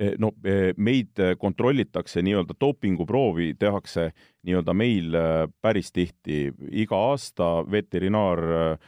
E, 0.00 0.14
no 0.18 0.32
e, 0.44 0.72
meid 0.76 1.18
kontrollitakse 1.38 2.22
nii-öelda 2.24 2.54
dopinguproovi 2.60 3.54
tehakse 3.58 4.10
nii-öelda 4.46 4.74
meil 4.74 5.14
äh, 5.14 5.48
päris 5.62 5.92
tihti, 5.92 6.52
iga 6.72 6.96
aasta 7.10 7.64
veterinaaраmet 7.70 8.80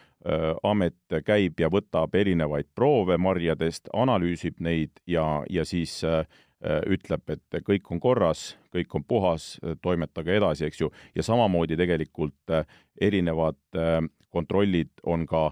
äh, 1.12 1.22
käib 1.26 1.60
ja 1.60 1.68
võtab 1.70 2.14
erinevaid 2.16 2.66
proove 2.74 3.18
marjadest, 3.18 3.88
analüüsib 3.92 4.54
neid 4.64 4.90
ja, 5.06 5.44
ja 5.50 5.64
siis 5.68 6.04
äh, 6.04 6.26
Äh, 6.26 6.51
ütleb, 6.62 7.24
et 7.34 7.62
kõik 7.66 7.90
on 7.90 8.00
korras, 8.00 8.52
kõik 8.74 8.94
on 8.94 9.04
puhas, 9.04 9.56
toimetage 9.82 10.36
edasi, 10.38 10.66
eks 10.68 10.80
ju, 10.80 10.90
ja 11.14 11.24
samamoodi 11.26 11.76
tegelikult 11.78 12.54
äh, 12.54 12.66
erinevad 13.00 13.58
äh, 13.76 13.98
kontrollid 14.30 14.92
on 15.02 15.26
ka 15.26 15.50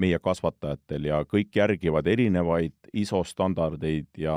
meie 0.00 0.16
kasvatajatel 0.24 1.10
ja 1.10 1.18
kõik 1.28 1.58
järgivad 1.58 2.06
erinevaid 2.08 2.88
ISO 2.96 3.18
standardeid 3.26 4.06
ja, 4.16 4.36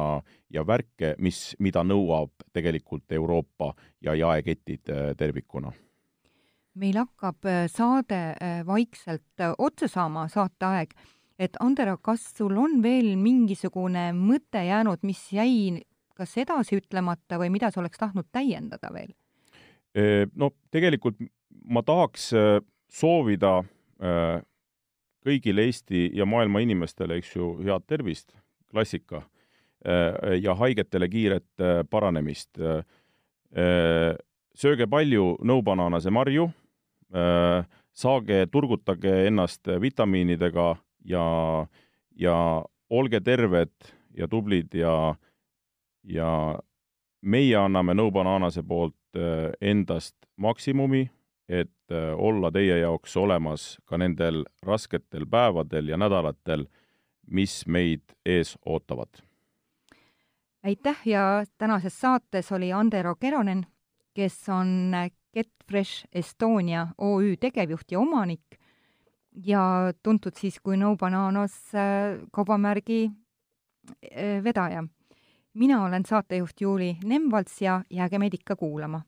ja 0.52 0.64
värke, 0.68 1.14
mis, 1.24 1.54
mida 1.56 1.86
nõuab 1.88 2.44
tegelikult 2.52 3.16
Euroopa 3.16 3.70
ja 4.04 4.12
jaeketid 4.20 4.92
tervikuna. 5.16 5.72
Meil 6.84 7.00
hakkab 7.00 7.48
saade 7.72 8.20
vaikselt 8.68 9.46
otsa 9.56 9.88
saama, 9.88 10.26
saateaeg, 10.28 10.92
et 11.40 11.56
Andero, 11.64 11.96
kas 12.04 12.28
sul 12.36 12.58
on 12.60 12.82
veel 12.84 13.14
mingisugune 13.16 14.10
mõte 14.18 14.66
jäänud, 14.68 15.00
mis 15.08 15.24
jäi 15.32 15.80
kas 16.22 16.38
edasi 16.38 16.78
ütlemata 16.78 17.42
või 17.42 17.50
mida 17.54 17.72
sa 17.74 17.82
oleks 17.82 18.00
tahtnud 18.02 18.30
täiendada 18.32 18.94
veel? 18.94 19.12
No 20.38 20.54
tegelikult 20.72 21.18
ma 21.68 21.82
tahaks 21.84 22.30
soovida 22.92 23.58
kõigile 25.22 25.66
Eesti 25.68 26.10
ja 26.18 26.26
maailma 26.26 26.62
inimestele, 26.64 27.20
eks 27.20 27.36
ju, 27.36 27.52
head 27.66 27.84
tervist, 27.90 28.32
klassika, 28.72 29.26
ja 30.42 30.56
haigetele 30.56 31.10
kiiret 31.10 31.66
paranemist. 31.90 32.62
sööge 34.56 34.88
palju 34.88 35.38
nõubananase 35.44 36.12
marju, 36.12 36.52
saage, 37.92 38.46
turgutage 38.52 39.28
ennast 39.28 39.68
vitamiinidega 39.82 40.76
ja, 41.06 41.26
ja 42.16 42.36
olge 42.90 43.20
terved 43.22 43.74
ja 44.18 44.28
tublid 44.28 44.74
ja 44.76 45.16
ja 46.04 46.60
meie 47.22 47.58
anname 47.58 47.94
No 47.94 48.12
Bananase 48.12 48.64
poolt 48.64 48.96
äh, 49.16 49.52
endast 49.62 50.16
maksimumi, 50.36 51.10
et 51.50 51.92
äh, 51.92 52.14
olla 52.18 52.52
teie 52.52 52.80
jaoks 52.80 53.18
olemas 53.18 53.78
ka 53.86 53.98
nendel 53.98 54.44
rasketel 54.66 55.26
päevadel 55.30 55.92
ja 55.92 55.98
nädalatel, 55.98 56.66
mis 57.28 57.66
meid 57.68 58.16
ees 58.26 58.58
ootavad. 58.66 59.22
aitäh! 60.64 60.98
Ja 61.06 61.46
tänases 61.58 62.02
saates 62.02 62.52
oli 62.52 62.74
Andero 62.74 63.16
Keronen, 63.16 63.66
kes 64.14 64.50
on 64.50 64.94
Get 65.34 65.50
Fresh 65.68 66.06
Estonia 66.12 66.88
OÜ 66.98 67.38
tegevjuht 67.40 67.92
ja 67.92 68.00
omanik. 68.00 68.60
Ja 69.32 69.94
tuntud 70.04 70.36
siis 70.36 70.60
kui 70.60 70.78
No 70.78 70.96
Bananas 70.98 71.76
äh, 71.76 72.20
kaubamärgi 72.32 73.12
vedaja 74.44 74.84
mina 75.54 75.84
olen 75.86 76.06
saatejuht 76.06 76.62
Juuli 76.62 76.98
Nemvalts 77.04 77.62
ja 77.62 77.82
jääge 77.90 78.20
meid 78.20 78.34
ikka 78.34 78.56
kuulama 78.56 79.02